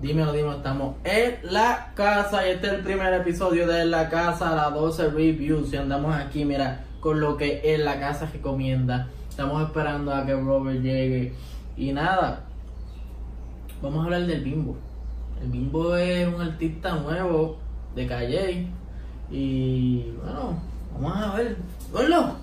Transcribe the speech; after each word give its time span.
Dímelo, 0.00 0.32
dímelo, 0.32 0.58
estamos 0.58 0.94
en 1.02 1.38
la 1.42 1.90
casa 1.96 2.46
y 2.46 2.52
este 2.52 2.68
es 2.68 2.72
el 2.74 2.80
primer 2.82 3.12
episodio 3.14 3.66
de 3.66 3.84
La 3.84 4.08
Casa, 4.08 4.54
la 4.54 4.70
12 4.70 5.08
Reviews. 5.08 5.72
Y 5.72 5.76
andamos 5.76 6.14
aquí, 6.14 6.44
mira, 6.44 6.84
con 7.00 7.20
lo 7.20 7.36
que 7.36 7.60
es 7.64 7.80
La 7.80 7.98
Casa 7.98 8.30
recomienda. 8.32 9.08
Estamos 9.28 9.60
esperando 9.66 10.14
a 10.14 10.24
que 10.24 10.34
Robert 10.34 10.80
llegue. 10.80 11.34
Y 11.76 11.92
nada, 11.92 12.44
vamos 13.82 14.00
a 14.00 14.04
hablar 14.04 14.26
del 14.26 14.44
Bimbo. 14.44 14.76
El 15.42 15.48
Bimbo 15.48 15.96
es 15.96 16.28
un 16.28 16.42
artista 16.42 16.94
nuevo 16.94 17.58
de 17.96 18.06
Calle. 18.06 18.66
Y 19.32 20.12
bueno, 20.22 20.60
vamos 20.94 21.16
a 21.16 21.34
ver. 21.34 21.56
Gordo, 21.90 22.36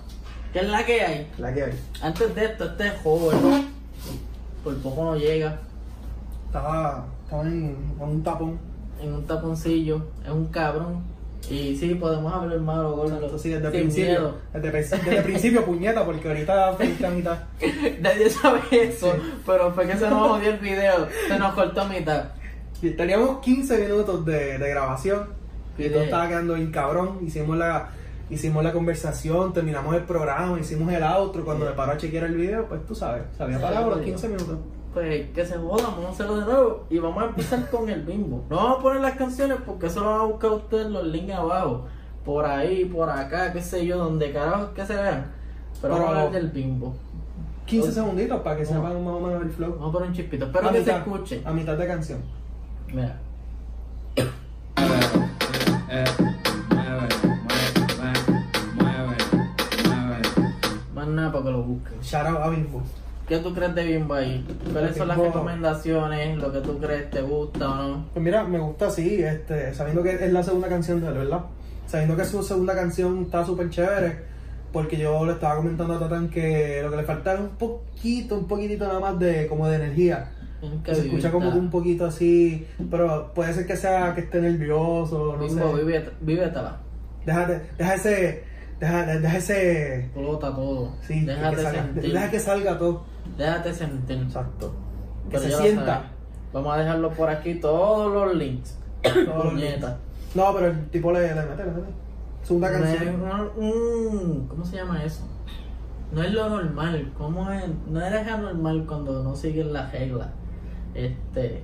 ¿qué 0.52 0.58
es 0.58 0.68
la 0.68 0.84
que 0.84 1.00
hay? 1.00 1.32
La 1.38 1.54
que 1.54 1.64
hay. 1.64 1.80
Antes 2.02 2.34
de 2.34 2.44
esto, 2.44 2.64
este 2.64 2.90
joven 3.02 3.68
por 4.62 4.76
poco 4.78 5.04
no 5.04 5.16
llega 5.16 5.60
Estaba, 6.46 7.06
estaba 7.26 7.42
en, 7.42 7.76
con 7.98 8.08
un 8.10 8.22
tapón. 8.22 8.58
en 9.02 9.12
un 9.12 9.26
taponcillo, 9.26 10.02
es 10.24 10.30
un 10.30 10.46
cabrón. 10.46 11.02
Y 11.50 11.76
sí, 11.76 11.94
podemos 11.94 12.32
hablar 12.32 12.58
malo, 12.60 12.96
gordo. 12.96 13.14
Entonces, 13.14 13.40
sí, 13.42 13.50
desde 13.50 13.66
el 13.66 13.72
principio. 13.72 14.10
miedo. 14.10 14.34
Desde, 14.54 14.72
desde 14.72 15.16
el 15.18 15.22
principio, 15.22 15.64
puñeta, 15.64 16.04
porque 16.04 16.26
ahorita 16.28 16.72
feliz 16.72 17.04
a 17.04 17.10
mitad. 17.10 17.38
Nadie 18.00 18.30
sabe 18.30 18.60
eso, 18.72 19.12
pero 19.46 19.70
fue 19.72 19.86
que 19.86 19.96
se 19.96 20.08
nos 20.10 20.28
jodió 20.28 20.50
el 20.50 20.58
video, 20.58 21.06
se 21.28 21.38
nos 21.38 21.54
cortó 21.54 21.82
a 21.82 21.88
mitad. 21.88 22.24
Y 22.82 22.90
Teníamos 22.90 23.38
15 23.40 23.78
minutos 23.78 24.24
de, 24.24 24.58
de 24.58 24.70
grabación. 24.70 25.28
Y 25.78 25.88
todo 25.90 26.02
estaba 26.02 26.26
quedando 26.26 26.54
bien 26.54 26.72
cabrón. 26.72 27.18
Hicimos 27.24 27.56
la, 27.56 27.90
hicimos 28.30 28.64
la 28.64 28.72
conversación, 28.72 29.52
terminamos 29.52 29.94
el 29.94 30.02
programa, 30.02 30.58
hicimos 30.58 30.92
el 30.92 31.02
outro. 31.04 31.44
Cuando 31.44 31.64
Sí. 31.64 31.70
me 31.70 31.76
paró 31.76 31.92
a 31.92 31.96
chequear 31.96 32.24
el 32.24 32.34
video, 32.34 32.66
pues 32.66 32.84
tú 32.86 32.94
sabes, 32.94 33.22
se 33.36 33.42
había 33.42 33.60
parado 33.60 33.90
los 33.90 33.98
jodido. 33.98 34.16
15 34.18 34.28
minutos. 34.28 34.58
Pues 34.96 35.28
que 35.32 35.44
se 35.44 35.58
joda, 35.58 35.88
vamos 35.88 36.06
a 36.06 36.08
hacerlo 36.08 36.36
de 36.38 36.46
nuevo 36.46 36.86
y 36.88 36.98
vamos 36.98 37.22
a 37.22 37.26
empezar 37.26 37.68
con 37.68 37.86
el 37.90 38.00
bimbo. 38.00 38.46
No 38.48 38.56
vamos 38.56 38.78
a 38.78 38.82
poner 38.82 39.02
las 39.02 39.14
canciones 39.16 39.58
porque 39.66 39.88
eso 39.88 40.00
lo 40.00 40.06
van 40.10 40.20
a 40.20 40.24
buscar 40.24 40.52
ustedes 40.52 40.86
los 40.86 41.04
links 41.04 41.34
abajo. 41.34 41.84
Por 42.24 42.46
ahí, 42.46 42.86
por 42.86 43.10
acá, 43.10 43.52
qué 43.52 43.60
sé 43.60 43.84
yo, 43.84 43.98
donde 43.98 44.32
carajo 44.32 44.72
que 44.72 44.86
se 44.86 44.94
vean. 44.94 45.26
Pero, 45.82 45.92
vamos 45.96 46.08
a 46.08 46.12
Pero- 46.12 46.20
hablar 46.28 46.32
del 46.42 46.50
bimbo. 46.50 46.94
15 47.66 47.88
Ok. 47.88 47.94
segunditos 47.94 48.40
para 48.40 48.56
que 48.56 48.64
sepan 48.64 49.04
más 49.04 49.14
o 49.14 49.20
menos 49.20 49.42
el 49.42 49.50
flow. 49.50 49.72
Vamos 49.74 49.90
a 49.90 49.92
poner 49.92 50.08
un 50.08 50.14
chispito. 50.14 50.46
Espero 50.46 50.66
a, 50.66 50.72
que 50.72 50.78
se 50.78 50.84
mitad, 50.84 50.96
escuche. 50.96 51.42
a 51.44 51.50
mitad 51.52 51.76
de 51.76 51.86
canción. 51.86 52.20
Mira. 52.90 53.18
Más 60.94 61.06
nada 61.08 61.32
para 61.32 61.44
que 61.44 61.50
lo 61.50 61.62
busquen. 61.62 62.00
Shout 62.00 62.26
out 62.26 62.40
a 62.42 62.48
Bimbo. 62.48 62.82
¿Qué 63.26 63.38
tú 63.38 63.52
crees 63.54 63.74
de 63.74 63.84
Bimbo 63.84 64.14
ahí? 64.14 64.46
¿Cuáles 64.72 64.96
son 64.96 65.08
las 65.08 65.18
recomendaciones? 65.18 66.38
¿Lo 66.38 66.52
que 66.52 66.60
tú 66.60 66.78
crees 66.78 67.10
te 67.10 67.22
gusta 67.22 67.68
o 67.70 67.74
no? 67.74 68.06
Pues 68.12 68.24
mira, 68.24 68.44
me 68.44 68.58
gusta 68.58 68.86
así, 68.86 69.22
este, 69.22 69.74
sabiendo 69.74 70.02
que 70.02 70.14
es 70.14 70.32
la 70.32 70.42
segunda 70.44 70.68
canción 70.68 71.00
de 71.00 71.08
él, 71.08 71.14
¿verdad? 71.14 71.40
Sabiendo 71.86 72.16
que 72.16 72.24
su 72.24 72.42
segunda 72.42 72.74
canción 72.74 73.22
está 73.22 73.44
súper 73.44 73.68
chévere, 73.70 74.16
porque 74.72 74.96
yo 74.96 75.24
le 75.26 75.32
estaba 75.32 75.56
comentando 75.56 75.94
a 75.94 75.98
Tatán 75.98 76.28
que 76.28 76.80
lo 76.84 76.90
que 76.90 76.96
le 76.98 77.02
falta 77.02 77.34
es 77.34 77.40
un 77.40 77.48
poquito, 77.50 78.36
un 78.38 78.46
poquitito 78.46 78.86
nada 78.86 79.00
más 79.00 79.18
de 79.18 79.48
como 79.48 79.66
de 79.68 79.76
energía. 79.76 80.30
Se 80.84 80.92
escucha 80.92 81.30
como 81.30 81.52
que 81.52 81.58
un 81.58 81.70
poquito 81.70 82.06
así, 82.06 82.66
pero 82.90 83.32
puede 83.34 83.52
ser 83.54 83.66
que 83.66 83.76
sea 83.76 84.14
que 84.14 84.22
esté 84.22 84.40
nervioso, 84.40 85.36
no 85.36 85.46
Bimbo, 85.46 85.76
sé. 85.76 85.84
vive, 85.84 86.10
vívetela. 86.20 86.76
Déjate, 87.24 87.60
deja 87.76 87.94
ese, 87.94 88.44
deja, 88.80 89.06
deja 89.06 89.36
ese, 89.38 89.96
Explota 90.00 90.54
todo. 90.54 90.92
sí, 91.02 91.24
que 91.24 91.32
Déjate 91.32 91.62
salga, 91.62 91.82
sentir. 91.82 92.12
deja 92.12 92.30
que 92.30 92.40
salga 92.40 92.78
todo. 92.78 93.04
Déjate 93.36 93.72
sentir. 93.74 94.18
Exacto. 94.22 94.74
Que 95.30 95.38
Pero 95.38 95.42
se 95.56 95.62
sienta. 95.62 96.04
Vamos 96.52 96.74
a 96.74 96.78
dejarlo 96.78 97.10
por 97.10 97.28
aquí, 97.28 97.54
todos 97.56 98.12
los 98.12 98.34
links. 98.36 98.78
Todos 99.02 99.26
los 99.44 99.52
Puñeta. 99.52 99.98
No, 100.34 100.54
pero 100.54 100.66
el 100.68 100.88
tipo 100.90 101.12
le, 101.12 101.20
le 101.20 101.34
mete, 101.34 101.64
le 101.64 101.70
mete. 101.72 101.88
Segunda 102.42 102.70
canción. 102.70 104.46
¿Cómo 104.48 104.64
se 104.64 104.76
llama 104.76 105.02
eso? 105.02 105.22
No 106.12 106.22
es 106.22 106.32
lo 106.32 106.48
normal. 106.48 107.12
¿Cómo 107.18 107.50
es? 107.50 107.64
No 107.88 108.00
eres 108.04 108.26
anormal 108.28 108.84
cuando 108.86 109.22
no 109.24 109.34
siguen 109.34 109.72
las 109.72 109.90
reglas. 109.92 110.28
Este. 110.94 111.62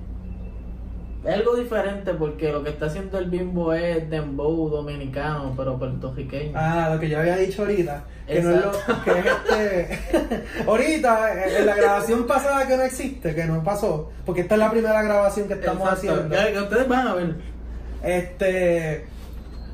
Es 1.25 1.33
algo 1.35 1.55
diferente 1.55 2.13
porque 2.15 2.51
lo 2.51 2.61
que 2.63 2.71
está 2.71 2.87
haciendo 2.87 3.17
el 3.17 3.29
bimbo 3.29 3.73
es 3.73 4.09
dembow 4.09 4.69
dominicano, 4.69 5.53
pero 5.55 5.79
puertorriqueño. 5.79 6.51
Ah, 6.53 6.89
lo 6.93 6.99
que 6.99 7.07
yo 7.07 7.19
había 7.19 7.37
dicho 7.37 7.61
ahorita. 7.61 8.03
Que 8.27 8.41
no 8.41 8.51
es 8.51 8.61
lo, 8.65 8.71
que 9.03 9.11
es 9.11 9.25
este. 9.25 10.43
ahorita, 10.67 11.45
en 11.59 11.65
la 11.65 11.75
grabación 11.75 12.27
pasada 12.27 12.67
que 12.67 12.75
no 12.75 12.83
existe, 12.83 13.33
que 13.33 13.45
no 13.45 13.63
pasó. 13.63 14.11
Porque 14.25 14.41
esta 14.41 14.55
es 14.55 14.59
la 14.59 14.71
primera 14.71 15.01
grabación 15.01 15.47
que 15.47 15.53
estamos 15.53 15.83
Exacto. 15.87 16.11
haciendo. 16.11 16.35
Que- 16.35 16.51
que 16.53 16.59
ustedes 16.59 16.87
van 16.89 17.07
a 17.07 17.13
ver. 17.15 17.35
Este. 18.03 19.05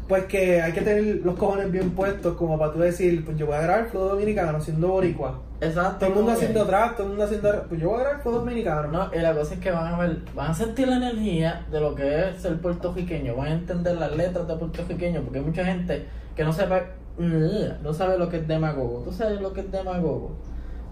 Pues 0.07 0.25
que 0.25 0.61
hay 0.61 0.71
que 0.71 0.81
tener 0.81 1.03
los 1.23 1.35
cojones 1.35 1.71
bien 1.71 1.91
puestos, 1.91 2.35
como 2.35 2.57
para 2.57 2.73
tú 2.73 2.79
decir, 2.79 3.23
pues 3.25 3.37
yo 3.37 3.45
voy 3.45 3.55
a 3.55 3.61
grabar 3.61 3.89
flow 3.89 4.07
dominicano 4.09 4.59
siendo 4.61 4.87
boricua. 4.87 5.39
Exacto. 5.61 5.97
Todo 5.99 6.09
el 6.09 6.15
mundo 6.15 6.31
haciendo 6.31 6.65
trap, 6.65 6.93
todo 6.95 7.03
el 7.03 7.09
mundo 7.09 7.25
haciendo. 7.25 7.65
Pues 7.67 7.81
yo 7.81 7.89
voy 7.89 7.99
a 7.99 8.03
grabar 8.03 8.21
flow 8.21 8.35
dominicano. 8.35 8.87
No, 8.87 9.09
y 9.13 9.19
la 9.19 9.33
cosa 9.33 9.53
es 9.55 9.59
que 9.59 9.71
van 9.71 9.93
a 9.93 9.97
ver, 9.97 10.17
van 10.33 10.51
a 10.51 10.53
sentir 10.53 10.87
la 10.87 10.95
energía 10.97 11.65
de 11.71 11.79
lo 11.81 11.95
que 11.95 12.29
es 12.29 12.41
ser 12.41 12.57
puertorriqueño, 12.61 13.35
van 13.35 13.47
a 13.47 13.51
entender 13.53 13.97
las 13.97 14.15
letras 14.15 14.47
de 14.47 14.55
puertorriqueño, 14.55 15.21
porque 15.21 15.39
hay 15.39 15.45
mucha 15.45 15.65
gente 15.65 16.05
que 16.35 16.43
no 16.43 16.53
sepa, 16.53 16.81
mm, 17.17 17.83
no 17.83 17.93
sabe 17.93 18.17
lo 18.17 18.29
que 18.29 18.37
es 18.37 18.47
demagogo. 18.47 19.01
¿Tú 19.03 19.11
sabes 19.11 19.41
lo 19.41 19.51
que 19.51 19.61
es 19.61 19.71
demagogo? 19.71 20.31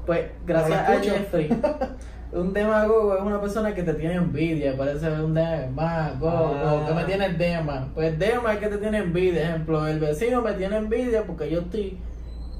Pues 0.06 0.26
gracias 0.46 0.88
No 0.90 0.96
a. 0.96 1.00
Jeffrey, 1.02 1.50
un 2.34 2.54
demagogo 2.54 3.16
es 3.16 3.22
una 3.22 3.40
persona 3.40 3.74
que 3.74 3.84
te 3.84 3.94
tiene 3.94 4.16
envidia, 4.16 4.76
parece 4.78 5.10
un 5.12 5.34
demagogo, 5.34 6.56
Ah. 6.56 6.86
que 6.88 6.94
me 6.94 7.04
tiene 7.06 7.30
dema. 7.30 7.88
Pues 7.94 8.18
dema 8.20 8.54
es 8.54 8.60
que 8.60 8.68
te 8.68 8.78
tiene 8.78 8.98
envidia, 9.00 9.44
ejemplo, 9.50 9.88
el 9.88 10.00
vecino 10.00 10.42
me 10.42 10.54
tiene 10.54 10.78
envidia 10.78 11.24
porque 11.26 11.50
yo 11.50 11.60
estoy 11.62 11.98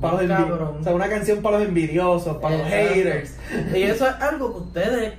Para 0.02 0.14
los 0.14 0.22
bien 0.28 0.32
envi- 0.38 0.48
cabrón. 0.50 0.78
O 0.80 0.84
sea, 0.84 0.96
una 0.96 1.10
canción 1.10 1.42
para 1.42 1.60
los 1.60 1.68
envidiosos, 1.68 2.38
para 2.38 2.58
los 2.58 2.68
haters. 2.68 3.38
Y 3.74 3.84
eso 3.84 4.08
es 4.08 4.16
algo 4.22 4.52
que 4.54 4.60
ustedes 4.60 5.14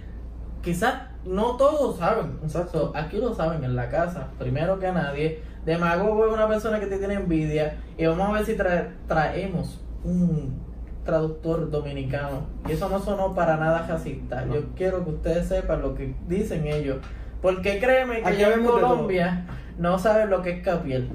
quizás 0.63 0.95
no 1.25 1.57
todos 1.57 1.99
saben. 1.99 2.39
Exacto. 2.43 2.93
Aquí 2.95 3.19
lo 3.19 3.35
saben 3.35 3.65
en 3.65 3.75
la 3.77 3.89
casa, 3.89 4.29
primero 4.39 4.79
que 4.79 4.91
nadie. 4.93 5.43
Demagogo 5.65 6.27
es 6.27 6.33
una 6.33 6.49
persona 6.49 6.81
que 6.81 6.87
te 6.87 6.99
tiene 6.99 7.15
envidia. 7.15 7.77
Y 7.97 8.07
vamos 8.07 8.29
a 8.29 8.33
ver 8.33 8.45
si 8.47 8.55
trae- 8.57 8.89
traemos 9.07 9.81
un 10.05 10.61
traductor 11.05 11.71
dominicano. 11.71 12.43
Y 12.69 12.73
eso 12.73 12.89
no 12.89 12.99
sonó 13.01 13.35
para 13.35 13.57
nada 13.57 13.87
racista. 13.87 14.45
No. 14.45 14.55
Yo 14.55 14.61
quiero 14.77 15.05
que 15.05 15.11
ustedes 15.11 15.49
sepan 15.49 15.83
lo 15.83 15.95
que 15.95 16.15
dicen 16.29 16.67
ellos. 16.67 16.99
Porque 17.43 17.79
créeme 17.79 18.23
que 18.23 18.37
ya 18.37 18.49
en. 18.55 18.65
Colombia 18.65 19.47
no 19.79 19.99
saben 19.99 20.31
lo 20.31 20.43
que 20.43 20.51
es 20.51 20.63
capiel. 20.63 21.09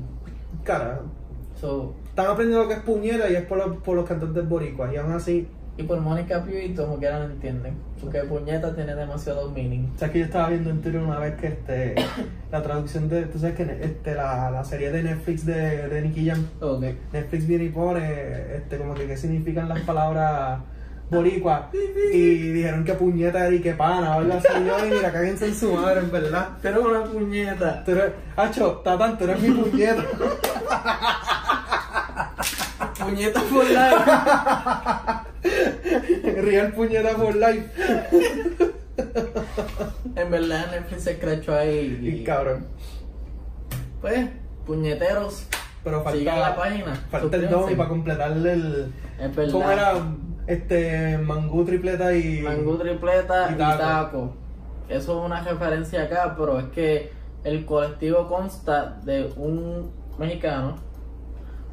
Carajo. 0.64 1.04
So, 1.64 1.96
Están 2.10 2.28
aprendiendo 2.28 2.64
lo 2.64 2.68
que 2.68 2.76
es 2.76 2.82
puñera 2.82 3.30
y 3.30 3.36
es 3.38 3.44
por, 3.46 3.58
los- 3.58 3.78
por 3.78 3.96
los 3.96 4.06
cantantes 4.06 4.48
boricuas. 4.50 4.92
Y 4.94 4.98
aún 4.98 5.14
así, 5.14 5.48
y 5.78 5.84
por 5.84 5.98
Mónica 6.02 6.44
Piu 6.44 6.56
como 6.76 7.00
que 7.00 7.10
no 7.10 7.24
entienden. 7.24 7.74
Porque 8.02 8.20
puñeta 8.26 8.76
tiene 8.76 8.94
demasiado 8.96 9.50
meaning. 9.50 9.90
o 9.96 9.98
sea, 9.98 10.12
que 10.12 10.20
yo 10.20 10.26
estaba 10.26 10.50
viendo 10.50 10.70
en 10.70 10.82
Twitter 10.82 11.00
una 11.02 11.20
vez 11.20 11.36
que 11.40 11.48
este, 11.48 11.96
la 12.52 12.62
traducción 12.62 13.08
de, 13.08 13.22
tú 13.28 13.40
sabes 13.40 13.56
que 13.56 13.64
este, 13.82 14.14
la, 14.14 14.52
la 14.52 14.64
serie 14.66 14.92
de 14.92 15.04
Netflix 15.04 15.46
de, 15.46 15.88
de 15.88 16.02
Nicky 16.02 16.28
Jam, 16.28 16.46
Ok. 16.60 16.84
Netflix 17.14 17.48
viene 17.48 17.64
y 17.64 17.70
pone 17.70 18.56
este, 18.58 18.78
como 18.78 18.94
que 18.94 19.08
qué 19.08 19.16
significan 19.16 19.70
las 19.70 19.80
palabras 19.84 20.60
boricua 21.10 21.70
y 22.12 22.52
dijeron 22.52 22.84
que 22.84 22.94
puñeta 22.94 23.50
y 23.50 23.62
que 23.62 23.72
pana 23.74 24.16
así. 24.16 24.48
Yo, 24.68 24.86
y 24.86 24.90
mira, 24.92 25.12
cáguense 25.14 25.48
en 25.48 25.56
su 25.56 25.74
madre, 25.74 26.02
en 26.02 26.12
verdad. 26.12 26.50
Pero 26.62 26.82
una 26.82 27.04
puñeta. 27.06 27.84
Eres, 27.88 28.12
Hacho, 28.36 28.82
Tatán, 28.84 29.18
tú 29.18 29.24
eres 29.24 29.40
mi 29.42 29.50
puñeta. 29.50 30.04
Puñeta 33.06 33.42
por 33.42 33.66
life. 33.66 34.04
Real 36.42 36.72
puñeta 36.74 37.16
por 37.16 37.36
life. 37.36 37.70
en 40.16 40.32
verdad 40.32 40.72
Netflix 40.72 41.04
se 41.04 41.12
escrachó 41.12 41.56
ahí. 41.56 42.00
Y 42.02 42.10
Y, 42.10 42.24
cabrón. 42.24 42.66
pues, 44.02 44.30
puñeteros. 44.66 45.48
Pero 45.84 46.04
Sigan 46.12 46.40
la 46.40 46.54
falta, 46.54 46.62
página. 46.62 46.96
falta 47.12 47.38
el. 47.38 47.50
Domi 47.50 47.76
para 47.76 47.90
completarle 47.90 48.54
el. 48.54 48.94
Es 49.20 49.36
verdad. 49.36 49.52
¿Cómo 49.52 49.70
era? 49.72 49.94
Este, 50.48 51.18
mangú 51.18 51.66
tripleta 51.66 52.14
y. 52.16 52.42
Mangú 52.42 52.78
tripleta 52.78 53.52
y 53.52 53.56
taco. 53.58 54.34
Eso 54.88 55.20
es 55.20 55.26
una 55.26 55.42
referencia 55.42 56.04
acá, 56.04 56.36
pero 56.38 56.60
es 56.60 56.66
que 56.68 57.12
el 57.44 57.66
colectivo 57.66 58.28
consta 58.28 58.98
de 59.04 59.32
un 59.36 59.92
mexicano, 60.18 60.76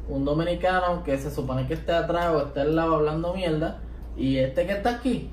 un 0.07 0.25
dominicano 0.25 1.03
que 1.03 1.17
se 1.17 1.31
supone 1.31 1.67
que 1.67 1.73
esté 1.75 1.93
atrás 1.93 2.33
o 2.33 2.47
esté 2.47 2.61
al 2.61 2.75
lado 2.75 2.95
hablando 2.95 3.33
mierda, 3.33 3.79
y 4.17 4.37
este 4.37 4.65
que 4.65 4.73
está 4.73 4.95
aquí. 4.95 5.29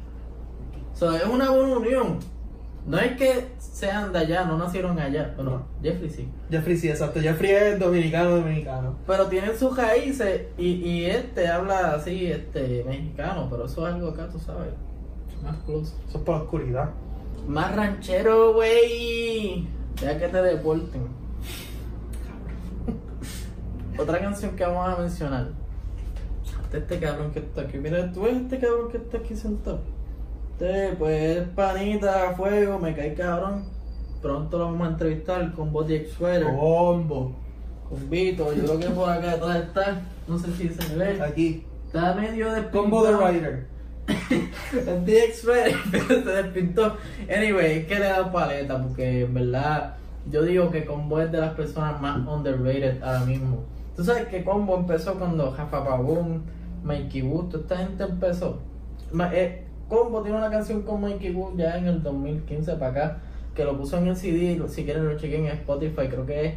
So, 0.94 1.14
es 1.14 1.24
una 1.24 1.50
buena 1.50 1.76
unión. 1.76 2.18
No 2.86 2.98
es 2.98 3.16
que 3.18 3.48
sean 3.58 4.12
de 4.12 4.20
allá, 4.20 4.44
no 4.44 4.56
nacieron 4.56 4.98
allá. 4.98 5.34
No. 5.36 5.62
Jeffrey 5.82 6.08
sí. 6.08 6.28
Jeffrey, 6.50 6.76
sí, 6.76 6.88
exacto. 6.88 7.20
Jeffrey 7.20 7.50
es 7.50 7.78
dominicano, 7.78 8.30
dominicano. 8.30 8.96
Pero 9.06 9.26
tienen 9.26 9.56
sus 9.56 9.76
raíces 9.76 10.46
y, 10.56 10.66
y 10.66 11.04
este 11.04 11.48
habla 11.48 11.94
así, 11.94 12.26
este, 12.26 12.84
mexicano, 12.84 13.46
pero 13.50 13.66
eso 13.66 13.86
es 13.86 13.94
algo 13.94 14.08
acá, 14.08 14.28
tú 14.28 14.38
sabes, 14.38 14.72
más 15.42 15.56
close. 15.66 15.94
Eso 16.08 16.18
es 16.18 16.24
por 16.24 16.36
la 16.36 16.42
oscuridad. 16.42 16.90
Más 17.46 17.76
ranchero, 17.76 18.54
güey. 18.54 19.68
Ya 20.00 20.18
que 20.18 20.28
te 20.28 20.42
deporten. 20.42 21.08
Otra 23.98 24.20
canción 24.20 24.54
que 24.54 24.64
vamos 24.64 24.88
a 24.88 25.00
mencionar. 25.00 25.48
Este 26.72 26.98
cabrón 26.98 27.32
que 27.32 27.40
está 27.40 27.62
aquí. 27.62 27.78
Mira, 27.78 28.12
tú 28.12 28.22
ves 28.22 28.36
este 28.36 28.58
cabrón 28.58 28.90
que 28.90 28.98
está 28.98 29.18
aquí 29.18 29.34
sentado. 29.34 29.80
Este, 30.52 30.94
pues, 30.96 31.48
panita, 31.54 32.34
fuego, 32.36 32.78
me 32.78 32.94
cae 32.94 33.14
cabrón. 33.14 33.64
Pronto 34.22 34.58
lo 34.58 34.64
vamos 34.66 34.86
a 34.86 34.90
entrevistar 34.90 35.52
con 35.52 35.72
Body 35.72 36.06
Sweater, 36.06 36.44
Combo. 36.44 37.32
con 37.88 38.10
Vito. 38.10 38.52
Yo 38.52 38.64
creo 38.64 38.78
que 38.78 38.88
por 38.88 39.10
acá 39.10 39.34
detrás 39.34 39.56
está. 39.56 40.02
No 40.26 40.38
sé 40.38 40.52
si 40.52 40.68
se 40.68 40.94
ve. 40.94 41.20
Aquí. 41.22 41.64
Está 41.86 42.14
medio 42.14 42.52
de 42.52 42.68
Combo 42.70 43.02
de 43.04 43.16
Rider. 43.16 43.66
El 44.86 45.04
DX 45.04 45.44
Red 45.44 45.74
se 46.08 46.20
despintó. 46.20 46.96
Anyway, 47.34 47.78
es 47.78 47.86
que 47.86 47.98
le 47.98 48.06
he 48.06 48.08
dado 48.08 48.30
paleta 48.30 48.82
porque 48.82 49.22
en 49.22 49.34
verdad 49.34 49.96
yo 50.30 50.42
digo 50.42 50.70
que 50.70 50.84
Combo 50.84 51.20
es 51.20 51.32
de 51.32 51.38
las 51.38 51.54
personas 51.54 52.00
más 52.00 52.26
underrated 52.26 53.02
ahora 53.02 53.20
mismo. 53.20 53.64
Tú 53.98 54.04
sabes 54.04 54.28
que 54.28 54.44
Combo 54.44 54.76
empezó 54.76 55.14
cuando 55.18 55.50
Jafa 55.50 55.84
Pagún, 55.84 56.44
Mikey 56.84 57.22
Wood, 57.22 57.46
toda 57.46 57.62
esta 57.64 57.76
gente 57.78 58.04
empezó. 58.04 58.60
Ma- 59.10 59.28
eh, 59.34 59.64
Combo 59.88 60.22
tiene 60.22 60.38
una 60.38 60.48
canción 60.50 60.82
con 60.82 61.00
Mikey 61.00 61.32
Wood 61.34 61.58
ya 61.58 61.76
en 61.76 61.88
el 61.88 62.00
2015 62.00 62.74
para 62.74 62.90
acá, 62.92 63.18
que 63.56 63.64
lo 63.64 63.76
puso 63.76 63.98
en 63.98 64.06
el 64.06 64.14
CD, 64.16 64.62
si 64.68 64.84
quieren 64.84 65.04
lo 65.08 65.16
chequen 65.18 65.46
en 65.46 65.52
Spotify, 65.54 66.06
creo 66.08 66.24
que 66.24 66.46
es 66.46 66.54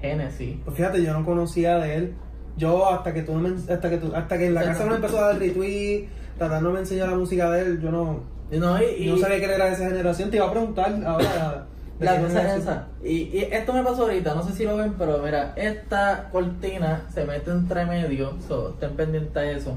Genesis. 0.00 0.56
Pues 0.64 0.76
fíjate, 0.76 1.00
yo 1.00 1.12
no 1.12 1.24
conocía 1.24 1.78
de 1.78 1.94
él. 1.94 2.14
Yo 2.56 2.90
hasta 2.90 3.14
que 3.14 3.22
tú 3.22 3.34
no 3.34 3.48
me, 3.48 3.50
hasta 3.72 3.88
que 3.88 3.98
tú, 3.98 4.10
hasta 4.12 4.36
que 4.36 4.46
en 4.48 4.54
la 4.54 4.62
casa 4.64 4.82
no. 4.84 4.90
me 4.90 4.96
empezó 4.96 5.18
a 5.20 5.28
dar 5.28 5.38
retweet, 5.38 6.08
tratando 6.38 6.72
me 6.72 6.80
enseñó 6.80 7.06
la 7.06 7.14
música 7.16 7.52
de 7.52 7.62
él, 7.62 7.80
yo 7.80 7.92
no, 7.92 8.18
no, 8.50 8.82
y- 8.82 9.06
no 9.08 9.16
sabía 9.16 9.38
que 9.38 9.44
él 9.44 9.50
era 9.52 9.66
de 9.66 9.72
esa 9.74 9.88
generación. 9.88 10.28
Te 10.28 10.38
iba 10.38 10.46
a 10.46 10.50
preguntar 10.50 10.92
ahora. 11.06 11.66
La 12.00 12.20
cosa 12.20 12.54
es 12.56 12.62
esa. 12.62 12.86
Y, 13.04 13.12
y 13.36 13.48
esto 13.50 13.72
me 13.72 13.82
pasó 13.82 14.02
ahorita, 14.02 14.34
no 14.34 14.42
sé 14.42 14.52
si 14.54 14.64
lo 14.64 14.76
ven, 14.76 14.94
pero 14.98 15.18
mira, 15.22 15.52
esta 15.56 16.28
cortina 16.32 17.02
se 17.12 17.24
mete 17.24 17.50
entre 17.50 17.84
medio, 17.84 18.32
so, 18.48 18.70
estén 18.70 18.90
pendientes 18.96 19.36
a 19.36 19.50
eso. 19.50 19.74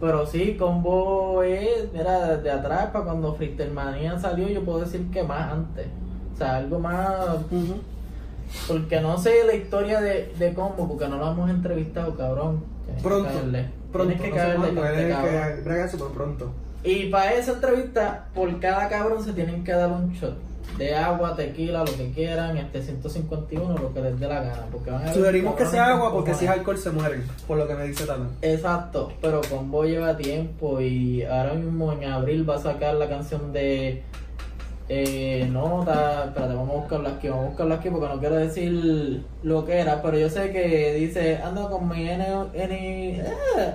Pero 0.00 0.26
sí, 0.26 0.56
Combo 0.58 1.42
es, 1.42 1.92
mira, 1.92 2.36
desde 2.36 2.50
atrás, 2.50 2.86
para 2.90 3.04
cuando 3.04 3.34
Freestyle 3.34 3.70
Manía 3.72 4.18
salió, 4.18 4.48
yo 4.48 4.64
puedo 4.64 4.80
decir 4.80 5.10
que 5.10 5.22
más 5.22 5.52
antes. 5.52 5.86
O 6.34 6.38
sea, 6.38 6.56
algo 6.56 6.78
más. 6.78 7.36
Ujú. 7.50 7.76
Porque 8.66 9.00
no 9.00 9.18
sé 9.18 9.44
la 9.46 9.54
historia 9.54 10.00
de, 10.00 10.32
de 10.38 10.54
Combo, 10.54 10.88
porque 10.88 11.06
no 11.06 11.18
lo 11.18 11.30
hemos 11.30 11.50
entrevistado, 11.50 12.16
cabrón. 12.16 12.64
Tienes 12.86 13.02
que 13.02 13.08
Pronto. 13.08 13.28
caerle. 13.28 13.68
Pronto, 13.92 14.14
Tienes 14.14 14.22
que 14.22 14.30
no 14.30 14.36
caerle 14.36 14.68
este 14.68 15.08
cabrón. 15.10 15.56
que 15.56 15.62
brega 15.68 15.88
súper 15.88 16.08
pronto. 16.08 16.52
Y 16.82 17.06
para 17.10 17.34
esa 17.34 17.52
entrevista, 17.52 18.24
por 18.34 18.58
cada 18.58 18.88
cabrón 18.88 19.22
se 19.22 19.34
tienen 19.34 19.62
que 19.64 19.72
dar 19.72 19.90
un 19.90 20.12
shot 20.14 20.38
de 20.78 20.94
agua, 20.94 21.36
tequila, 21.36 21.80
lo 21.80 21.94
que 21.96 22.10
quieran, 22.12 22.56
este 22.56 22.82
151, 22.82 23.78
lo 23.78 23.92
que 23.92 24.00
les 24.00 24.18
dé 24.18 24.26
la 24.26 24.40
gana. 24.42 24.66
Porque 24.70 24.90
van 24.90 25.06
a 25.06 25.12
Sugerimos 25.12 25.54
que 25.54 25.66
sea 25.66 25.86
agua 25.86 26.10
con 26.10 26.20
porque 26.20 26.34
si 26.34 26.44
es 26.44 26.50
alcohol 26.50 26.78
se 26.78 26.90
mueren, 26.90 27.24
por 27.46 27.58
lo 27.58 27.68
que 27.68 27.74
me 27.74 27.84
dice 27.86 28.06
Tana. 28.06 28.28
Exacto, 28.42 29.12
pero 29.20 29.40
Combo 29.48 29.84
lleva 29.84 30.16
tiempo 30.16 30.80
y 30.80 31.22
ahora 31.22 31.54
mismo 31.54 31.92
en 31.92 32.04
abril 32.04 32.48
va 32.48 32.56
a 32.56 32.60
sacar 32.60 32.94
la 32.94 33.08
canción 33.08 33.52
de 33.52 34.02
eh, 34.88 35.48
Nota. 35.50 36.24
Espérate, 36.26 36.54
vamos 36.54 36.70
a 36.70 36.80
buscarla 36.80 37.10
aquí, 37.10 37.28
vamos 37.28 37.44
a 37.44 37.48
buscarla 37.48 37.74
aquí 37.76 37.90
porque 37.90 38.08
no 38.08 38.20
quiero 38.20 38.36
decir 38.36 39.24
lo 39.42 39.64
que 39.64 39.78
era, 39.78 40.02
pero 40.02 40.18
yo 40.18 40.28
sé 40.28 40.50
que 40.52 40.94
dice 40.94 41.38
ando 41.38 41.70
con 41.70 41.88
mi 41.88 42.08
N. 42.08 42.26
N 42.54 43.22
ah, 43.56 43.72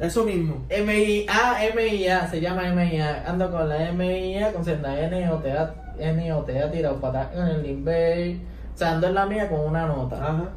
Eso 0.00 0.24
mismo. 0.24 0.66
MIA, 0.68 1.72
MIA, 1.74 2.28
se 2.30 2.40
llama 2.40 2.72
MIA. 2.72 3.24
Ando 3.26 3.50
con 3.50 3.68
la 3.68 3.92
MIA, 3.92 4.52
con 4.52 4.64
senda 4.64 5.00
N 5.00 5.30
o 5.30 5.38
T 5.38 5.52
N 5.98 6.32
o 6.32 6.42
T 6.42 6.52
tirado 6.72 7.00
para 7.00 7.30
en 7.32 7.46
el 7.48 7.62
Limbay. 7.62 8.40
O 8.74 8.78
sea, 8.78 8.92
ando 8.92 9.08
en 9.08 9.14
la 9.14 9.26
mía 9.26 9.48
con 9.48 9.60
una 9.60 9.86
nota. 9.86 10.16
Ajá. 10.16 10.50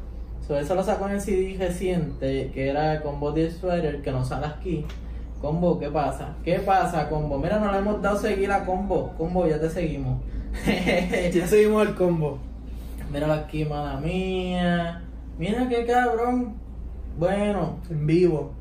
So, 0.47 0.57
eso 0.57 0.75
lo 0.75 0.83
sacó 0.83 1.07
en 1.07 1.13
el 1.13 1.21
CD 1.21 1.55
reciente, 1.57 2.51
que 2.53 2.69
era 2.69 3.01
con 3.01 3.19
Body 3.19 3.49
Sweater, 3.51 4.01
que 4.01 4.11
no 4.11 4.25
sale 4.25 4.47
aquí. 4.47 4.85
Combo, 5.39 5.79
¿qué 5.79 5.89
pasa? 5.89 6.35
¿Qué 6.43 6.59
pasa, 6.59 7.09
Combo? 7.09 7.38
Mira, 7.38 7.59
no 7.59 7.71
le 7.71 7.79
hemos 7.79 8.01
dado 8.01 8.17
seguir 8.17 8.51
a 8.51 8.63
Combo. 8.65 9.13
Combo, 9.17 9.47
ya 9.47 9.59
te 9.59 9.69
seguimos. 9.69 10.19
Ya 11.33 11.47
seguimos 11.47 11.87
el 11.87 11.95
combo. 11.95 12.37
Míralo 13.11 13.33
aquí, 13.33 13.65
mala 13.65 13.99
mía. 13.99 15.01
Mira 15.37 15.67
qué 15.67 15.85
cabrón. 15.85 16.55
Bueno, 17.17 17.77
En 17.89 18.05
vivo. 18.05 18.51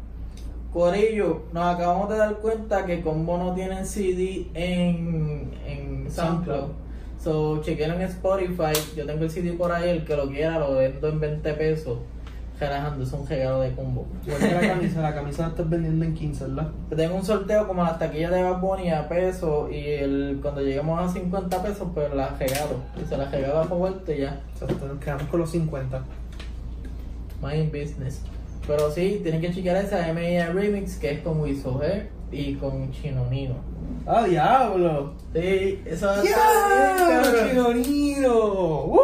Corillo, 0.73 1.43
nos 1.53 1.75
acabamos 1.75 2.09
de 2.11 2.17
dar 2.17 2.37
cuenta 2.37 2.87
que 2.87 3.03
Combo 3.03 3.37
no 3.37 3.55
tiene 3.55 3.85
CD 3.85 4.47
en, 4.55 5.51
en 5.67 5.90
SoundCloud. 6.11 6.71
So, 7.23 7.61
chequen 7.63 7.91
en 7.91 8.03
Spotify. 8.03 8.73
Yo 8.97 9.05
tengo 9.05 9.25
el 9.25 9.31
CD 9.31 9.53
por 9.53 9.71
ahí. 9.71 9.91
El 9.91 10.05
que 10.05 10.17
lo 10.17 10.29
quiera 10.29 10.59
lo 10.59 10.75
vendo 10.75 11.09
en 11.09 11.21
20 11.21 11.53
pesos. 11.55 11.99
Relajando, 12.59 13.05
es 13.05 13.13
un 13.13 13.27
regalo 13.27 13.61
de 13.61 13.73
Combo. 13.73 14.07
Igual 14.27 14.41
que 14.41 14.55
la 14.55 14.61
camisa, 14.61 15.01
la 15.01 15.15
camisa 15.15 15.43
la 15.43 15.49
estás 15.49 15.71
vendiendo 15.71 16.05
en 16.05 16.15
15, 16.15 16.45
¿verdad? 16.45 16.71
Tengo 16.95 17.17
un 17.17 17.25
sorteo 17.25 17.67
como 17.67 17.83
las 17.83 17.99
taquillas 17.99 18.31
de 18.31 18.43
Bad 18.43 18.61
Bunny 18.61 18.91
a 18.91 19.09
pesos. 19.09 19.71
Y 19.71 19.79
el, 19.87 20.41
cuando 20.43 20.61
lleguemos 20.63 21.01
a 21.01 21.13
50 21.13 21.63
pesos, 21.63 21.89
pues 21.95 22.15
las 22.15 22.39
regalo. 22.39 22.77
Y 23.03 23.07
se 23.07 23.17
las 23.17 23.31
regalo 23.31 23.61
a 23.61 23.63
Roberto 23.65 24.13
y 24.13 24.19
ya. 24.21 24.41
Exacto, 24.53 24.87
nos 24.87 24.99
quedamos 24.99 25.25
con 25.25 25.41
los 25.41 25.51
50. 25.51 26.03
Mind 27.43 27.73
business. 27.73 28.23
Pero 28.67 28.91
sí, 28.91 29.21
tienen 29.23 29.41
que 29.41 29.53
chequear 29.53 29.77
esa 29.77 30.13
MIA 30.13 30.53
Remix 30.53 30.97
que 30.97 31.13
es 31.13 31.21
con 31.21 31.41
Wiso 31.41 31.81
G 31.81 32.09
y 32.33 32.55
con 32.55 32.91
Chino 32.93 33.27
Nino. 33.29 33.55
¡Ah, 34.07 34.25
diablo! 34.25 35.13
Sí, 35.33 35.83
eso 35.85 36.13
está 36.15 36.23
bien, 36.23 36.35
¡Ya! 36.35 36.97
cabrón. 36.97 37.49
¡Chinonino! 37.49 38.85
¡Uh! 38.85 39.01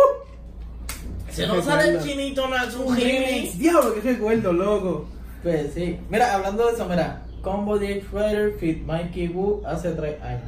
Si 1.30 1.46
no 1.46 1.60
sale 1.60 1.90
el 1.90 2.00
chinito, 2.00 2.46
remix. 2.46 3.58
¡Diablo, 3.58 3.94
qué 3.94 4.00
recuerdo, 4.12 4.52
loco! 4.52 5.06
Pues 5.42 5.74
sí. 5.74 5.98
Mira, 6.08 6.34
hablando 6.34 6.66
de 6.66 6.72
eso, 6.72 6.86
mira. 6.88 7.22
Combo 7.42 7.78
DX 7.78 8.10
Rider 8.10 8.54
Fit 8.58 8.84
Mikey 8.84 9.28
Wu 9.28 9.62
hace 9.64 9.90
tres 9.92 10.20
años. 10.22 10.42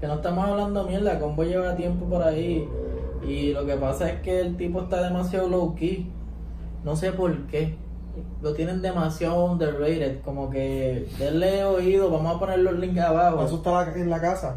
Que 0.00 0.06
no 0.06 0.14
estamos 0.14 0.48
hablando 0.48 0.84
mierda, 0.84 1.18
Combo 1.18 1.44
lleva 1.44 1.76
tiempo 1.76 2.06
por 2.06 2.22
ahí. 2.22 2.66
Y 3.26 3.52
lo 3.52 3.66
que 3.66 3.74
pasa 3.74 4.10
es 4.10 4.20
que 4.20 4.40
el 4.40 4.56
tipo 4.56 4.82
está 4.82 5.02
demasiado 5.02 5.48
low 5.48 5.74
key. 5.74 6.10
No 6.84 6.94
sé 6.94 7.12
por 7.12 7.46
qué. 7.48 7.74
Lo 8.42 8.52
tienen 8.54 8.82
demasiado 8.82 9.44
underrated. 9.44 10.20
Como 10.22 10.50
que 10.50 11.08
denle 11.18 11.64
oído, 11.64 12.10
vamos 12.10 12.36
a 12.36 12.38
poner 12.38 12.58
los 12.60 12.78
links 12.78 13.00
abajo. 13.00 13.44
Eso 13.44 13.56
estaba 13.56 13.84
en 13.94 14.10
la 14.10 14.20
casa. 14.20 14.56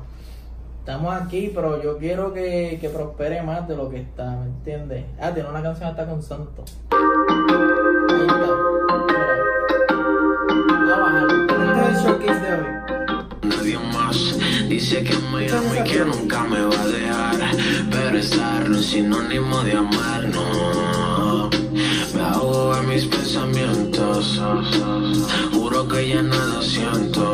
Estamos 0.79 1.13
aquí, 1.13 1.51
pero 1.53 1.83
yo 1.83 1.97
quiero 1.97 2.33
que, 2.33 2.77
que 2.79 2.87
prospere 2.87 3.43
más 3.43 3.67
de 3.67 3.75
lo 3.75 3.89
que 3.89 3.99
está, 3.99 4.37
¿me 4.37 4.45
entiendes? 4.45 5.03
Ah, 5.19 5.33
tiene 5.33 5.49
una 5.49 5.61
canción 5.61 5.89
hasta 5.89 6.05
con 6.05 6.23
Santo. 6.23 6.63
Ahí 6.91 8.21
está. 8.25 8.47
Mira. 9.05 9.37
Voy 10.79 10.89
a 10.89 10.97
bajar. 10.97 11.27
Este 11.29 11.81
es 11.81 11.87
el 11.89 12.03
showcase 12.05 12.39
de 12.39 12.53
hoy. 12.53 12.65
Nadie 13.43 13.77
más 13.79 14.39
dice 14.69 15.03
que 15.03 15.17
me 15.33 15.51
ama 15.51 15.77
y 15.77 15.83
que 15.83 16.05
nunca 16.05 16.43
me 16.45 16.61
va 16.61 16.81
a 16.81 16.87
dejar. 16.87 17.35
Pero 17.91 18.17
estar 18.17 18.69
no 18.69 18.77
es 18.77 18.85
sinónimo 18.85 19.63
de 19.63 19.73
amar, 19.73 20.23
no. 20.29 20.86
Mis 22.97 23.05
pensamientos. 23.05 24.41
Juro 25.53 25.87
que 25.87 26.09
ya 26.09 26.23
nada 26.23 26.59
siento. 26.63 27.31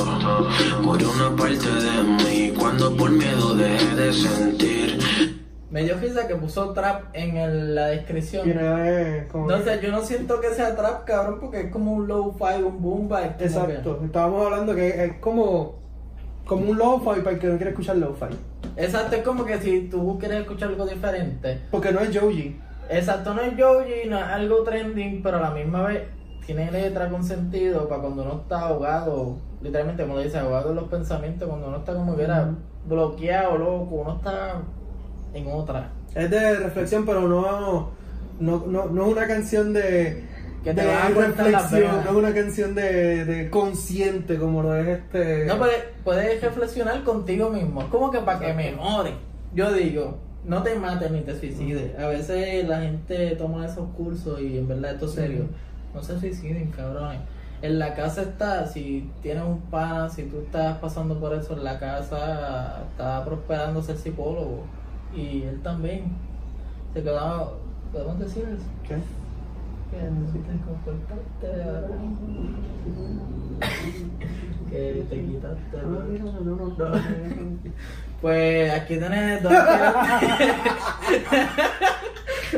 Murió 0.81 1.09
una 1.09 1.33
parte 1.37 1.69
de 1.69 2.03
mí 2.03 2.53
cuando 2.59 2.93
por 2.97 3.09
miedo 3.09 3.55
dejé 3.55 3.95
de 3.95 4.11
sentir. 4.11 4.99
Me 5.71 5.85
dio 5.85 5.97
risa 5.99 6.27
que 6.27 6.35
puso 6.35 6.73
trap 6.73 7.05
en 7.15 7.37
el- 7.37 7.75
la 7.75 7.87
descripción. 7.87 8.43
Tiene 8.43 9.25
como. 9.31 9.47
No 9.47 9.63
sé, 9.63 9.79
yo 9.81 9.89
no 9.91 10.01
siento 10.03 10.41
que 10.41 10.49
sea 10.49 10.75
trap, 10.75 11.05
cabrón, 11.05 11.37
porque 11.39 11.61
es 11.61 11.71
como 11.71 11.93
un 11.93 12.09
low-fi, 12.09 12.61
un 12.61 12.81
boom 12.81 13.07
bap. 13.07 13.37
como 13.37 13.45
Exacto. 13.45 14.01
Estábamos 14.03 14.45
hablando 14.45 14.75
que 14.75 15.05
es 15.05 15.13
como. 15.21 15.81
Como 16.45 16.71
un 16.71 16.77
lo-fi 16.77 17.21
para 17.21 17.31
el 17.31 17.39
que 17.39 17.47
no 17.47 17.55
quiere 17.55 17.69
escuchar 17.71 17.95
lo-fi. 17.95 18.25
que- 18.75 18.83
exacto, 18.83 19.15
es 19.15 19.21
como 19.23 19.45
que 19.45 19.57
si 19.61 19.87
tú 19.89 20.17
quieres 20.19 20.41
escuchar 20.41 20.67
algo 20.67 20.85
diferente. 20.85 21.61
Porque 21.71 21.93
no 21.93 22.01
es 22.01 22.09
Joji. 22.19 22.59
Exacto, 22.89 23.33
no 23.33 23.41
es 23.41 23.53
Joji, 23.57 24.09
no 24.09 24.17
es 24.17 24.23
algo 24.23 24.63
trending, 24.63 25.21
pero 25.23 25.37
a 25.37 25.41
la 25.41 25.51
misma 25.51 25.83
vez 25.83 26.03
tiene 26.45 26.71
letra 26.71 27.09
con 27.09 27.23
sentido 27.23 27.87
para 27.87 28.01
cuando 28.01 28.23
uno 28.23 28.41
está 28.43 28.61
ahogado, 28.61 29.37
literalmente 29.61 30.03
como 30.03 30.15
lo 30.15 30.21
dice, 30.21 30.37
ahogado 30.37 30.71
en 30.71 30.75
los 30.75 30.89
pensamientos, 30.89 31.47
cuando 31.47 31.67
uno 31.67 31.77
está 31.77 31.93
como 31.93 32.15
que 32.15 32.23
era 32.23 32.49
bloqueado, 32.85 33.57
loco, 33.57 33.95
uno 33.95 34.15
está 34.17 34.61
en 35.33 35.47
otra. 35.47 35.91
Es 36.13 36.29
de 36.29 36.59
reflexión, 36.59 37.05
pero 37.05 37.27
no. 37.27 37.91
No, 38.39 38.65
no, 38.65 38.85
no 38.87 39.05
es 39.05 39.11
una 39.11 39.27
canción 39.27 39.73
de. 39.73 40.23
Que 40.63 40.73
te 40.73 40.81
de 40.81 40.91
a 40.91 41.09
reflexión, 41.09 42.03
no 42.05 42.11
es 42.11 42.15
una 42.15 42.33
canción 42.33 42.73
de, 42.73 43.25
de 43.25 43.49
consciente 43.49 44.37
como 44.37 44.63
lo 44.63 44.75
es 44.75 44.87
este. 44.87 45.45
No, 45.45 45.57
puedes, 45.57 45.83
puedes 46.03 46.41
reflexionar 46.41 47.03
contigo 47.03 47.49
mismo, 47.49 47.81
es 47.81 47.87
como 47.87 48.11
que 48.11 48.19
para 48.19 48.39
que 48.39 48.53
mejore. 48.53 49.11
Yo 49.53 49.71
digo, 49.73 50.17
no 50.45 50.61
te 50.63 50.75
mates 50.75 51.11
ni 51.11 51.21
te 51.21 51.37
suicides. 51.37 51.97
A 51.97 52.07
veces 52.07 52.67
la 52.67 52.81
gente 52.81 53.35
toma 53.35 53.65
esos 53.65 53.89
cursos 53.95 54.41
y 54.41 54.57
en 54.57 54.67
verdad 54.67 54.93
esto 54.93 55.05
es 55.05 55.13
serio. 55.13 55.45
No 55.93 56.03
se 56.03 56.19
suiciden, 56.19 56.71
cabrones. 56.71 57.21
En 57.61 57.79
la 57.79 57.93
casa 57.93 58.23
está, 58.23 58.67
si 58.67 59.09
tienes 59.21 59.43
un 59.43 59.61
pana, 59.61 60.09
si 60.09 60.23
tú 60.23 60.41
estás 60.41 60.77
pasando 60.79 61.17
por 61.17 61.33
eso 61.33 61.53
en 61.53 61.63
la 61.63 61.79
casa, 61.79 62.83
está 62.91 63.23
prosperando 63.23 63.81
ser 63.81 63.97
psicólogo. 63.97 64.65
Y 65.15 65.43
él 65.43 65.61
también. 65.61 66.11
Se 66.93 67.01
quedaba, 67.01 67.53
¿podemos 67.91 68.19
decir 68.19 68.43
eso? 68.43 68.65
¿Qué? 68.83 68.95
Que 69.91 70.11
necesitas 70.11 70.57
comportarte 70.65 71.63
ahora. 71.63 71.87
que 74.69 75.05
te 75.09 75.25
quitaste. 75.25 75.77
No. 75.83 76.91
Pues 78.23 78.71
aquí 78.71 78.95
tenés 78.95 79.43
dos 79.43 79.51
aspirantes 79.51 80.63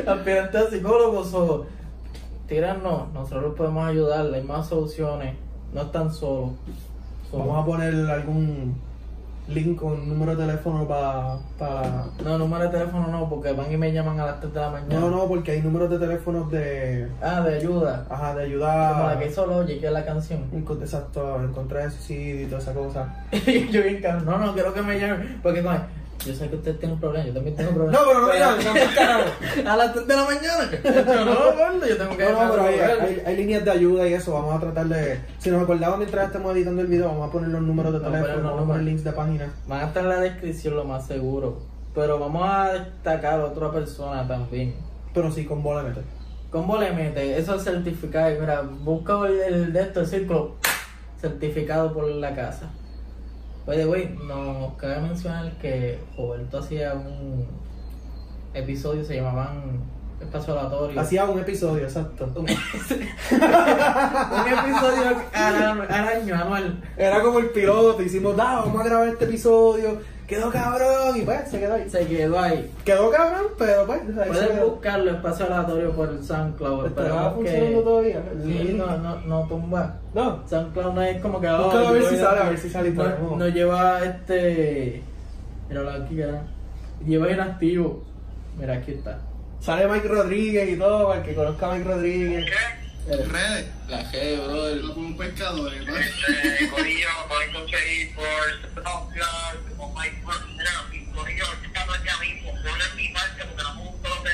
aspirantes 0.06 0.62
a 0.66 0.70
psicólogos 0.70 1.34
o 1.34 1.66
tíranos, 2.46 3.12
nosotros 3.12 3.42
los 3.42 3.54
podemos 3.56 3.88
ayudar, 3.88 4.32
hay 4.32 4.44
más 4.44 4.68
soluciones, 4.68 5.34
no 5.74 5.82
están 5.82 6.12
solos. 6.12 6.52
So, 7.32 7.38
Vamos 7.38 7.60
a 7.60 7.66
poner 7.66 7.92
algún 8.08 8.80
link 9.48 9.78
con 9.78 10.08
número 10.08 10.34
de 10.34 10.46
teléfono 10.46 10.86
para... 10.86 11.38
para... 11.58 12.06
No, 12.24 12.38
número 12.38 12.64
de 12.64 12.70
teléfono 12.70 13.06
no, 13.08 13.28
porque 13.28 13.52
van 13.52 13.70
y 13.70 13.76
me 13.76 13.92
llaman 13.92 14.18
a 14.20 14.26
las 14.26 14.40
3 14.40 14.54
de 14.54 14.60
la 14.60 14.70
mañana. 14.70 15.00
No, 15.00 15.10
no, 15.10 15.28
porque 15.28 15.52
hay 15.52 15.62
números 15.62 15.90
de 15.90 15.98
teléfonos 15.98 16.50
de... 16.50 17.08
Ah, 17.22 17.40
de 17.40 17.56
ayuda. 17.56 18.06
Ajá, 18.10 18.34
de 18.34 18.44
Como 18.52 18.64
la 18.64 19.10
ayuda... 19.10 19.18
que 19.18 19.26
hizo 19.26 19.46
Logic, 19.46 19.80
que 19.80 19.86
es 19.86 19.92
la 19.92 20.04
canción. 20.04 20.40
Exacto, 20.80 21.42
encontrar 21.42 21.84
el 21.84 21.92
suicidio 21.92 22.42
y 22.42 22.46
toda 22.46 22.60
esa 22.60 22.74
cosa. 22.74 23.14
Y 23.32 23.68
yo 23.70 23.82
bien 23.82 24.02
no, 24.24 24.38
no, 24.38 24.54
quiero 24.54 24.72
que 24.74 24.82
me 24.82 24.98
llamen, 24.98 25.40
porque 25.42 25.62
no, 25.62 25.70
yo 26.24 26.34
sé 26.34 26.48
que 26.48 26.56
usted 26.56 26.76
tiene 26.76 26.94
un 26.94 27.00
problema, 27.00 27.26
yo 27.26 27.34
también 27.34 27.54
tengo 27.56 27.70
un 27.70 27.76
problema. 27.76 27.98
No, 28.00 28.06
pero 28.08 28.20
no 28.20 28.26
me 28.28 28.38
no 28.38 28.94
carajo. 28.94 29.30
A 29.70 29.76
las 29.76 29.92
3 29.92 30.06
de 30.06 30.16
la 30.16 30.24
mañana. 30.24 30.70
Yo, 30.84 31.24
no, 31.24 31.34
gordo, 31.56 31.86
yo 31.86 31.96
tengo 31.96 32.16
que 32.16 32.24
No, 32.24 32.44
no, 32.46 32.50
pero 32.52 32.62
hay, 32.64 32.74
hay- 32.80 33.22
hay 33.26 33.36
líneas 33.36 33.64
de 33.64 33.70
ayuda 33.70 34.08
y 34.08 34.14
eso. 34.14 34.32
Vamos 34.32 34.54
a 34.56 34.60
tratar 34.60 34.86
de. 34.86 35.20
Si 35.38 35.50
nos 35.50 35.62
acordamos 35.62 35.98
mientras 35.98 36.26
estemos 36.26 36.54
editando 36.54 36.80
el 36.82 36.88
video, 36.88 37.08
vamos 37.08 37.28
a 37.28 37.32
poner 37.32 37.50
los 37.50 37.62
números 37.62 37.92
de 37.92 38.00
teléfono, 38.00 38.34
los 38.34 38.42
vamos 38.44 38.62
a 38.62 38.66
poner 38.66 38.82
links 38.82 39.04
de 39.04 39.12
página. 39.12 39.52
Van 39.68 39.80
a 39.82 39.86
estar 39.88 40.02
en 40.04 40.08
la 40.08 40.20
descripción 40.20 40.74
lo 40.76 40.84
más 40.84 41.06
seguro. 41.06 41.58
Pero 41.94 42.18
vamos 42.18 42.42
a 42.44 42.72
destacar 42.72 43.40
a 43.40 43.44
otra 43.46 43.70
persona 43.70 44.26
también. 44.26 44.74
Pero 45.14 45.30
sí, 45.32 45.44
con 45.46 45.62
bola 45.62 45.82
mete. 45.82 46.00
¿Cómo 46.50 46.76
le 46.78 46.92
mete? 46.92 47.38
Eso 47.38 47.54
es 47.54 47.64
certificado. 47.64 48.30
Mira, 48.40 48.62
busca 48.62 49.14
el, 49.26 49.40
el 49.40 49.72
de 49.72 49.80
esto, 49.82 50.00
el 50.00 50.06
círculo 50.06 50.56
certificado 51.20 51.92
por 51.94 52.06
la 52.08 52.34
casa. 52.34 52.70
Oye, 53.66 53.84
güey, 53.84 54.08
nos 54.26 54.74
cabe 54.74 55.00
mencionar 55.00 55.50
que 55.58 55.98
Roberto 56.16 56.58
hacía 56.58 56.94
un 56.94 57.46
episodio, 58.54 59.04
se 59.04 59.16
llamaban 59.16 59.80
Espacio 60.20 60.56
Aleatorio. 60.58 61.00
Hacía 61.00 61.24
un 61.24 61.40
episodio, 61.40 61.82
exacto. 61.82 62.32
un 62.36 62.48
episodio 62.48 62.92
al, 65.32 65.80
al 65.80 66.08
año, 66.08 66.34
anual. 66.36 66.80
Era 66.96 67.20
como 67.22 67.40
el 67.40 67.50
piloto, 67.50 68.00
hicimos, 68.02 68.36
da, 68.36 68.60
vamos 68.60 68.80
a 68.80 68.84
grabar 68.84 69.08
este 69.08 69.24
episodio. 69.24 70.00
Quedó 70.26 70.50
cabrón, 70.50 71.16
y 71.16 71.20
pues 71.20 71.48
se 71.48 71.60
quedó 71.60 71.74
ahí. 71.74 71.88
Se 71.88 72.04
quedó 72.06 72.38
ahí. 72.38 72.70
Quedó 72.84 73.10
cabrón, 73.10 73.46
pero 73.56 73.86
pues. 73.86 74.00
Puedes 74.26 74.60
buscarlo, 74.60 75.10
Espacio 75.12 75.46
Aleatorio 75.46 75.92
por 75.92 76.08
el 76.08 76.24
SoundCloud. 76.24 76.86
¿Estará 76.86 77.08
Esperemos 77.08 77.34
funcionando 77.34 77.78
que... 77.78 77.84
todavía? 77.84 78.22
Sí, 78.44 78.74
no, 78.76 78.96
no, 78.98 79.20
no 79.20 79.48
tumba. 79.48 79.94
No. 80.14 80.42
SoundCloud 80.48 80.94
no 80.94 81.02
es 81.02 81.22
como 81.22 81.40
que. 81.40 81.48
Búscalo 81.48 81.84
oh, 81.84 81.88
a 81.88 81.92
ver 81.92 82.02
si 82.04 82.16
sale, 82.16 82.40
a 82.40 82.48
ver 82.48 82.58
si 82.58 82.70
sale 82.70 82.88
y 82.88 82.92
No, 82.92 83.36
no 83.36 83.48
lleva 83.48 84.04
este. 84.04 85.02
Míralo 85.68 85.90
aquí, 85.90 86.16
cara. 86.16 86.42
Lleva 87.06 87.30
inactivo. 87.30 88.02
Mira, 88.58 88.74
aquí 88.74 88.92
está. 88.92 89.18
Sale 89.60 89.86
Mike 89.86 90.08
Rodríguez 90.08 90.68
y 90.70 90.76
todo, 90.76 91.06
para 91.08 91.20
el 91.20 91.26
que 91.26 91.34
conozca 91.34 91.70
a 91.70 91.74
Mike 91.74 91.88
Rodríguez. 91.88 92.46
Redes. 93.06 93.66
La 93.88 94.02
G, 94.10 94.44
brother. 94.44 94.80
Como 94.82 95.06
un 95.06 95.16
pescador, 95.16 95.72
¿no? 95.72 95.96
Este, 95.96 96.68
Corillo, 96.70 97.08
pueden 97.28 97.52
conseguir 97.52 98.14
por 98.16 98.82
SoundCloud, 98.82 99.66
estamos 101.64 101.98
ya 102.04 102.16
mismo. 102.18 102.50
Ponen 102.52 102.96
mi 102.96 103.08
parte 103.10 103.44
porque 103.44 103.62
no 103.62 103.74
me 103.74 103.82
gustó 103.90 104.08
lo 104.08 104.22
que 104.24 104.30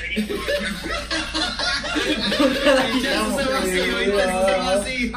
Eso 3.02 3.38
se 3.38 3.44
va 3.44 3.58
así, 3.58 3.80
¿oíste? 3.80 4.22
Eso 4.22 4.40
se 4.46 4.56
va 4.56 4.72
así. 4.72 5.12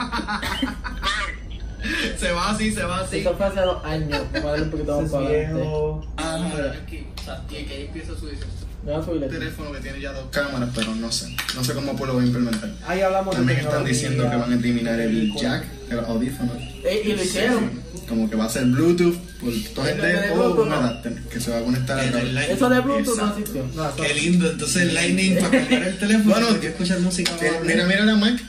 Se 2.17 2.31
va 2.31 2.49
así, 2.49 2.71
se 2.71 2.83
va 2.83 2.99
así. 3.01 3.17
Esto 3.19 3.37
fue 3.37 3.45
hace 3.45 3.61
dos 3.61 3.85
años. 3.85 4.21
Un 4.33 4.71
poquito 4.71 5.01
más. 5.01 5.13
Ah, 6.17 6.73
aquí. 6.83 7.07
O 7.15 7.23
sea, 7.23 7.41
que 7.47 7.57
ahí 7.57 7.85
empieza 7.85 8.15
su 8.15 8.27
teléfono 8.85 9.71
que 9.71 9.79
tiene 9.79 9.99
ya 9.99 10.11
dos 10.13 10.25
cámaras, 10.31 10.69
pero 10.75 10.93
no 10.95 11.11
sé. 11.11 11.35
No 11.55 11.63
sé 11.63 11.73
cómo 11.73 11.95
pues 11.95 12.07
lo 12.07 12.13
voy 12.13 12.23
a 12.23 12.27
implementar. 12.27 12.69
Ahí 12.87 13.01
hablamos 13.01 13.31
de 13.33 13.37
También 13.37 13.59
están 13.59 13.71
tecnología, 13.83 13.93
diciendo 13.93 14.29
que 14.29 14.35
van 14.35 14.51
a 14.51 14.55
eliminar 14.55 14.99
el 14.99 15.33
jack, 15.35 15.65
el 15.89 15.99
audífono. 15.99 16.51
Eh, 16.83 17.01
y 17.05 17.13
lo 17.13 17.23
hicieron. 17.23 17.85
Como 18.07 18.29
que 18.29 18.35
va 18.35 18.45
a 18.45 18.49
ser 18.49 18.65
Bluetooth 18.65 19.15
por 19.39 19.51
todo 19.73 19.87
¿El 19.87 19.95
el 19.95 20.01
de 20.01 20.21
de 20.21 20.29
o 20.31 20.61
un 20.61 20.69
no? 20.69 20.75
adapter 20.75 21.13
que 21.31 21.39
se 21.39 21.49
va 21.49 21.57
a 21.57 21.61
conectar 21.63 21.99
a 21.99 22.11
través. 22.11 22.49
Eso 22.49 22.69
de 22.69 22.79
Bluetooth 22.81 23.17
no 23.17 23.27
existió. 23.29 23.63
Qué 23.97 24.13
lindo, 24.13 24.51
entonces 24.51 24.81
el 24.83 24.93
Lightning 24.93 25.35
para 25.39 25.49
cargar 25.49 25.83
el 25.87 25.97
teléfono. 25.97 26.35
Bueno, 26.35 26.47
escuchar 26.61 26.99
música. 26.99 27.31
Tiene- 27.39 27.59
Mira, 27.65 27.85
mira 27.87 28.05
la 28.05 28.15
Mac. 28.15 28.39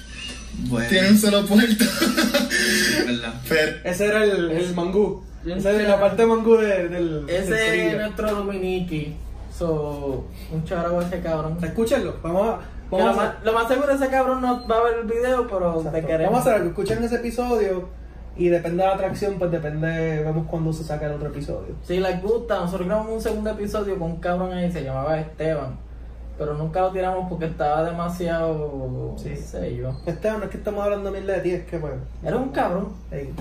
Bueno, 0.69 0.89
Tiene 0.89 1.11
un 1.11 1.19
solo 1.19 1.47
puerto. 1.47 1.85
Ese 3.85 4.07
era 4.07 4.25
el, 4.25 4.51
el 4.51 4.75
mangú. 4.75 5.23
Esa 5.47 5.71
es 5.73 5.89
la 5.89 6.01
parte 6.01 6.27
mangú 6.27 6.57
de- 6.57 6.89
del. 6.89 7.25
Ese 7.29 7.89
es 7.89 7.97
nuestro 7.97 8.35
Dominiki. 8.35 9.15
So, 9.57 10.25
un 10.53 10.65
charago 10.65 11.01
a 11.01 11.05
ese 11.05 11.21
cabrón. 11.21 11.57
Escúchenlo. 11.63 12.15
Vamos 12.23 12.49
a. 12.49 12.59
Lo, 12.91 13.09
a 13.09 13.13
más, 13.13 13.35
lo 13.43 13.53
más 13.53 13.69
seguro 13.69 13.91
ese 13.91 14.09
cabrón 14.09 14.41
no 14.41 14.67
va 14.69 14.77
a 14.79 14.83
ver 14.85 14.99
el 15.01 15.07
video, 15.07 15.47
pero 15.49 15.81
te 15.81 16.05
queremos. 16.05 16.33
Vamos 16.33 16.47
a 16.47 16.55
hacer 16.55 16.67
escuchen 16.67 17.03
ese 17.03 17.17
episodio 17.17 17.89
y 18.37 18.49
depende 18.49 18.83
de 18.83 18.89
la 18.89 18.95
atracción, 18.95 19.39
pues 19.39 19.51
depende, 19.51 20.23
vemos 20.23 20.47
cuándo 20.47 20.73
se 20.73 20.85
saca 20.85 21.07
el 21.07 21.13
otro 21.13 21.29
episodio. 21.29 21.75
Si 21.83 21.99
les 21.99 22.23
gusta, 22.23 22.61
nosotros 22.61 22.87
grabamos 22.87 23.15
un 23.15 23.21
segundo 23.21 23.51
episodio 23.51 23.99
con 23.99 24.13
un 24.13 24.17
cabrón 24.19 24.53
ahí, 24.53 24.71
se 24.71 24.85
llamaba 24.85 25.19
Esteban. 25.19 25.79
Pero 26.39 26.53
nunca 26.53 26.83
lo 26.83 26.91
tiramos 26.91 27.29
porque 27.31 27.47
estaba 27.47 27.83
demasiado. 27.83 29.15
Sí. 29.17 29.31
qué 29.31 29.37
sé 29.37 29.77
yo. 29.77 29.91
Esteban, 30.05 30.41
no 30.41 30.45
es 30.45 30.51
que 30.51 30.59
estamos 30.59 30.85
hablando 30.85 31.11
mil 31.11 31.27
de 31.27 31.41
ti, 31.41 31.51
es 31.53 31.65
que 31.65 31.79
pues. 31.79 31.95
Era 32.23 32.37
un 32.37 32.51
cabrón. 32.51 32.89
ey, 33.11 33.33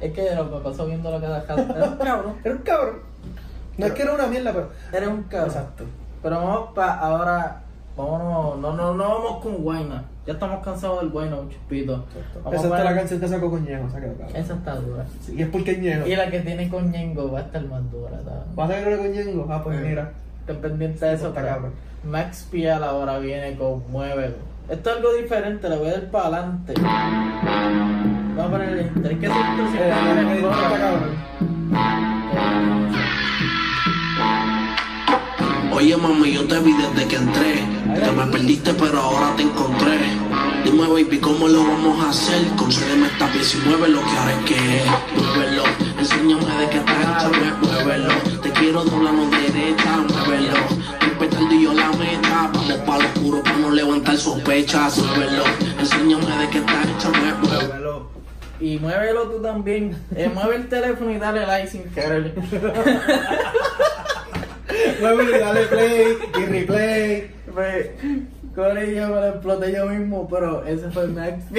Es 0.00 0.12
que 0.12 0.34
lo 0.34 0.50
que 0.50 0.64
pasó 0.64 0.86
viendo 0.86 1.08
lo 1.08 1.20
que 1.20 1.26
da 1.28 1.44
Era 1.48 1.88
un 1.88 1.96
cabrón. 1.96 2.34
Era 2.42 2.54
un 2.54 2.62
cabrón. 2.62 3.05
No 3.78 3.86
es 3.86 3.92
que 3.92 4.02
era 4.02 4.12
una 4.14 4.26
mierda, 4.26 4.52
pero. 4.52 4.70
Era 4.92 5.08
un 5.08 5.22
cabrón. 5.24 5.48
Exacto. 5.50 5.84
Pero 6.22 6.36
vamos 6.36 6.68
para 6.74 6.98
ahora. 6.98 7.60
Vámonos. 7.96 8.58
No, 8.58 8.72
no, 8.74 8.94
no 8.94 9.08
vamos 9.08 9.42
con 9.42 9.56
Guayna. 9.62 10.04
Ya 10.26 10.32
estamos 10.32 10.62
cansados 10.64 11.00
del 11.00 11.10
Guayna, 11.10 11.36
un 11.36 11.48
chupito. 11.50 12.04
Vamos 12.42 12.54
Esa 12.54 12.64
está 12.68 12.84
la 12.84 12.94
canción 12.94 13.20
que 13.20 13.28
sacó 13.28 13.50
con 13.50 13.64
Ñejo, 13.64 13.88
se 13.88 13.94
cabrón. 14.00 14.16
Esa 14.34 14.54
está 14.54 14.74
dura. 14.74 15.04
Sí, 15.20 15.34
y 15.36 15.42
es 15.42 15.48
porque 15.48 15.76
Ñejo. 15.78 16.06
Y 16.06 16.16
la 16.16 16.30
que 16.30 16.40
tiene 16.40 16.68
con 16.68 16.90
Ñengo 16.90 17.30
va 17.32 17.38
a 17.38 17.42
estar 17.42 17.64
más 17.64 17.90
dura. 17.90 18.10
¿sabes? 18.22 18.54
¿Vas 18.54 18.70
a 18.70 18.86
una 18.88 18.96
con 18.98 19.12
Ñengo? 19.12 19.46
Ah, 19.50 19.60
pues 19.62 19.80
mira. 19.80 20.12
Estén 20.40 20.56
pendientes 20.60 21.00
de 21.00 21.12
eso. 21.14 21.28
Está 21.28 21.40
pero 21.40 21.54
cabrón. 21.54 21.72
Max 22.04 22.48
Pial 22.50 22.82
ahora 22.84 23.18
viene 23.18 23.56
con 23.56 23.90
Muévelo. 23.90 24.36
Esto 24.68 24.90
es 24.90 24.96
algo 24.96 25.12
diferente, 25.14 25.68
lo 25.68 25.78
voy 25.78 25.88
a 25.88 25.92
dar 25.92 26.10
para 26.10 26.26
adelante. 26.26 26.74
Vamos 26.80 28.46
a 28.46 28.50
poner 28.50 28.68
el 28.70 28.86
intro. 28.88 29.10
Es 29.10 29.18
que 29.18 29.26
siempre 29.26 29.64
Eh, 29.78 30.40
está 30.40 30.78
cabrón. 30.78 32.15
Oye 35.76 35.94
mami, 35.94 36.32
yo 36.32 36.42
te 36.46 36.58
vi 36.60 36.72
desde 36.72 37.06
que 37.06 37.16
entré. 37.16 37.62
Te 38.00 38.10
me 38.10 38.24
perdiste, 38.32 38.72
pero 38.72 38.98
ahora 38.98 39.36
te 39.36 39.42
encontré. 39.42 39.98
Dime 40.64 40.86
baby, 40.88 41.18
¿cómo 41.18 41.46
lo 41.48 41.64
vamos 41.64 42.02
a 42.02 42.08
hacer? 42.08 42.46
Concédeme 42.56 43.08
esta 43.08 43.30
pieza 43.30 43.58
y 43.58 43.68
mueve 43.68 43.88
lo 43.90 44.00
que 44.00 44.16
ahora 44.16 44.32
es 44.32 44.44
que. 44.46 44.82
Muévelo, 45.14 45.64
enséñame 45.98 46.44
de 46.60 46.70
qué 46.70 46.78
estás 46.78 46.96
hecha, 46.98 47.58
muévelo. 47.60 48.08
Te 48.42 48.50
quiero 48.52 48.84
doblando 48.84 49.28
derecha, 49.36 49.98
muévelo. 49.98 50.54
Respetando 50.98 51.54
yo 51.54 51.74
la 51.74 51.90
meta. 51.92 52.50
Vamos 52.54 52.78
para 52.86 53.02
lo 53.02 53.08
oscuro 53.10 53.42
para 53.42 53.58
no 53.58 53.70
levantar 53.70 54.16
sospechas, 54.16 54.96
muévelo. 54.96 55.44
Enséñame 55.78 56.36
de 56.38 56.48
qué 56.52 56.58
estás 56.58 56.86
hecha, 56.86 57.10
muévelo. 57.10 57.68
Muévelo. 57.68 58.10
Y 58.60 58.78
muévelo 58.78 59.28
tú 59.28 59.42
también. 59.42 59.94
Eh, 60.16 60.30
mueve 60.32 60.56
el 60.56 60.68
teléfono 60.70 61.10
y 61.10 61.18
dale 61.18 61.46
like 61.46 61.68
sin 61.68 61.84
querer. 61.90 62.34
Y 64.80 65.38
dale 65.38 65.62
play 65.66 66.18
y 66.38 66.44
replay. 66.44 67.30
Pues, 67.52 67.90
con 68.54 68.76
ella 68.78 69.08
me 69.08 69.14
lo 69.14 69.26
exploté 69.28 69.72
yo 69.72 69.86
mismo, 69.86 70.28
pero 70.28 70.64
ese 70.64 70.90
fue 70.90 71.06
Max. 71.08 71.44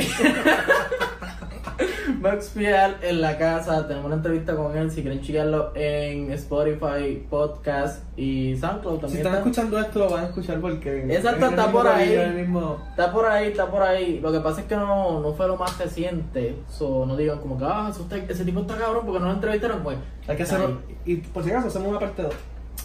Max 2.22 2.52
Pial 2.56 2.98
en 3.02 3.22
la 3.22 3.38
casa. 3.38 3.88
Tenemos 3.88 4.08
una 4.08 4.16
entrevista 4.16 4.56
con 4.56 4.76
él. 4.76 4.90
Si 4.90 5.02
quieren 5.02 5.22
checarlo 5.22 5.72
en 5.76 6.32
Spotify, 6.32 7.24
Podcast 7.30 8.04
y 8.18 8.56
SoundCloud 8.58 8.96
Si 8.96 9.02
también. 9.02 9.18
están 9.20 9.34
está. 9.34 9.38
escuchando 9.38 9.80
esto, 9.80 10.00
lo 10.00 10.10
van 10.10 10.24
a 10.24 10.28
escuchar 10.28 10.60
porque. 10.60 11.04
Exacto, 11.14 11.46
es 11.46 11.52
está 11.52 11.72
por 11.72 11.88
ahí. 11.88 12.34
mismo- 12.36 12.78
Está 12.90 13.12
por 13.12 13.26
ahí, 13.26 13.48
está 13.50 13.70
por 13.70 13.84
ahí. 13.84 14.20
Lo 14.20 14.32
que 14.32 14.40
pasa 14.40 14.62
es 14.62 14.68
que 14.68 14.76
no, 14.76 15.20
no 15.22 15.34
fue 15.34 15.48
lo 15.48 15.58
más 15.58 15.78
reciente. 15.78 16.56
So, 16.70 17.06
no 17.06 17.16
digan 17.16 17.40
como 17.40 17.58
que, 17.58 17.66
ah, 17.66 17.92
ese 18.28 18.46
tipo 18.46 18.62
está 18.62 18.76
cabrón 18.78 19.04
porque 19.06 19.20
no 19.20 19.28
lo 19.28 19.34
entrevistaron, 19.34 19.84
pues. 19.84 19.98
Hay 20.28 20.36
que 20.36 20.44
hacerlo. 20.44 20.80
Y 21.06 21.18
por 21.18 21.44
si 21.44 21.52
acaso, 21.52 21.68
hacemos 21.68 21.90
una 21.90 22.00
parte 22.00 22.24
2. 22.24 22.34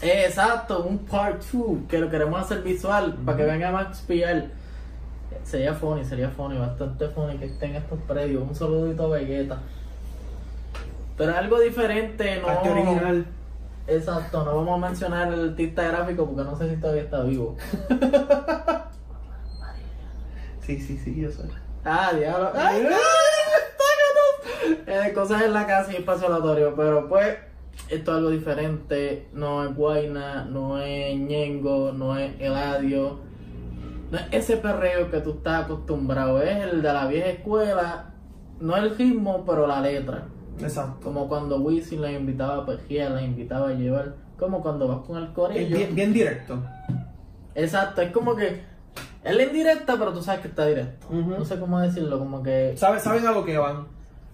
Exacto, 0.00 0.84
un 0.84 0.98
part 0.98 1.42
2 1.52 1.88
que 1.88 1.98
lo 1.98 2.10
queremos 2.10 2.40
hacer 2.40 2.62
visual 2.62 3.14
para 3.24 3.36
que 3.36 3.44
venga 3.44 3.70
Max 3.70 4.02
Pial. 4.06 4.50
Sería 5.44 5.74
funny, 5.74 6.04
sería 6.04 6.30
funny, 6.30 6.58
bastante 6.58 7.08
funny 7.08 7.36
que 7.38 7.46
estén 7.46 7.76
estos 7.76 7.98
predios. 8.06 8.42
Un 8.42 8.54
saludito 8.54 9.04
a 9.04 9.18
Vegeta. 9.18 9.58
Pero 11.16 11.36
algo 11.36 11.60
diferente, 11.60 12.40
no. 12.40 12.48
Arte 12.48 12.70
original. 12.70 13.26
Exacto, 13.86 14.44
no 14.44 14.56
vamos 14.56 14.82
a 14.82 14.86
mencionar 14.88 15.32
el 15.32 15.50
artista 15.50 15.82
gráfico 15.82 16.26
porque 16.26 16.44
no 16.44 16.56
sé 16.56 16.70
si 16.70 16.80
todavía 16.80 17.02
está 17.02 17.22
vivo. 17.22 17.56
Sí, 20.64 20.80
sí, 20.80 20.96
sí, 20.96 21.20
yo 21.20 21.28
sé. 21.28 21.42
Ah, 21.84 22.12
diablo. 22.16 22.52
¡Ay, 22.54 22.86
no! 22.88 22.96
Eh, 24.86 25.12
cosas 25.12 25.42
en 25.42 25.52
la 25.52 25.66
casa 25.66 25.92
y 25.92 25.96
espacio 25.96 26.28
aleatorio, 26.28 26.74
pero 26.76 27.08
pues 27.08 27.36
esto 27.88 28.10
es 28.12 28.16
algo 28.18 28.30
diferente. 28.30 29.28
No 29.32 29.64
es 29.64 29.74
Guayna, 29.74 30.44
no 30.44 30.78
es 30.80 31.16
Ñengo, 31.18 31.92
no 31.92 32.16
es 32.16 32.32
Eladio. 32.40 33.20
No 34.10 34.18
es 34.18 34.24
ese 34.30 34.56
perreo 34.58 35.10
que 35.10 35.20
tú 35.20 35.30
estás 35.32 35.64
acostumbrado. 35.64 36.42
Es 36.42 36.56
el 36.64 36.82
de 36.82 36.92
la 36.92 37.06
vieja 37.06 37.28
escuela. 37.28 38.10
No 38.60 38.76
el 38.76 38.96
ritmo, 38.96 39.44
pero 39.46 39.66
la 39.66 39.80
letra. 39.80 40.24
Exacto. 40.60 41.00
Como 41.02 41.28
cuando 41.28 41.58
Wisin 41.60 42.00
la 42.02 42.12
invitaba 42.12 42.58
a 42.62 42.66
pejear, 42.66 43.12
la 43.12 43.22
invitaba 43.22 43.70
a 43.70 43.72
llevar. 43.72 44.14
Como 44.38 44.60
cuando 44.60 44.86
vas 44.88 45.06
con 45.06 45.16
el 45.16 45.24
Es 45.24 45.30
corillo. 45.30 45.76
bien, 45.76 45.94
bien 45.94 46.12
directo. 46.12 46.58
Exacto, 47.54 48.02
es 48.02 48.10
como 48.12 48.34
que. 48.36 48.60
Es 49.24 49.40
indirecta, 49.40 49.96
pero 49.98 50.12
tú 50.12 50.20
sabes 50.22 50.40
que 50.40 50.48
está 50.48 50.66
directo. 50.66 51.06
No 51.10 51.44
sé 51.44 51.58
cómo 51.60 51.78
decirlo, 51.80 52.18
como 52.18 52.42
que. 52.42 52.74
Saben, 52.76 53.00
saben 53.00 53.26
a 53.26 53.32
lo 53.32 53.44
que 53.44 53.56
van. 53.56 53.86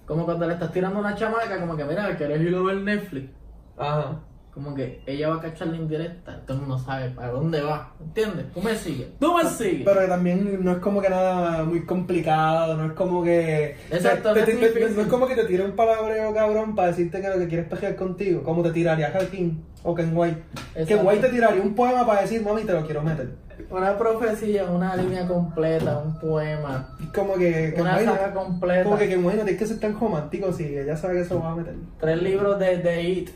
Como 0.08 0.24
cuando 0.26 0.46
le 0.46 0.54
estás 0.54 0.72
tirando 0.72 0.98
una 0.98 1.14
chamaca, 1.14 1.60
como 1.60 1.76
que 1.76 1.84
mira, 1.84 2.16
¿querés 2.16 2.40
ir 2.42 2.54
a 2.56 2.62
ver 2.62 2.78
Netflix? 2.78 3.30
Ajá. 3.76 4.28
Como 4.58 4.74
que 4.74 5.00
ella 5.06 5.28
va 5.28 5.36
a 5.36 5.40
cachar 5.40 5.68
la 5.68 5.76
indirecta, 5.76 6.42
el 6.48 6.56
mundo 6.56 6.76
sabe 6.76 7.10
para 7.10 7.28
dónde 7.30 7.60
va, 7.62 7.92
¿entiendes? 8.00 8.46
Tú 8.52 8.60
me 8.60 8.74
sigues, 8.74 9.06
tú 9.20 9.32
me 9.32 9.44
sigues. 9.48 9.82
Pero 9.84 10.00
que 10.00 10.06
también 10.08 10.64
no 10.64 10.72
es 10.72 10.78
como 10.78 11.00
que 11.00 11.08
nada 11.08 11.62
muy 11.62 11.86
complicado, 11.86 12.76
no 12.76 12.86
es 12.86 12.92
como 12.94 13.22
que. 13.22 13.76
Exacto, 13.88 14.32
te- 14.34 14.40
no 14.40 14.46
te- 14.46 14.52
es 14.66 14.74
te- 14.74 14.90
no 14.90 15.02
es 15.02 15.06
como 15.06 15.28
que 15.28 15.36
te 15.36 15.44
tire 15.44 15.64
un 15.64 15.76
palabreo 15.76 16.34
cabrón 16.34 16.74
para 16.74 16.88
decirte 16.88 17.20
que 17.20 17.28
lo 17.28 17.38
que 17.38 17.46
quieres 17.46 17.68
pejear 17.68 17.94
contigo, 17.94 18.42
como 18.42 18.64
te 18.64 18.72
tiraría 18.72 19.12
Hakim 19.16 19.60
o 19.84 19.94
Ken 19.94 20.10
White. 20.12 20.42
Exacto. 20.74 21.06
White 21.06 21.20
te 21.28 21.32
tiraría 21.32 21.62
un 21.62 21.76
poema 21.76 22.04
para 22.04 22.22
decir, 22.22 22.42
mami, 22.42 22.64
te 22.64 22.72
lo 22.72 22.84
quiero 22.84 23.00
meter. 23.04 23.28
Una 23.70 23.96
profecía, 23.96 24.64
una 24.64 24.96
línea 24.96 25.26
completa, 25.28 25.98
un 25.98 26.18
poema, 26.18 26.96
como 27.14 27.34
que. 27.34 27.74
Una 27.78 27.96
White- 27.98 28.04
saga 28.06 28.32
completa, 28.34 28.82
Como 28.82 28.98
que 28.98 29.04
White 29.16 29.22
no 29.38 29.44
tienes 29.44 29.56
que 29.58 29.66
ser 29.68 29.78
tan 29.78 30.00
romántico 30.00 30.52
si 30.52 30.64
ella 30.64 30.96
sabe 30.96 31.18
que 31.18 31.24
se 31.26 31.34
lo 31.34 31.42
va 31.42 31.52
a 31.52 31.54
meter. 31.54 31.74
tres 32.00 32.22
libros 32.22 32.58
de, 32.58 32.78
de 32.78 33.02
It, 33.02 33.30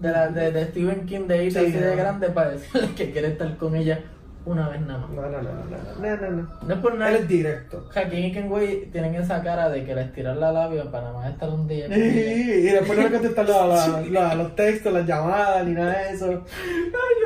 de, 0.00 0.10
la, 0.12 0.28
de, 0.28 0.52
de 0.52 0.64
Stephen 0.66 1.06
King 1.06 1.26
de 1.26 1.44
It, 1.46 1.52
Sí, 1.52 1.58
así 1.58 1.70
de 1.72 1.96
grande 1.96 2.28
para 2.30 2.50
decirle 2.50 2.88
que 2.96 3.10
quiere 3.12 3.28
estar 3.28 3.56
con 3.56 3.74
ella 3.76 4.00
una 4.44 4.68
vez 4.68 4.80
nada 4.82 5.00
más. 5.00 5.10
No, 5.10 5.22
no, 5.22 5.28
no, 5.28 5.42
no, 5.42 5.42
no, 5.42 6.16
no, 6.16 6.30
no. 6.30 6.48
No 6.68 6.74
es 6.74 6.80
por 6.80 6.94
nada. 6.94 7.10
Él 7.10 7.16
es 7.16 7.26
directo. 7.28 7.84
Hakim 7.92 8.26
y 8.26 8.30
Kenway 8.32 8.90
tienen 8.92 9.16
esa 9.16 9.42
cara 9.42 9.68
de 9.70 9.84
que 9.84 9.92
les 9.92 10.12
tiran 10.12 10.38
la 10.38 10.52
labia 10.52 10.84
para 10.88 11.06
nada 11.08 11.14
más 11.18 11.32
estar 11.32 11.48
un 11.50 11.66
día. 11.66 11.86
Y, 11.86 11.90
con 11.90 11.98
ella. 11.98 12.72
después 12.74 12.96
no 12.96 13.04
le 13.06 13.10
contestan 13.10 13.48
la- 13.48 13.66
la- 13.66 14.00
la- 14.08 14.34
los 14.36 14.54
textos, 14.54 14.92
las 14.92 15.04
llamadas, 15.04 15.66
ni 15.66 15.72
nada 15.72 15.98
de 15.98 16.10
eso. 16.10 16.28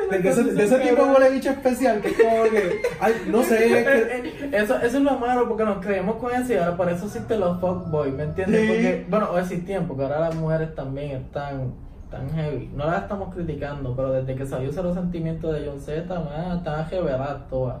De, 0.09 0.17
de 0.19 0.29
ese, 0.29 0.43
de 0.45 0.63
ese 0.65 0.79
tipo 0.79 1.05
de 1.05 1.11
huele 1.11 1.29
bicho 1.29 1.51
especial 1.51 2.01
que 2.01 2.07
es 2.07 2.13
como 2.17 2.43
que. 2.45 2.81
Ay, 2.99 3.13
no 3.27 3.43
sé. 3.43 3.65
es 3.65 3.85
que- 3.87 3.91
Eh, 4.01 4.23
eh, 4.41 4.49
Eso, 4.53 4.77
eso 4.77 4.97
es 4.97 5.03
lo 5.03 5.19
malo 5.19 5.47
porque 5.47 5.63
nos 5.63 5.77
creemos 5.85 6.15
con 6.15 6.33
eso 6.33 6.53
y 6.53 6.57
ahora 6.57 6.75
por 6.75 6.89
eso 6.89 7.05
existen 7.05 7.39
los 7.39 7.59
fuckboys, 7.61 8.13
¿me 8.15 8.23
entiendes? 8.23 8.61
Sí. 8.61 8.67
Porque, 8.67 9.05
bueno, 9.09 9.29
o 9.31 9.37
existían, 9.37 9.87
porque 9.87 10.03
ahora 10.05 10.19
las 10.21 10.33
mujeres 10.35 10.73
también 10.73 11.11
están 11.11 11.75
tan 12.11 12.29
heavy. 12.31 12.69
No 12.75 12.85
las 12.85 13.03
estamos 13.03 13.33
criticando, 13.33 13.95
pero 13.95 14.11
desde 14.11 14.35
que 14.35 14.45
salió 14.45 14.69
Cero 14.71 14.93
Sentimientos 14.93 15.53
de 15.53 15.65
John 15.67 15.79
Z, 15.79 16.13
man, 16.19 16.57
están 16.57 16.87
reveladas 16.89 17.47
todas. 17.49 17.77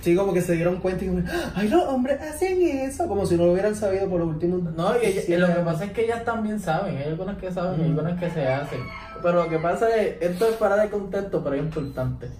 Sí, 0.00 0.16
como 0.16 0.32
que 0.32 0.40
se 0.40 0.54
dieron 0.54 0.76
cuenta 0.76 1.04
y 1.04 1.08
como, 1.08 1.20
ay, 1.54 1.68
los 1.68 1.84
hombres 1.84 2.18
hacen 2.22 2.60
eso, 2.62 3.06
como 3.06 3.26
si 3.26 3.36
no 3.36 3.44
lo 3.44 3.52
hubieran 3.52 3.74
sabido 3.74 4.08
por 4.08 4.18
los 4.20 4.30
últimos. 4.30 4.62
No, 4.74 4.94
y, 4.96 5.04
ella- 5.04 5.20
y 5.20 5.24
siete 5.24 5.40
lo 5.42 5.46
que 5.48 5.60
pasa 5.60 5.84
es 5.84 5.92
que 5.92 6.04
ellas 6.06 6.24
también 6.24 6.58
saben, 6.58 6.96
hay 6.96 7.04
algunas 7.04 7.36
que 7.36 7.52
saben 7.52 7.80
y 7.82 7.84
algunas 7.84 8.18
que 8.18 8.30
se 8.30 8.48
hacen. 8.48 8.80
Pero 9.22 9.44
lo 9.44 9.50
que 9.50 9.58
pasa 9.58 9.94
es, 9.94 10.16
esto 10.22 10.46
es 10.48 10.56
para 10.56 10.76
de 10.76 10.88
contexto, 10.88 11.44
pero 11.44 11.54
es 11.56 11.60
importante. 11.62 12.30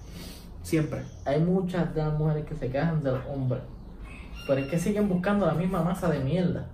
Siempre. 0.63 1.03
Hay 1.25 1.39
muchas 1.39 1.93
de 1.93 2.01
las 2.03 2.13
mujeres 2.17 2.45
que 2.45 2.55
se 2.55 2.69
quejan 2.71 3.03
del 3.03 3.17
hombre, 3.31 3.59
pero 4.47 4.59
es 4.61 4.67
que 4.67 4.79
siguen 4.79 5.07
buscando 5.07 5.45
la 5.45 5.53
misma 5.53 5.83
masa 5.83 6.09
de 6.09 6.19
mierda. 6.19 6.65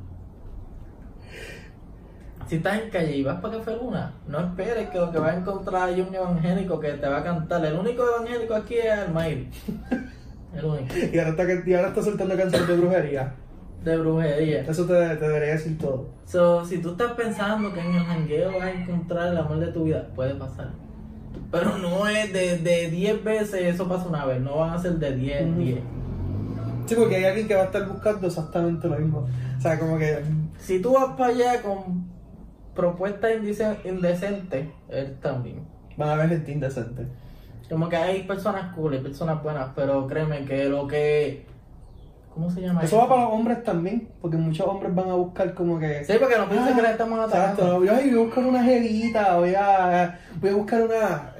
Si 2.47 2.55
estás 2.55 2.81
en 2.81 2.89
calle 2.89 3.17
y 3.17 3.23
vas 3.23 3.41
para 3.41 3.57
Café 3.57 3.75
Luna, 3.75 4.13
no 4.27 4.39
esperes 4.39 4.89
que 4.89 4.97
lo 4.97 5.11
que 5.11 5.19
vas 5.19 5.33
a 5.33 5.37
encontrar 5.37 5.89
hay 5.89 5.99
un 6.01 6.15
evangélico 6.15 6.79
que 6.79 6.93
te 6.93 7.07
va 7.07 7.17
a 7.17 7.23
cantar. 7.23 7.65
El 7.65 7.73
único 7.77 8.03
evangélico 8.05 8.55
aquí 8.55 8.75
es 8.75 8.89
Almairi. 8.91 9.49
El 10.55 10.65
único. 10.65 10.87
Y 11.13 11.19
ahora 11.19 11.31
está, 11.31 11.43
y 11.69 11.73
ahora 11.73 11.87
está 11.89 12.03
soltando 12.03 12.37
canciones 12.37 12.67
de 12.69 12.75
brujería. 12.77 13.33
De 13.83 13.97
brujería. 13.97 14.61
Eso 14.61 14.85
te, 14.85 14.93
te 14.93 15.27
debería 15.27 15.53
decir 15.53 15.77
todo. 15.77 16.07
So, 16.25 16.65
si 16.65 16.77
tú 16.77 16.91
estás 16.91 17.11
pensando 17.13 17.73
que 17.73 17.81
en 17.81 17.95
el 17.95 18.03
jangueo 18.05 18.51
vas 18.53 18.63
a 18.63 18.71
encontrar 18.71 19.27
el 19.27 19.37
amor 19.37 19.59
de 19.59 19.67
tu 19.67 19.83
vida, 19.83 20.07
puede 20.15 20.33
pasar. 20.35 20.69
Pero 21.51 21.77
no 21.77 22.07
es 22.07 22.31
de, 22.33 22.57
de 22.59 22.89
10 22.89 23.23
veces, 23.23 23.61
eso 23.75 23.87
pasa 23.87 24.07
una 24.07 24.25
vez, 24.25 24.41
no 24.41 24.57
van 24.57 24.71
a 24.71 24.79
ser 24.79 24.93
de 24.93 25.15
10 25.15 25.41
en 25.41 25.51
Ujú. 25.51 25.61
10. 25.61 25.79
Sí, 26.87 26.95
porque 26.95 27.15
hay 27.17 27.25
alguien 27.25 27.47
que 27.47 27.55
va 27.55 27.63
a 27.63 27.65
estar 27.65 27.85
buscando 27.87 28.27
exactamente 28.27 28.87
lo 28.87 28.97
mismo. 28.97 29.27
O 29.57 29.61
sea, 29.61 29.77
como 29.77 29.97
que. 29.97 30.23
Si 30.59 30.81
tú 30.81 30.93
vas 30.93 31.17
para 31.17 31.33
allá 31.33 31.61
con 31.61 32.05
propuestas 32.77 33.31
indecentes, 33.83 34.67
él 34.89 35.17
también. 35.21 35.67
Van 35.97 36.09
a 36.09 36.15
ver 36.15 36.29
gente 36.29 36.51
indecente. 36.51 37.07
Como 37.69 37.89
que 37.89 37.97
hay 37.97 38.23
personas 38.23 38.73
cool 38.75 38.93
y 38.95 38.99
personas 38.99 39.43
buenas, 39.43 39.69
pero 39.75 40.07
créeme 40.07 40.45
que 40.45 40.69
lo 40.69 40.87
que. 40.87 41.45
¿Cómo 42.33 42.51
se 42.51 42.61
llama? 42.61 42.83
Eso 42.83 42.97
va 42.99 43.09
para 43.09 43.23
los 43.23 43.33
hombres 43.33 43.63
también, 43.63 44.07
porque 44.21 44.37
muchos 44.37 44.67
hombres 44.67 44.93
van 44.93 45.09
a 45.09 45.15
buscar 45.15 45.53
como 45.55 45.79
que. 45.79 46.05
Sí, 46.05 46.13
porque 46.19 46.37
no 46.37 46.47
piensen 46.47 46.73
Ah, 46.73 46.75
que 46.75 46.81
le 46.83 46.91
estamos 46.91 47.19
atacando. 47.19 47.61
Exacto, 47.63 47.79
voy 47.79 47.89
a 48.19 48.23
buscar 48.23 48.43
una 48.45 48.63
jevita, 48.63 49.37
voy 49.37 49.55
a, 49.55 50.19
voy 50.39 50.49
a 50.51 50.53
buscar 50.55 50.81
una, 50.83 51.31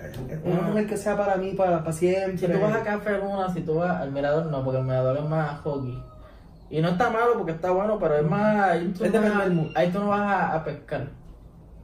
una 0.44 0.58
Ah. 0.58 0.68
mujer 0.70 0.88
que 0.88 0.98
sea 0.98 1.16
para 1.16 1.36
mí, 1.38 1.52
para, 1.54 1.80
para 1.80 1.94
siempre. 1.94 2.38
Si 2.40 2.48
tú 2.52 2.60
vas 2.60 2.76
a 2.76 2.84
Café 2.84 3.20
Luna, 3.20 3.54
si 3.54 3.62
tú 3.62 3.76
vas 3.76 4.02
al 4.02 4.12
mirador, 4.12 4.48
no, 4.48 4.64
porque 4.64 4.80
el 4.80 4.86
mirador 4.86 5.18
es 5.18 5.26
más 5.26 5.60
hockey. 5.62 6.04
Y 6.72 6.82
no 6.82 6.90
está 6.90 7.10
malo 7.12 7.34
porque 7.38 7.52
está 7.54 7.70
bueno, 7.72 7.98
pero 8.00 8.18
es 8.18 8.26
más. 8.30 8.72
Ahí 8.72 8.92
tú, 8.98 9.06
Es 9.06 9.14
no, 9.14 9.22
vas 9.22 9.48
ahí 9.76 9.90
tú 9.92 10.00
no 10.00 10.08
vas 10.10 10.22
a, 10.22 10.56
a 10.56 10.64
pescar. 10.66 11.08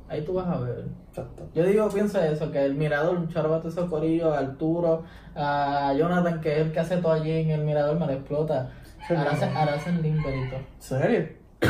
Ahí 0.09 0.21
tú 0.23 0.33
vas 0.33 0.47
a 0.47 0.59
ver. 0.59 0.85
Exacto. 1.09 1.43
Yo 1.53 1.63
digo, 1.65 1.89
piensa 1.89 2.25
eso, 2.27 2.51
que 2.51 2.63
el 2.63 2.75
mirador, 2.75 3.17
un 3.17 3.29
charabato 3.29 3.67
ese 3.67 3.85
corillo, 3.87 4.33
a 4.33 4.39
Arturo, 4.39 5.03
a 5.35 5.93
Jonathan, 5.97 6.41
que 6.41 6.53
es 6.53 6.59
el 6.59 6.71
que 6.71 6.79
hace 6.79 6.97
todo 6.97 7.13
allí 7.13 7.31
en 7.31 7.51
el 7.51 7.61
mirador, 7.61 7.99
me 7.99 8.05
lo 8.05 8.13
explota. 8.13 8.71
Ahora 9.09 9.31
hacen, 9.31 9.55
hacen 9.55 10.01
limberito. 10.01 10.57
¿Serio? 10.79 11.27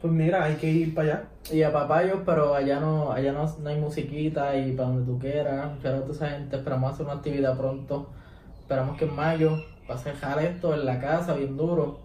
Pues 0.00 0.12
mira, 0.12 0.42
hay 0.42 0.56
que 0.56 0.66
ir 0.68 0.94
para 0.96 1.06
allá. 1.06 1.24
Y 1.52 1.62
a 1.62 1.72
papayos, 1.72 2.22
pero 2.26 2.56
allá 2.56 2.80
no, 2.80 3.12
allá 3.12 3.30
no, 3.30 3.46
no 3.46 3.68
hay 3.68 3.78
musiquita 3.78 4.56
y 4.56 4.72
para 4.72 4.88
donde 4.88 5.06
tú 5.06 5.16
quieras. 5.16 5.70
A 5.84 6.10
esa 6.10 6.28
gente, 6.28 6.56
esperamos 6.56 6.92
hacer 6.92 7.06
una 7.06 7.14
actividad 7.14 7.56
pronto. 7.56 8.10
Esperamos 8.58 8.98
que 8.98 9.04
en 9.04 9.14
mayo 9.14 9.62
pase 9.86 10.10
a 10.10 10.12
dejar 10.14 10.42
esto 10.42 10.74
en 10.74 10.86
la 10.86 10.98
casa, 11.00 11.34
bien 11.34 11.56
duro. 11.56 12.00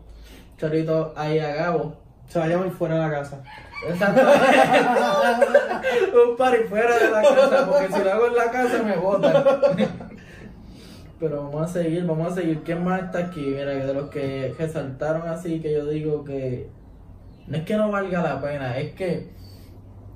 Chorito 0.58 1.12
ahí 1.16 1.40
a 1.40 1.56
Gabo. 1.56 1.96
Se 2.28 2.40
va 2.40 2.46
a 2.46 2.48
llamar 2.48 2.72
fuera 2.72 2.96
de 2.96 3.02
la 3.02 3.12
casa. 3.12 3.42
Exacto. 3.88 4.22
un 6.30 6.36
party 6.36 6.64
fuera 6.70 6.98
de 6.98 7.12
la 7.12 7.22
casa, 7.22 7.68
porque 7.70 7.94
si 7.94 8.04
lo 8.04 8.12
hago 8.12 8.28
en 8.28 8.36
la 8.36 8.52
casa 8.52 8.84
me 8.84 8.98
botan. 8.98 9.44
Pero 11.20 11.44
vamos 11.44 11.64
a 11.64 11.74
seguir, 11.74 12.06
vamos 12.06 12.32
a 12.32 12.36
seguir. 12.36 12.62
¿Quién 12.64 12.84
más 12.84 13.04
está 13.04 13.20
aquí? 13.20 13.42
Mira, 13.42 13.72
de 13.72 13.94
los 13.94 14.10
que 14.10 14.54
resaltaron 14.58 15.28
así, 15.28 15.60
que 15.60 15.74
yo 15.74 15.86
digo 15.88 16.24
que 16.24 16.70
no 17.48 17.58
es 17.58 17.64
que 17.64 17.78
no 17.78 17.90
valga 17.92 18.22
la 18.22 18.42
pena, 18.42 18.78
es 18.78 18.94
que 18.94 19.30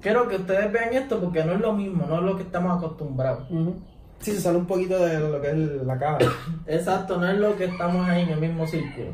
quiero 0.02 0.28
que 0.28 0.36
ustedes 0.36 0.72
vean 0.72 0.94
esto 0.94 1.20
porque 1.20 1.44
no 1.44 1.54
es 1.54 1.62
lo 1.62 1.74
mismo, 1.74 2.06
no 2.08 2.18
es 2.18 2.24
lo 2.24 2.36
que 2.36 2.44
estamos 2.44 2.78
acostumbrados. 2.78 3.48
Sí, 4.20 4.34
se 4.34 4.42
sale 4.42 4.58
un 4.58 4.68
poquito 4.68 5.04
de 5.04 5.20
lo 5.20 5.42
que 5.42 5.50
es 5.50 5.56
la 5.56 5.98
caja. 5.98 6.20
Exacto, 6.68 7.18
no 7.18 7.28
es 7.28 7.38
lo 7.38 7.56
que 7.56 7.66
estamos 7.66 8.08
ahí 8.08 8.24
en 8.24 8.30
el 8.30 8.40
mismo 8.40 8.68
círculo. 8.68 9.14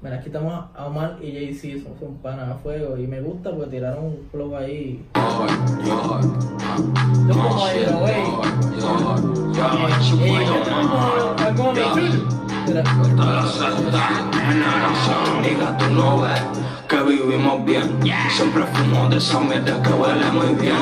Mira, 0.00 0.16
aquí 0.16 0.26
estamos 0.28 0.66
a 0.76 0.86
Omar 0.86 1.16
y 1.20 1.32
Jay-Z, 1.32 1.82
son, 1.98 2.18
son 2.22 2.40
a 2.40 2.54
fuego 2.54 2.96
y 2.96 3.08
me 3.08 3.20
gusta 3.20 3.50
porque 3.50 3.70
tiraron 3.70 4.04
un 4.04 4.28
flow 4.30 4.56
ahí. 4.56 5.04
Vivimos 17.08 17.64
bien. 17.64 17.98
Siempre 18.30 18.64
fumo 18.66 19.08
de 19.08 19.16
esa 19.16 19.40
mierda 19.40 19.82
que 19.82 19.90
huele 19.90 20.30
muy 20.32 20.54
bien. 20.60 20.76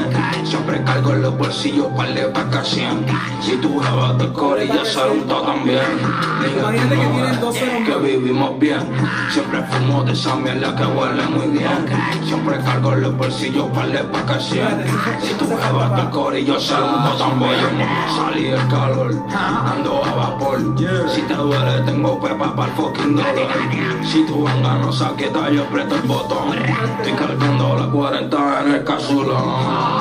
Siempre 0.45 0.83
cargo 0.85 1.13
en 1.13 1.23
los 1.23 1.37
bolsillos 1.39 1.87
par 1.97 2.13
de 2.13 2.27
vacación. 2.27 3.05
Si 3.41 3.57
tu 3.57 3.79
jeva 3.81 4.17
te 4.19 4.33
corilla, 4.33 4.85
saludo 4.85 5.41
también. 5.43 5.81
Imagínate 6.59 6.97
que 6.97 7.07
tienen 7.07 7.41
12 7.41 7.61
Que 7.61 7.91
nombres. 7.91 8.03
vivimos 8.03 8.59
bien. 8.59 8.81
Siempre 9.31 9.63
fumo 9.65 10.03
de 10.05 10.13
esa 10.13 10.35
mierda 10.37 10.75
que 10.75 10.85
huele 10.85 11.23
muy 11.27 11.47
bien. 11.59 11.87
Siempre 12.25 12.59
cargo 12.59 12.93
en 12.93 13.03
los 13.03 13.17
bolsillos 13.17 13.67
par 13.71 13.89
de 13.91 14.03
vacación. 14.03 14.83
Si 15.23 15.35
tu 15.35 15.47
jeva 15.47 15.95
te 15.97 16.11
corilla, 16.11 16.59
saludo 16.61 17.17
también. 17.19 17.55
Salí 18.17 18.47
el 18.49 18.69
calor, 18.69 19.15
ando 19.33 20.05
a 20.05 20.15
vapor. 20.15 20.59
Si 21.15 21.23
te 21.23 21.35
duele, 21.35 21.81
tengo 21.85 22.19
pepa 22.21 22.55
para 22.55 22.71
el 22.71 22.77
fucking 22.77 23.17
dolor. 23.17 23.49
Si 24.05 24.25
tu 24.25 24.43
banga 24.45 24.75
no 24.79 24.93
saqueta, 24.93 25.51
yo 25.51 25.63
aprieto 25.65 25.95
el 25.97 26.03
botón. 26.17 26.55
Estoy 26.99 27.13
cargando 27.13 27.77
la 27.77 27.91
40 27.91 28.63
en 28.63 28.75
el 28.75 28.85
casulón. 28.85 29.45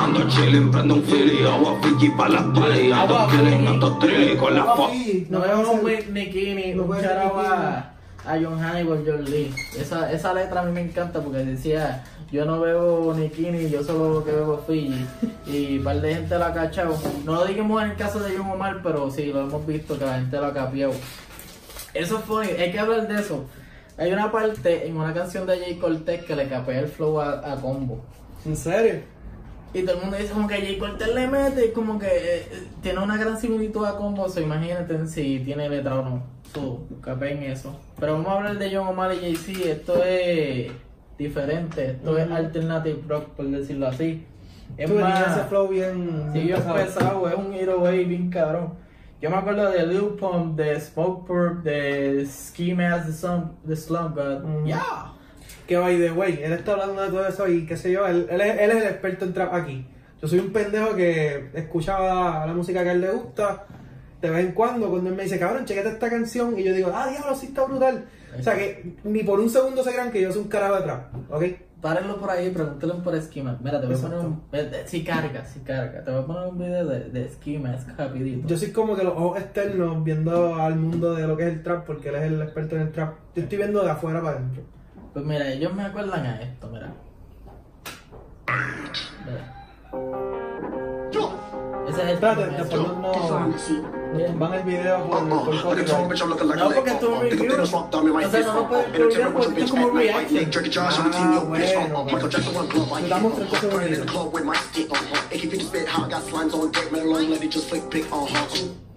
Ando 0.04 0.28
chilling, 0.28 0.70
prendo 0.70 0.94
un 0.94 1.02
fili, 1.02 1.46
agua 1.46 1.76
Fiji 1.82 2.08
para 2.10 2.30
las 2.30 2.44
palis. 2.54 2.92
Ando 2.92 3.26
killing, 3.28 3.66
ando 3.66 3.98
trilly 3.98 4.36
con 4.36 4.54
la 4.54 4.64
fo. 4.64 4.90
No 5.28 5.44
es 5.44 5.68
un 5.68 5.84
veo 5.84 5.84
Whit 5.84 6.08
Nicky 6.08 6.54
ni 6.54 6.74
no 6.74 6.84
un 6.84 6.96
a, 6.96 7.92
a 8.24 8.32
John 8.42 8.58
Hannibal, 8.58 9.04
John 9.06 9.24
Lee. 9.24 9.52
Esa, 9.78 10.10
esa 10.12 10.32
letra 10.32 10.60
a 10.62 10.64
mí 10.64 10.72
me 10.72 10.80
encanta 10.80 11.20
porque 11.20 11.38
decía, 11.38 12.04
yo 12.32 12.44
no 12.44 12.60
bebo 12.60 13.14
Nikini, 13.14 13.68
yo 13.70 13.82
solo 13.82 14.14
lo 14.14 14.24
que 14.24 14.32
bebo 14.32 14.64
Fiji. 14.66 15.06
Y 15.46 15.78
un 15.78 15.84
par 15.84 16.00
de 16.00 16.14
gente 16.14 16.38
lo 16.38 16.44
ha 16.44 16.52
cachado. 16.52 16.96
No 17.24 17.34
lo 17.34 17.44
digamos 17.44 17.82
en 17.82 17.90
el 17.90 17.96
caso 17.96 18.20
de 18.20 18.36
John 18.36 18.50
Omar, 18.50 18.80
pero 18.82 19.10
sí, 19.10 19.26
lo 19.26 19.42
hemos 19.42 19.66
visto 19.66 19.98
que 19.98 20.06
la 20.06 20.14
gente 20.14 20.36
lo 20.36 20.46
ha 20.46 20.54
capiado. 20.54 20.92
Eso 21.94 22.18
fue, 22.20 22.46
hay 22.60 22.72
que 22.72 22.78
hablar 22.78 23.08
de 23.08 23.20
eso. 23.20 23.44
Hay 23.98 24.12
una 24.12 24.30
parte 24.30 24.86
en 24.86 24.96
una 24.96 25.14
canción 25.14 25.46
de 25.46 25.58
Jay 25.58 25.76
Cortez 25.78 26.24
que 26.24 26.36
le 26.36 26.48
capea 26.48 26.80
el 26.80 26.88
flow 26.88 27.20
a, 27.20 27.52
a 27.52 27.56
Combo. 27.56 28.00
¿En 28.44 28.56
serio? 28.56 29.00
Y 29.72 29.82
todo 29.82 29.96
el 29.96 30.02
mundo 30.02 30.16
dice 30.16 30.32
como 30.32 30.48
que 30.48 30.56
Jay 30.56 30.78
Cortez 30.78 31.14
le 31.14 31.26
mete, 31.26 31.72
como 31.72 31.98
que 31.98 32.06
eh, 32.06 32.36
eh, 32.50 32.66
tiene 32.82 33.00
una 33.00 33.16
gran 33.16 33.38
similitud 33.38 33.84
a 33.84 33.96
Combo, 33.96 34.28
so 34.28 34.40
imagínate 34.40 35.06
si 35.06 35.40
tiene 35.40 35.68
letra 35.68 35.98
o 36.00 36.02
no. 36.02 36.22
So, 36.54 36.86
capeen 37.02 37.42
eso. 37.42 37.78
Pero 37.98 38.12
vamos 38.14 38.28
a 38.28 38.32
hablar 38.36 38.58
de 38.58 38.74
John 38.74 38.88
Omar 38.88 39.12
y 39.14 39.20
Jay-Z, 39.20 39.68
esto 39.70 40.02
es 40.04 40.70
diferente, 41.18 41.90
esto 41.90 42.16
es 42.18 42.30
alternative 42.30 43.02
rock, 43.08 43.24
por 43.30 43.46
decirlo 43.46 43.88
así. 43.88 44.24
Es 44.76 44.90
Tú 44.90 44.98
más, 44.98 45.36
ese 45.36 45.46
flow 45.48 45.68
bien. 45.68 46.30
sí, 46.32 46.40
bien 46.40 46.62
pesado, 46.62 47.28
es 47.28 47.34
un 47.34 47.52
hero 47.54 47.80
way 47.80 48.04
bien 48.04 48.30
cabrón. 48.30 48.74
Yo 49.26 49.30
me 49.32 49.38
acuerdo 49.38 49.68
de 49.72 49.84
Lil 49.84 50.10
Pump, 50.20 50.56
de 50.56 50.78
Smoke 50.78 51.26
Purp, 51.26 51.64
de 51.64 52.24
Ski 52.26 52.74
Mask, 52.74 53.06
de 53.06 53.12
Slump, 53.12 53.64
de 53.64 53.74
Slump 53.74 54.14
God. 54.14 54.44
Ujú. 54.44 54.66
Yeah. 54.66 55.14
Que 55.66 55.76
by 55.76 55.98
the 55.98 56.12
way, 56.12 56.38
él 56.44 56.52
está 56.52 56.74
hablando 56.74 57.02
de 57.02 57.08
todo 57.08 57.26
eso 57.26 57.48
y 57.48 57.66
qué 57.66 57.76
sé 57.76 57.90
yo, 57.90 58.06
él, 58.06 58.28
él, 58.30 58.40
es, 58.40 58.60
él 58.60 58.70
es 58.70 58.76
el 58.76 58.82
experto 58.84 59.24
en 59.24 59.34
trap 59.34 59.52
aquí. 59.52 59.84
Yo 60.22 60.28
soy 60.28 60.38
un 60.38 60.52
pendejo 60.52 60.94
que 60.94 61.50
escuchaba 61.54 62.46
la 62.46 62.52
música 62.52 62.84
que 62.84 62.90
a 62.90 62.92
él 62.92 63.00
le 63.00 63.10
gusta 63.10 63.64
de 64.22 64.30
vez 64.30 64.46
en 64.46 64.52
cuando, 64.52 64.88
cuando 64.90 65.10
él 65.10 65.16
me 65.16 65.24
dice, 65.24 65.40
cabrón, 65.40 65.64
chequete 65.64 65.88
esta 65.88 66.08
canción, 66.08 66.56
y 66.56 66.62
yo 66.62 66.72
digo, 66.72 66.92
ah, 66.94 67.08
diablo, 67.08 67.34
sí 67.34 67.46
está 67.46 67.64
brutal. 67.64 68.04
O 68.38 68.42
sea 68.44 68.54
que 68.54 68.94
ni 69.02 69.24
por 69.24 69.40
un 69.40 69.50
segundo 69.50 69.82
se 69.82 69.90
crean 69.90 70.12
que 70.12 70.22
yo 70.22 70.30
soy 70.30 70.42
un 70.42 70.48
carajo 70.48 70.76
de 70.76 70.82
trap, 70.82 71.32
¿ok? 71.32 71.44
Párenlo 71.80 72.18
por 72.18 72.30
ahí, 72.30 72.50
pregúntale 72.50 72.94
por 72.94 73.14
Esquema. 73.14 73.58
Mira, 73.62 73.80
te 73.80 73.86
voy 73.86 73.96
a 73.96 73.98
poner 74.00 74.18
un. 74.18 74.42
eh, 74.52 74.82
Si 74.86 75.04
carga, 75.04 75.44
si 75.44 75.60
carga. 75.60 76.02
Te 76.02 76.10
voy 76.10 76.22
a 76.22 76.26
poner 76.26 76.48
un 76.48 76.58
video 76.58 76.86
de, 76.86 77.00
de 77.10 77.26
Esquema, 77.26 77.74
es 77.74 77.96
rapidito. 77.96 78.48
Yo 78.48 78.56
soy 78.56 78.72
como 78.72 78.96
que 78.96 79.04
los 79.04 79.12
ojos 79.14 79.38
externos 79.38 80.02
viendo 80.02 80.54
al 80.56 80.76
mundo 80.76 81.14
de 81.14 81.26
lo 81.26 81.36
que 81.36 81.46
es 81.46 81.52
el 81.52 81.62
trap, 81.62 81.84
porque 81.86 82.08
él 82.08 82.14
es 82.16 82.22
el 82.22 82.40
experto 82.42 82.76
en 82.76 82.82
el 82.82 82.92
trap. 82.92 83.14
Yo 83.34 83.42
estoy 83.42 83.58
viendo 83.58 83.82
de 83.84 83.90
afuera 83.90 84.20
para 84.22 84.38
adentro. 84.38 84.62
Pues 85.12 85.24
mira, 85.24 85.48
ellos 85.48 85.74
me 85.74 85.82
acuerdan 85.84 86.24
a 86.26 86.40
esto, 86.42 86.68
mira. 86.72 86.92
Mira. 89.26 90.45
Ese 91.96 92.02
es 92.04 92.08
el 92.08 92.14
Espérate, 92.14 92.42
primer- 92.42 92.60
después 92.60 92.82
no, 92.82 93.12
no 93.12 94.38
van 94.38 94.54
el 94.54 94.62
video 94.62 95.04
por, 95.08 95.18
por 95.28 95.54
copyright. 95.62 95.88
No, 96.56 96.68
porque 96.74 96.90
esto 96.90 97.06
es 97.06 97.12
un 97.12 97.18
review. 97.30 97.52
O 98.26 98.30
sea, 98.30 98.40
no 98.46 98.54
lo 98.60 98.68
puedes 98.68 98.84
publicar 99.06 99.32
porque 99.32 99.48
esto 99.48 99.64
es 99.64 99.70
como 99.70 99.86
un 99.86 99.92
reaction. 100.16 100.50
Ah, 101.16 101.38
bueno. 101.48 101.64
Te 103.02 103.08
damos 103.08 103.32
30 103.36 103.60
segundos. 103.60 104.08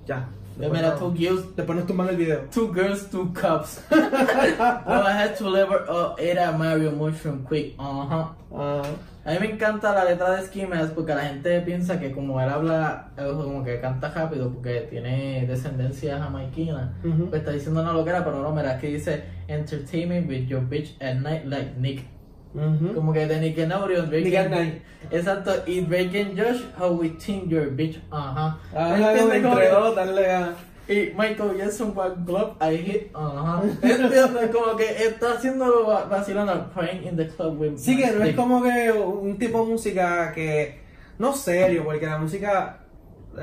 Ya. 0.05 0.29
Pues 0.59 0.71
mira, 0.71 0.95
two 0.95 1.13
girls, 1.15 1.55
Después 1.55 1.77
nos 1.77 1.87
tumban 1.87 2.09
el 2.09 2.17
video. 2.17 2.41
two 2.53 2.71
girls, 2.73 3.09
two 3.09 3.31
cups. 3.33 3.81
well, 3.91 5.07
I 5.07 5.13
had 5.13 5.35
to 5.37 5.49
lever 5.49 5.85
up, 5.89 6.19
era 6.19 6.51
Mario 6.51 6.91
Mushroom 6.91 7.43
Quick. 7.45 7.75
Ajá. 7.79 8.33
Ah, 8.53 8.81
A 9.25 9.31
mí 9.33 9.37
me 9.39 9.51
encanta 9.51 9.93
la 9.93 10.05
letra 10.05 10.31
de 10.31 10.43
Skimmers 10.47 10.91
porque 10.91 11.13
la 11.13 11.21
gente 11.23 11.61
piensa 11.61 11.99
que 11.99 12.11
como 12.11 12.41
él 12.41 12.49
habla, 12.49 13.09
como 13.17 13.63
que 13.63 13.79
canta 13.79 14.09
rápido 14.09 14.51
porque 14.51 14.87
tiene 14.89 15.45
descendencia 15.47 16.17
jamaiquina, 16.19 16.93
Ujú. 17.03 17.29
pues 17.29 17.41
está 17.41 17.51
diciendo 17.51 17.81
una 17.81 17.93
loquera, 17.93 18.23
pero 18.23 18.41
no, 18.41 18.51
mira, 18.51 18.75
es 18.75 18.81
que 18.81 18.87
dice 18.87 19.23
Entertainment 19.47 20.27
with 20.27 20.47
your 20.47 20.61
bitch 20.61 20.95
at 21.01 21.15
night 21.15 21.45
like 21.45 21.71
Nick. 21.77 22.05
Como 22.95 23.13
que 23.13 23.19
de 23.27 23.39
Drake 23.39 24.21
Nick 24.23 24.35
and- 24.35 24.49
Night. 24.51 24.81
Exacto, 25.11 25.51
y 25.67 25.81
Drake 25.81 26.21
and 26.21 26.37
Josh, 26.39 26.61
how 26.79 26.91
we 26.91 27.09
think 27.09 27.47
your 27.49 27.69
bitch, 27.71 27.99
ajá. 28.11 28.57
Ah, 28.75 28.95
¿Entiendes? 28.95 29.41
Como 29.43 29.53
entre 29.59 29.69
dos, 29.69 29.95
ganas. 29.95 30.49
y 30.87 30.93
Michael 31.17 31.57
Jackson, 31.57 31.93
one 31.95 32.15
glove, 32.25 32.53
I 32.59 32.77
hit, 32.77 33.15
ajá. 33.15 33.61
¿Entiendes? 33.81 34.49
Como 34.51 34.75
que 34.75 34.85
está 35.05 35.33
haciendo 35.33 35.85
va- 35.87 36.05
vacilando, 36.05 36.69
praying 36.73 37.07
in 37.07 37.15
the 37.17 37.27
club 37.27 37.59
with 37.59 37.77
Sí, 37.77 37.95
que 37.97 38.11
no 38.11 38.23
es 38.23 38.35
como 38.35 38.61
que 38.63 38.91
un 38.91 39.37
tipo 39.37 39.63
de 39.63 39.71
música 39.71 40.31
que. 40.33 40.79
No 41.19 41.33
serio, 41.33 41.83
porque 41.83 42.05
la 42.07 42.17
música. 42.17 42.79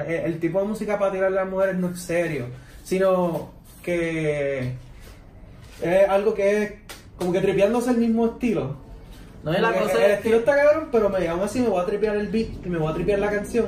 eh, 0.06 0.22
El 0.26 0.40
tipo 0.40 0.60
de 0.60 0.66
música 0.66 0.98
para 0.98 1.12
tirar 1.12 1.28
a 1.28 1.30
las 1.30 1.48
mujeres 1.48 1.76
no 1.76 1.88
es 1.90 2.00
serio, 2.00 2.46
sino 2.82 3.50
que. 3.82 4.72
Es 5.82 6.08
algo 6.08 6.34
que 6.34 6.62
es 6.62 6.72
como 7.18 7.32
que 7.32 7.40
tripeándose 7.40 7.90
el 7.90 7.98
mismo 7.98 8.26
estilo. 8.26 8.84
No, 9.46 9.56
y 9.56 9.60
la 9.60 9.68
Como 9.68 9.86
que 9.86 9.92
cosa 9.92 10.04
el 10.04 10.10
es 10.10 10.16
estilo 10.18 10.36
está 10.38 10.56
cabrón, 10.56 10.88
pero 10.90 11.08
me 11.08 11.28
aún 11.28 11.40
así 11.40 11.60
me 11.60 11.68
voy 11.68 11.80
a 11.80 11.86
tripear 11.86 12.16
el 12.16 12.26
beat 12.26 12.66
y 12.66 12.68
me 12.68 12.78
voy 12.78 12.90
a 12.90 12.94
tripear 12.94 13.20
la 13.20 13.30
canción. 13.30 13.66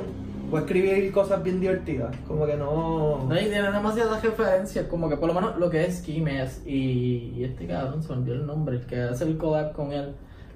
Voy 0.49 0.59
a 0.59 0.63
escribir 0.63 1.09
cosas 1.13 1.41
bien 1.41 1.61
divertidas. 1.61 2.13
Como 2.27 2.45
que 2.45 2.57
no. 2.57 3.23
No, 3.25 3.33
y 3.33 3.45
tiene 3.45 3.71
demasiadas 3.71 4.21
referencias, 4.21 4.87
como 4.87 5.07
que 5.07 5.15
por 5.15 5.29
lo 5.29 5.35
menos 5.35 5.57
lo 5.57 5.69
que 5.69 5.85
es 5.85 5.99
Skimes 5.99 6.63
y, 6.65 7.31
y 7.33 7.45
este 7.45 7.65
cabrón 7.65 8.03
se 8.03 8.11
olvidó 8.11 8.33
el 8.35 8.45
nombre, 8.45 8.75
el 8.75 8.85
que 8.87 9.03
hace 9.03 9.23
el 9.23 9.37
collab 9.37 9.71
con 9.71 9.93
él. 9.93 10.15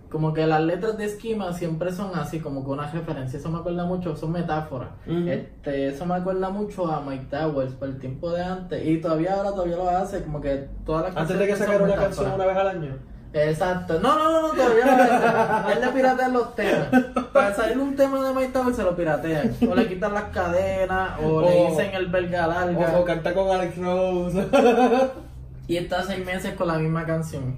Como 0.10 0.34
que 0.34 0.46
las 0.46 0.62
letras 0.62 0.98
de 0.98 1.06
Esquima 1.06 1.54
siempre 1.54 1.94
son 1.94 2.14
así, 2.16 2.42
como 2.42 2.66
que 2.66 2.72
una 2.72 2.92
referencia. 2.92 3.40
Eso 3.40 3.50
me 3.50 3.60
acuerda 3.60 3.86
mucho, 3.86 4.18
son 4.18 4.34
metáforas. 4.34 4.90
Este, 5.08 5.88
eso 5.88 6.06
me 6.06 6.16
acuerda 6.16 6.50
mucho 6.50 6.86
a 6.92 7.00
Mike 7.00 7.28
Towers 7.32 7.74
por 7.76 7.88
el 7.88 7.98
tiempo 7.98 8.30
de 8.32 8.44
antes. 8.44 8.86
Y 8.86 8.98
todavía 8.98 9.36
ahora 9.36 9.52
todavía 9.52 9.78
lo 9.78 9.90
hace, 9.90 10.22
como 10.22 10.42
que 10.42 10.68
todas 10.86 11.06
las 11.06 11.18
Antes 11.18 11.40
de 11.40 11.46
que 11.46 11.50
canciones 11.52 11.78
son 11.78 11.88
sacara 11.88 11.94
una 11.94 12.08
canción 12.08 12.32
una 12.34 12.46
vez 12.46 12.58
al 12.58 12.68
año. 12.68 13.13
Exacto. 13.34 14.00
No, 14.00 14.18
no, 14.18 14.32
no, 14.32 14.42
no, 14.42 14.54
todavía 14.54 14.86
no. 14.86 15.70
Él 15.72 15.82
le 15.82 15.88
piratea 15.88 16.30
los 16.30 16.56
temas. 16.56 16.88
Para 17.34 17.54
salir 17.54 17.78
un 17.80 17.96
tema 17.96 18.28
de 18.28 18.34
Mike 18.34 18.54
Towers 18.54 18.76
se 18.76 18.84
lo 18.84 18.96
piratean. 18.96 19.56
O 19.70 19.76
le 19.76 19.88
quitan 19.88 20.14
las 20.14 20.26
cadenas, 20.26 21.20
o, 21.24 21.42
le 21.42 21.70
dicen 21.70 21.96
el 21.96 22.08
belga 22.08 22.48
larga. 22.48 22.98
O, 22.98 23.02
o 23.02 23.06
cantar 23.06 23.34
con 23.34 23.50
Alex 23.50 23.78
Rose. 23.78 24.48
Y 25.66 25.78
está 25.78 26.04
seis 26.04 26.26
meses 26.26 26.56
con 26.56 26.68
la 26.68 26.78
misma 26.78 27.06
canción. 27.06 27.56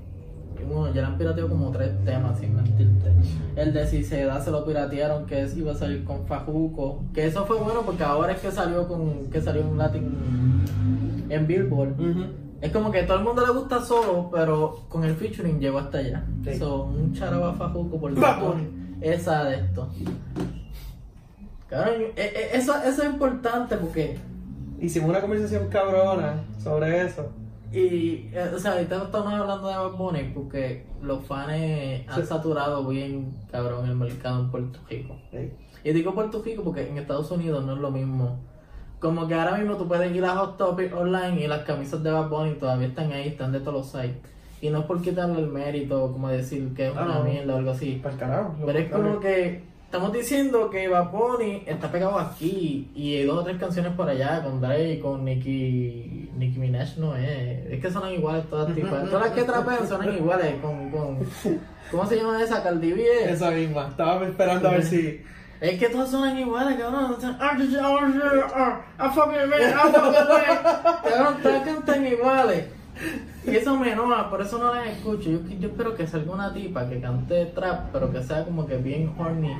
Y 0.59 0.63
bueno, 0.63 0.93
ya 0.93 1.01
le 1.01 1.07
han 1.07 1.17
pirateado 1.17 1.49
como 1.49 1.71
tres 1.71 1.91
temas, 2.05 2.39
sin 2.39 2.55
mentirte. 2.55 3.11
El 3.55 3.73
de 3.73 3.87
Si 3.87 4.03
se 4.03 4.25
da 4.25 4.39
se 4.39 4.51
lo 4.51 4.63
piratearon, 4.63 5.25
que 5.25 5.41
es, 5.41 5.57
iba 5.57 5.71
a 5.71 5.75
salir 5.75 6.03
con 6.03 6.25
Fajuco. 6.27 7.03
Que 7.13 7.25
eso 7.25 7.45
fue 7.45 7.57
bueno 7.57 7.81
porque 7.83 8.03
ahora 8.03 8.33
es 8.33 8.39
que 8.39 8.51
salió 8.51 8.87
con 8.87 9.29
que 9.31 9.41
salió 9.41 9.63
un 9.63 9.77
Latin 9.77 11.25
en 11.29 11.47
Billboard. 11.47 11.95
Es 12.61 12.71
como 12.71 12.91
que 12.91 13.01
a 13.01 13.07
todo 13.07 13.17
el 13.19 13.23
mundo 13.23 13.45
le 13.45 13.51
gusta 13.53 13.81
solo, 13.81 14.29
pero 14.33 14.85
con 14.89 15.03
el 15.03 15.15
featuring 15.15 15.59
llegó 15.59 15.79
hasta 15.79 15.99
allá. 15.99 16.25
Sí. 16.43 16.55
So, 16.57 16.85
un 16.85 17.13
charaba 17.13 17.53
Fajuco 17.53 17.99
por 17.99 18.13
Bad 18.15 18.21
favor. 18.21 18.55
Bunny. 18.55 18.97
Esa 19.01 19.43
de 19.43 19.55
esto. 19.57 19.89
Cabrón, 21.69 21.93
e- 22.15 22.21
e- 22.21 22.57
eso, 22.57 22.73
eso 22.83 23.03
es 23.03 23.09
importante 23.09 23.75
porque 23.77 24.17
Hicimos 24.77 25.09
una 25.09 25.21
conversación 25.21 25.69
cabrona 25.69 26.43
sobre 26.61 27.01
eso. 27.05 27.29
Y, 27.71 28.29
eh, 28.33 28.51
o 28.53 28.59
sea, 28.59 28.73
ahorita 28.73 29.03
estamos 29.03 29.33
hablando 29.33 29.69
de 29.69 29.77
Bad 29.77 29.91
Bunny 29.93 30.31
porque 30.33 30.85
los 31.01 31.23
fans 31.25 31.49
han 32.07 32.21
Sí. 32.21 32.27
saturado 32.27 32.85
bien, 32.85 33.33
cabrón, 33.49 33.85
el 33.85 33.95
mercado 33.95 34.41
en 34.41 34.51
Puerto 34.51 34.79
Rico. 34.89 35.15
Sí. 35.31 35.49
Y 35.83 35.93
digo 35.93 36.13
Puerto 36.13 36.41
Rico 36.43 36.61
porque 36.63 36.87
en 36.89 36.97
Estados 36.97 37.31
Unidos 37.31 37.65
no 37.65 37.73
es 37.73 37.79
lo 37.79 37.89
mismo. 37.89 38.37
Como 39.05 39.27
que 39.27 39.35
ahora 39.35 39.55
mismo 39.55 39.75
tú 39.75 39.87
puedes 39.87 40.11
ir 40.15 40.25
a 40.25 40.35
Hot 40.35 40.57
Topic 40.57 40.91
online 40.95 41.43
y 41.43 41.47
las 41.47 41.61
camisas 41.61 42.01
de 42.01 42.09
Bad 42.09 42.27
Bunny 42.27 42.55
todavía 42.55 42.87
están 42.87 43.11
ahí, 43.11 43.27
están 43.27 43.51
de 43.51 43.59
todos 43.59 43.73
los 43.75 43.91
sites. 43.91 44.17
Y 44.61 44.71
no 44.71 44.79
es 44.79 44.85
por 44.85 44.99
quitarle 44.99 45.41
el 45.41 45.47
mérito, 45.47 46.11
como 46.11 46.27
decir 46.29 46.73
que 46.75 46.87
es 46.87 46.93
Ah, 46.97 47.03
una 47.05 47.19
mierda 47.19 47.53
o 47.53 47.57
algo 47.59 47.69
así. 47.69 47.99
Para 48.01 48.13
el 48.15 48.19
carajo. 48.19 48.55
Pero 48.65 48.79
es 48.79 48.91
como 48.91 49.19
que 49.19 49.61
estamos 49.85 50.11
diciendo 50.11 50.71
que 50.71 50.87
Bad 50.87 51.11
Bunny 51.11 51.61
está 51.67 51.91
pegado 51.91 52.17
aquí 52.17 52.89
y 52.95 53.17
hay 53.17 53.25
dos 53.25 53.41
o 53.41 53.43
tres 53.43 53.57
canciones 53.57 53.93
por 53.93 54.09
allá 54.09 54.41
con 54.43 54.59
Drake, 54.59 54.99
con 54.99 55.23
Nicki, 55.23 56.31
Nicki 56.35 56.57
Minaj 56.57 56.97
no 56.97 57.15
es, 57.15 57.63
es 57.73 57.79
que 57.79 57.91
suenan 57.91 58.11
iguales 58.11 58.45
todas 58.49 58.73
tipas, 58.73 59.05
todas 59.11 59.27
las 59.27 59.35
que 59.35 59.43
trapean 59.43 59.87
suenan 59.87 60.15
iguales 60.15 60.55
con, 60.63 60.89
con 60.89 61.19
¿cómo 61.91 62.07
se 62.07 62.15
llama 62.15 62.41
esa? 62.41 62.63
Cardi 62.63 62.91
B. 62.91 63.05
Esa 63.29 63.51
misma. 63.51 63.87
Estaba 63.87 64.25
esperando 64.25 64.67
a 64.67 64.71
ver 64.71 64.83
si. 64.83 65.21
Es 65.65 65.79
que 65.79 65.89
todas 65.89 66.11
suenan 66.11 66.37
iguales, 66.37 66.77
cabrón. 66.77 67.17
Ah, 67.39 67.57
I 68.99 69.09
fucking 69.09 69.49
man, 69.49 69.61
I 69.61 69.73
fucking. 69.73 71.11
Cabrón, 71.11 71.37
todas 71.41 71.61
cantan 71.63 72.05
iguales. 72.05 72.65
Y 73.45 73.55
eso 73.55 73.75
me 73.75 73.91
enoja, 73.91 74.29
por 74.29 74.41
eso 74.41 74.59
no 74.59 74.73
las 74.73 74.87
escucho. 74.87 75.29
Yo, 75.29 75.39
yo 75.59 75.69
espero 75.69 75.95
que 75.95 76.05
salga 76.05 76.31
una 76.33 76.53
tipa 76.53 76.87
que 76.87 77.01
cante 77.01 77.47
trap, 77.47 77.89
pero 77.91 78.11
que 78.11 78.21
sea 78.21 78.43
como 78.45 78.67
que 78.67 78.77
bien 78.77 79.15
horny, 79.17 79.57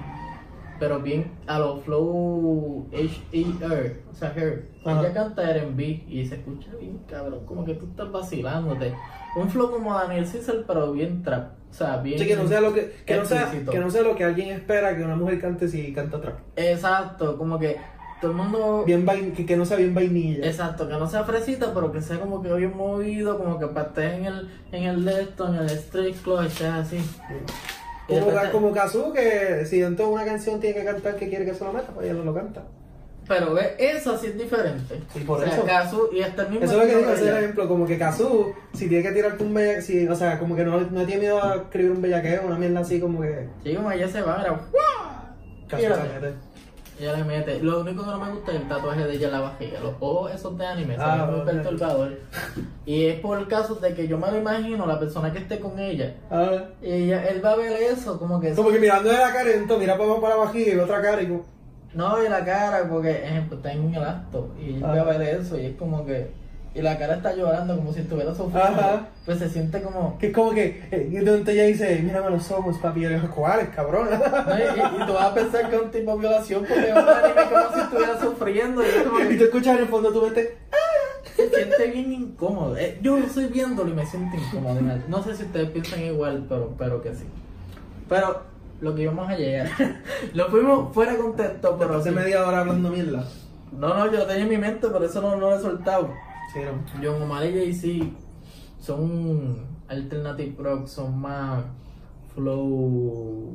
pero 0.80 1.00
bien 1.00 1.32
a 1.48 1.58
lo 1.58 1.78
flow 1.78 2.88
H-E-R, 2.94 4.04
o 4.10 4.14
sea, 4.14 4.32
her. 4.36 4.70
Ella 4.86 5.12
canta 5.12 5.50
R&B 5.50 6.06
y 6.08 6.26
se 6.26 6.36
escucha 6.36 6.70
bien, 6.80 7.00
cabrón, 7.10 7.46
como 7.48 7.66
que 7.66 7.74
tú 7.74 7.88
estás 7.88 8.12
vacilándote. 8.12 8.94
Un 9.36 9.50
flow 9.50 9.72
como 9.72 9.94
Daniel 9.94 10.26
Caesar, 10.32 10.64
pero 10.66 10.92
bien 10.94 11.22
trap, 11.24 11.52
o 11.70 11.74
sea, 11.74 11.98
bien... 11.98 12.18
Sí, 12.20 12.26
que 12.26 12.36
no 12.38 12.48
sea 12.48 12.62
lo 12.62 12.74
que, 12.74 12.92
que 13.06 13.16
no 13.18 13.26
sea, 13.26 13.52
que 13.52 13.80
no 13.80 13.90
sea 13.90 14.02
lo 14.02 14.16
que 14.16 14.24
alguien 14.24 14.50
espera 14.56 14.96
que 14.96 15.04
una 15.04 15.16
mujer 15.16 15.42
cante 15.42 15.68
si 15.68 15.92
canta 15.94 16.22
trap. 16.22 16.36
Exacto, 16.56 17.38
como 17.38 17.60
que 17.60 17.76
todo 18.22 18.32
el 18.32 18.38
mundo... 18.38 18.84
Bien 18.86 19.06
vain- 19.06 19.34
que, 19.34 19.46
que 19.46 19.58
no 19.58 19.66
sea 19.66 19.76
bien 19.78 19.94
vainilla. 19.94 20.46
Exacto, 20.48 20.88
que 20.88 20.94
no 20.94 21.08
sea 21.10 21.24
fresita, 21.26 21.74
pero 21.74 21.92
que 21.92 22.02
sea 22.02 22.18
como 22.20 22.42
que 22.42 22.54
bien 22.54 22.76
movido, 22.78 23.38
como 23.38 23.60
que 23.60 23.66
estar 23.66 24.00
en 24.04 24.26
el, 24.26 24.50
en 24.72 24.84
el 24.84 25.04
de 25.04 25.22
esto, 25.24 25.48
en 25.50 25.56
el 25.56 25.70
street 25.70 26.16
club, 26.24 26.42
estés 26.46 26.68
así. 26.68 26.98
Como, 28.08 28.30
repente- 28.30 28.52
como 28.52 28.72
Kazu, 28.72 29.12
que 29.12 29.66
si 29.66 29.80
dentro 29.80 30.08
de 30.08 30.14
una 30.14 30.24
canción 30.26 30.60
tiene 30.62 30.78
que 30.78 30.86
cantar 30.86 31.16
que 31.18 31.28
quiere 31.28 31.44
que 31.44 31.54
se 31.54 31.64
lo 31.66 31.74
meta, 31.74 31.88
pues 31.94 32.06
ella 32.06 32.16
no 32.18 32.24
lo 32.24 32.34
canta. 32.34 32.64
Pero 33.28 33.54
ve, 33.54 33.76
eso 33.80 34.18
sí 34.18 34.28
es 34.28 34.38
diferente. 34.38 35.02
Y 35.16 35.20
por 35.22 35.40
o 35.40 35.44
sea, 35.44 35.54
eso- 35.54 35.66
Kazu, 35.66 36.10
y 36.14 36.22
el 36.22 36.32
mismo 36.50 36.66
Eso 36.66 36.74
es 36.74 36.78
lo 36.78 36.84
que 36.86 36.96
digo, 36.98 37.12
ese 37.12 37.24
es 37.24 37.30
el 37.32 37.38
ejemplo, 37.38 37.68
como 37.68 37.86
que 37.88 37.98
Kazu, 37.98 38.54
si 38.74 38.88
tiene 38.88 39.04
que 39.04 39.12
tirarte 39.14 39.44
un 39.44 39.54
bellaqueo, 39.54 39.82
si, 39.82 40.08
o 40.08 40.16
sea, 40.16 40.38
como 40.38 40.56
que 40.56 40.64
no, 40.64 40.80
no 40.80 41.06
tiene 41.06 41.22
miedo 41.22 41.44
a 41.44 41.56
escribir 41.56 41.92
un 41.92 42.02
bellaqueo, 42.02 42.44
una 42.46 42.58
mierda 42.58 42.82
así 42.82 43.00
como 43.00 43.22
que 43.22 43.48
Sí, 43.64 43.74
como 43.76 43.92
ella 43.92 44.08
se 44.08 44.22
va, 44.22 44.38
mira, 44.38 44.60
Kazu 45.68 45.84
se 45.84 45.90
mete. 45.90 46.34
ella 47.00 47.14
le 47.18 47.24
mete. 47.24 47.60
Lo 47.62 47.82
único 47.82 48.04
que 48.04 48.10
no 48.12 48.20
me 48.20 48.32
gusta 48.32 48.52
es 48.52 48.62
el 48.62 48.68
tatuaje 48.68 49.04
de 49.06 49.14
ella 49.16 49.26
en 49.28 49.34
la 49.34 49.40
vajilla. 49.42 49.80
Los 49.82 49.94
ojos 50.00 50.32
esos 50.34 50.58
de 50.58 50.66
anime, 50.68 50.96
Ah, 51.00 51.26
son 51.28 51.36
muy 51.38 51.46
perturbador. 51.46 52.20
Y 52.86 53.06
es 53.08 53.20
por 53.20 53.40
el 53.40 53.48
caso 53.48 53.76
de 53.76 53.94
que 53.96 54.08
yo 54.08 54.18
me 54.20 54.30
lo 54.30 54.38
imagino, 54.38 54.86
la 54.86 55.00
persona 55.00 55.34
que 55.34 55.40
esté 55.40 55.60
con 55.60 55.80
ella, 55.80 56.16
Ah, 56.30 56.66
y 56.82 56.92
ella, 56.92 57.26
él 57.28 57.44
va 57.44 57.54
a 57.54 57.56
ver 57.56 57.72
eso, 57.82 58.20
como 58.20 58.40
que... 58.40 58.54
como 58.54 58.70
que 58.70 58.78
mirando 58.80 59.10
de 59.10 59.18
la 59.18 59.34
cara, 59.34 59.50
entonces 59.52 59.80
mira 59.80 59.98
para, 59.98 60.22
para 60.22 60.36
la 60.38 60.44
vajilla 60.46 60.74
y 60.76 60.78
otra 60.78 61.02
cara 61.02 61.22
y 61.24 61.28
como, 61.28 61.55
No, 61.96 62.24
y 62.24 62.28
la 62.30 62.44
cara, 62.46 62.88
porque, 62.90 63.24
ejemplo, 63.26 63.58
está 63.58 63.72
en 63.72 63.94
el 63.96 64.04
acto 64.04 64.54
y 64.60 64.84
Ah. 64.84 64.88
va 64.88 65.02
a 65.14 65.18
ver 65.18 65.40
eso 65.40 65.58
y 65.58 65.66
es 65.68 65.76
como 65.76 66.06
que. 66.06 66.30
Y 66.74 66.82
la 66.82 66.98
cara 67.00 67.16
está 67.16 67.34
llorando 67.34 67.78
como 67.78 67.94
si 67.94 68.02
estuviera 68.02 68.36
sufriendo. 68.36 68.82
Ajá. 68.82 69.08
Pues 69.26 69.40
se 69.40 69.50
siente 69.50 69.82
como. 69.82 70.18
que 70.18 70.28
es 70.28 70.34
como 70.34 70.52
que, 70.52 70.86
eh, 70.92 71.10
entonces 71.14 71.48
ella 71.56 71.64
dice, 71.64 72.00
mírame 72.04 72.30
los 72.32 72.52
ojos, 72.52 72.78
papi, 72.80 73.00
y 73.00 73.04
yo 73.04 73.10
le 73.12 73.16
digo, 73.22 73.34
¿cuáles, 73.34 73.70
cabrón? 73.70 74.10
No, 74.12 74.58
y, 74.60 74.62
y- 74.62 75.04
y 75.04 75.06
tú 75.08 75.14
vas 75.14 75.26
a 75.28 75.34
pensar 75.34 75.70
que 75.70 75.76
es 75.78 75.82
un 75.82 75.92
tipo 75.92 76.12
de 76.12 76.18
violación 76.20 76.66
porque 76.68 76.90
es 76.90 76.92
un 76.92 76.98
anime 76.98 77.42
como 77.50 77.74
si 77.76 77.80
estuviera 77.80 78.20
sufriendo 78.20 78.82
y 78.84 79.04
como 79.06 79.20
y 79.32 79.38
tú 79.38 79.44
escuchas 79.46 79.76
en 79.78 79.84
el 79.84 79.88
fondo 79.88 80.12
tu 80.12 80.22
mente, 80.22 80.58
se 81.38 81.50
siente 81.50 81.88
bien 81.92 82.12
incómodo. 82.12 82.76
Eh, 82.78 83.00
Yo 83.02 83.18
estoy 83.20 83.46
viéndolo 83.46 83.90
y 83.92 83.94
me 83.94 84.06
siento 84.06 84.36
incómodo. 84.36 84.82
No 85.08 85.24
sé 85.24 85.34
si 85.38 85.44
ustedes 85.44 85.70
piensan 85.70 86.02
igual, 86.02 86.46
pero, 86.50 86.74
pero 86.78 87.02
que 87.02 87.14
sí. 87.16 87.24
Pero 88.10 88.42
lo 88.82 88.94
que 88.96 89.04
íbamos 89.04 89.30
a 89.30 89.36
llegar, 89.38 89.70
lo 90.34 90.48
fuimos 90.50 90.94
fuera 90.94 91.14
de 91.14 91.18
contexto, 91.20 91.76
pero 91.80 91.96
hace 91.98 92.10
sí. 92.10 92.16
media 92.16 92.46
hora 92.46 92.62
hablando 92.62 92.90
mierda. 92.90 93.26
No, 93.72 93.90
no, 93.90 94.06
yo 94.12 94.20
lo 94.20 94.26
tenía 94.26 94.44
en 94.44 94.50
mi 94.50 94.58
mente, 94.58 94.88
pero 94.92 95.06
eso 95.06 95.22
no, 95.22 95.32
no 95.32 95.50
lo 95.50 95.56
he 95.58 95.62
soltado. 95.62 96.10
Sí, 96.54 96.60
no. 96.62 97.04
John 97.04 97.22
Omar 97.22 97.46
y 97.46 97.54
Jay-Z 97.54 98.06
son 98.80 99.66
alternative 99.88 100.56
rock, 100.60 100.88
son 100.88 101.18
más 101.20 101.64
flow 102.34 103.52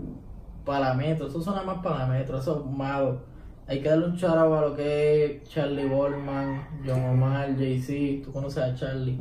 parametros, 0.64 1.30
eso 1.30 1.42
suena 1.42 1.62
más 1.62 1.78
parametros, 1.83 2.42
eso 2.42 2.64
es 2.64 2.76
malo. 2.76 3.20
Hay 3.66 3.80
que 3.80 3.88
darle 3.88 4.06
un 4.06 4.16
charao 4.16 4.54
a 4.54 4.61
lo 4.62 4.74
que 4.76 5.24
es 5.42 5.48
Charlie 5.48 5.88
Goldman, 5.88 6.66
John 6.85 7.04
Omar, 7.04 7.56
Jay-Z, 7.56 8.24
tú 8.24 8.33
conoces 8.33 8.62
a 8.64 8.74
Charlie. 8.74 9.16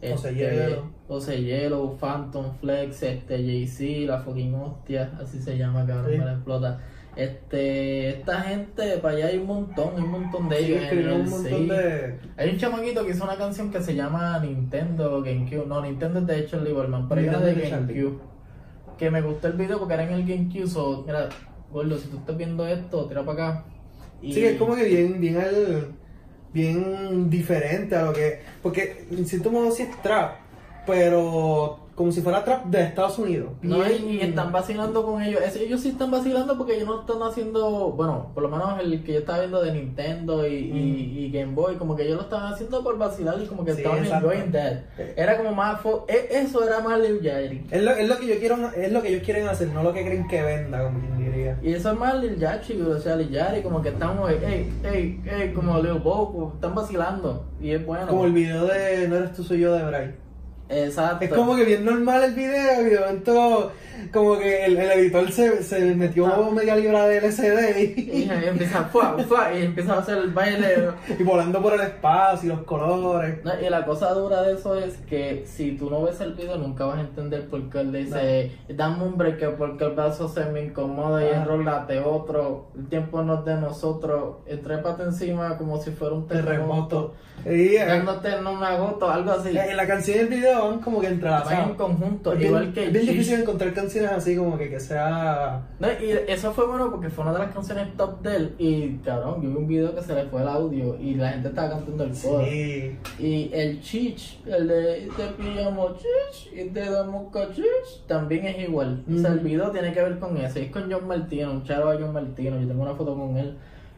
Sea, 0.00 0.14
Este, 0.14 0.34
hielo. 0.34 0.97
José 1.08 1.42
Hielo, 1.42 1.96
Phantom 1.98 2.52
Flex, 2.60 3.02
este 3.02 3.36
Jay-Z, 3.38 4.06
la 4.12 4.20
fucking 4.20 4.54
hostia, 4.54 5.10
así 5.20 5.38
se 5.40 5.56
llama, 5.56 5.86
cabrón, 5.86 6.12
Sí. 6.12 6.18
me 6.18 6.24
la 6.26 6.32
explota. 6.34 6.80
Este, 7.16 8.10
esta 8.10 8.42
gente, 8.42 8.98
para 8.98 9.14
allá 9.16 9.26
hay 9.26 9.38
un 9.38 9.46
montón, 9.46 9.90
hay 9.96 10.02
un 10.02 10.10
montón 10.10 10.48
de 10.48 10.56
Sí, 10.58 10.64
ellos. 10.66 10.76
en 10.76 10.82
escribieron 10.84 11.16
un 11.16 11.24
el 11.24 11.30
montón 11.30 11.58
sí. 11.62 11.66
de... 11.68 12.18
Hay 12.36 12.50
un 12.50 12.56
chamaquito 12.58 13.04
que 13.04 13.10
hizo 13.10 13.24
una 13.24 13.36
canción 13.36 13.70
que 13.72 13.82
se 13.82 13.94
llama 13.96 14.38
Nintendo 14.38 15.20
GameCube. 15.22 15.66
No, 15.66 15.80
Nintendo 15.82 16.20
es 16.20 16.26
de 16.28 16.46
Charlie 16.46 16.72
Goldman, 16.72 17.08
pero 17.08 17.20
era 17.22 17.40
de. 17.40 17.54
GameCube. 17.70 18.18
Que 18.98 19.10
me 19.10 19.20
gustó 19.22 19.48
el 19.48 19.54
video 19.54 19.78
porque 19.80 19.94
era 19.94 20.04
en 20.04 20.12
el 20.12 20.26
GameCube. 20.26 20.68
So, 20.68 21.02
mira, 21.06 21.28
Gordo, 21.72 21.98
si 21.98 22.08
tú 22.08 22.18
estás 22.18 22.36
viendo 22.36 22.66
esto, 22.66 23.06
tira 23.06 23.24
para 23.24 23.48
acá. 23.48 23.64
Y- 24.22 24.32
Sí, 24.34 24.44
es 24.44 24.56
como 24.58 24.76
que 24.76 24.84
bien, 24.84 25.20
bien 25.20 25.38
al- 25.38 25.86
bien 26.52 27.28
diferente 27.30 27.96
a 27.96 28.02
lo 28.04 28.12
que. 28.12 28.40
Porque 28.62 29.06
en 29.10 29.26
cierto 29.26 29.50
modo 29.50 29.70
sí 29.70 29.82
es 29.82 30.02
trap, 30.02 30.36
pero 30.88 31.78
como 31.94 32.12
si 32.12 32.20
fuera 32.20 32.44
trap 32.44 32.66
de 32.66 32.80
Estados 32.84 33.18
Unidos. 33.18 33.50
No, 33.60 33.78
y, 33.88 33.92
y 33.92 34.20
están 34.20 34.52
vacilando 34.52 35.04
con 35.04 35.20
ellos. 35.20 35.40
Es- 35.44 35.56
ellos 35.56 35.80
sí 35.80 35.88
están 35.88 36.12
vacilando 36.12 36.56
porque 36.56 36.76
ellos 36.76 36.86
no 36.86 37.00
están 37.00 37.20
haciendo, 37.24 37.90
bueno, 37.90 38.30
por 38.34 38.44
lo 38.44 38.48
menos 38.48 38.78
el 38.80 39.02
que 39.02 39.14
yo 39.14 39.18
estaba 39.18 39.40
viendo 39.40 39.60
de 39.60 39.72
Nintendo 39.72 40.46
y, 40.46 40.54
y- 40.54 41.24
y 41.24 41.30
Game 41.32 41.54
Boy, 41.54 41.74
como 41.74 41.96
que 41.96 42.04
ellos 42.04 42.14
lo 42.18 42.22
estaban 42.22 42.52
haciendo 42.52 42.84
por 42.84 42.96
vacilar 42.98 43.34
y 43.42 43.46
como 43.46 43.64
que 43.64 43.72
Mm. 43.72 43.74
Sí, 43.74 43.82
estaban 43.82 44.04
enjoying 44.06 44.52
that. 44.52 44.72
Era 45.16 45.36
como 45.38 45.52
más, 45.52 45.80
fo- 45.82 46.04
e- 46.06 46.28
eso 46.38 46.64
era 46.64 46.78
más 46.78 47.00
Lil 47.00 47.20
Yachty. 47.20 47.66
Es 47.68 47.82
lo, 47.82 47.90
es 47.90 48.08
lo 48.08 48.16
que 48.16 48.26
yo 48.28 48.38
quiero, 48.38 48.56
es 48.76 48.92
lo 48.92 49.02
que 49.02 49.08
ellos 49.08 49.22
quieren 49.24 49.48
hacer, 49.48 49.66
no 49.68 49.82
lo 49.82 49.92
que 49.92 50.04
creen 50.04 50.28
que 50.28 50.40
venda, 50.40 50.84
como 50.84 51.00
quien 51.00 51.18
diría. 51.18 51.58
Y 51.62 51.72
eso 51.72 51.90
es 51.90 51.98
más 51.98 52.14
Lil 52.22 52.36
Yachty, 52.38 52.80
o 52.80 52.96
sea, 53.00 53.16
Lil 53.16 53.30
Yachty, 53.30 53.62
como 53.62 53.82
que 53.82 53.88
estamos, 53.88 54.30
hey, 54.40 54.72
hey, 54.84 55.20
hey, 55.24 55.52
como 55.52 55.76
Lil 55.82 55.94
Bobo, 55.94 56.52
están 56.54 56.76
vacilando. 56.76 57.44
Y 57.60 57.72
es 57.72 57.84
bueno. 57.84 58.06
Como 58.06 58.24
el 58.24 58.32
video 58.32 58.66
de 58.66 59.08
No 59.08 59.16
eres 59.16 59.32
tú, 59.32 59.42
soy 59.42 59.58
yo 59.58 59.72
de 59.74 59.84
Bray. 59.84 60.14
Exacto. 60.68 61.24
Es 61.24 61.32
como 61.32 61.56
que 61.56 61.64
bien 61.64 61.84
normal 61.84 62.24
el 62.24 62.34
video 62.34 62.86
y 62.86 62.90
de 62.90 62.98
como 64.12 64.38
que 64.38 64.64
el, 64.64 64.76
el 64.76 64.90
editor 64.92 65.30
se, 65.32 65.62
se 65.62 65.94
metió 65.94 66.26
Ah. 66.26 66.50
media 66.52 66.76
libra 66.76 67.06
de 67.06 67.18
LCD 67.18 67.78
Y 67.96 68.22
y, 68.22 68.30
empieza, 68.46 68.84
fuá, 68.84 69.16
fuá, 69.28 69.52
y 69.54 69.62
empieza 69.64 69.94
a 69.94 69.98
hacer 69.98 70.18
el 70.18 70.30
baile. 70.30 70.90
y 71.18 71.22
volando 71.22 71.60
por 71.62 71.74
el 71.74 71.80
espacio 71.80 72.52
y 72.52 72.56
los 72.56 72.64
colores. 72.64 73.44
No, 73.44 73.52
y 73.60 73.68
la 73.68 73.84
cosa 73.84 74.12
dura 74.12 74.42
de 74.42 74.54
eso 74.54 74.76
es 74.76 74.96
que 75.08 75.44
si 75.46 75.72
tú 75.72 75.90
no 75.90 76.02
ves 76.02 76.20
el 76.20 76.34
video 76.34 76.56
nunca 76.56 76.84
vas 76.84 76.98
a 76.98 77.00
entender 77.02 77.46
por 77.48 77.68
qué 77.70 77.80
él 77.80 77.92
dice, 77.92 78.52
dame 78.68 79.04
un 79.04 79.16
break 79.16 79.56
porque 79.56 79.84
el 79.84 79.92
brazo 79.92 80.28
se 80.28 80.44
me 80.46 80.64
incomoda 80.64 81.22
y 81.24 81.28
Ajá. 81.30 81.42
enrolate 81.42 82.00
otro, 82.00 82.68
el 82.76 82.88
tiempo 82.88 83.22
no 83.22 83.38
es 83.40 83.44
de 83.44 83.54
nosotros, 83.56 84.36
trépate 84.62 85.02
encima 85.04 85.56
como 85.56 85.80
si 85.80 85.90
fuera 85.90 86.14
un 86.14 86.26
terremoto. 86.26 87.14
Y, 87.44 87.76
eh, 87.76 87.84
dándote 87.86 88.28
en 88.34 88.44
un 88.46 88.62
agoto, 88.62 89.08
algo 89.08 89.30
así. 89.30 89.56
en 89.56 89.76
la 89.76 89.86
canción 89.86 90.16
y 90.16 90.20
el 90.20 90.26
video 90.28 90.68
van 90.70 90.80
como 90.80 91.00
que 91.00 91.06
Van 91.06 91.12
en 91.12 91.18
entrelazados. 91.20 91.76
conjunto, 91.76 92.32
Es 92.32 92.38
bien, 92.38 92.50
igual 92.50 92.72
que 92.72 92.86
es 92.86 92.92
bien 92.92 93.06
difícil 93.06 93.40
encontrar 93.40 93.72
canciones 93.88 94.12
así 94.12 94.36
como 94.36 94.58
que, 94.58 94.68
que 94.68 94.78
sea... 94.78 95.66
No, 95.78 95.88
y 95.88 96.10
eso 96.28 96.52
fue 96.52 96.66
bueno 96.66 96.90
porque 96.90 97.08
fue 97.08 97.24
una 97.24 97.32
de 97.32 97.38
las 97.38 97.54
canciones 97.54 97.96
top 97.96 98.20
de 98.20 98.36
él 98.36 98.54
y 98.58 98.98
cabrón, 98.98 99.40
yo 99.42 99.48
vi 99.48 99.56
un 99.56 99.66
video 99.66 99.94
que 99.94 100.02
se 100.02 100.14
le 100.14 100.24
fue 100.26 100.42
el 100.42 100.48
audio 100.48 100.98
y 101.00 101.14
la 101.14 101.30
gente 101.30 101.48
estaba 101.48 101.70
cantando 101.70 102.04
el 102.04 102.12
coro. 102.12 102.44
Sí. 102.44 102.98
Y 103.18 103.50
el 103.54 103.80
chich, 103.80 104.40
el 104.46 104.68
de 104.68 105.08
te 105.16 105.26
pillamos 105.42 105.96
chich 105.96 106.52
y 106.52 106.68
te 106.68 106.90
damos 106.90 107.32
cachich, 107.32 108.06
también 108.06 108.46
es 108.46 108.68
igual. 108.68 109.04
O 109.10 109.18
sea, 109.18 109.32
el 109.32 109.40
video 109.40 109.70
tiene 109.70 109.92
que 109.92 110.02
ver 110.02 110.18
con 110.18 110.36
eso. 110.36 110.58
Y 110.58 110.64
es 110.64 110.70
con 110.70 110.92
John 110.92 111.08
Martino, 111.08 111.50
un 111.50 111.64
charo 111.64 111.90
a 111.90 111.94
John 111.94 112.12
Martino. 112.12 112.60
Yo 112.60 112.68
tengo 112.68 112.82
una 112.82 112.94
foto 112.94 113.16
con 113.16 113.36
él. 113.38 113.56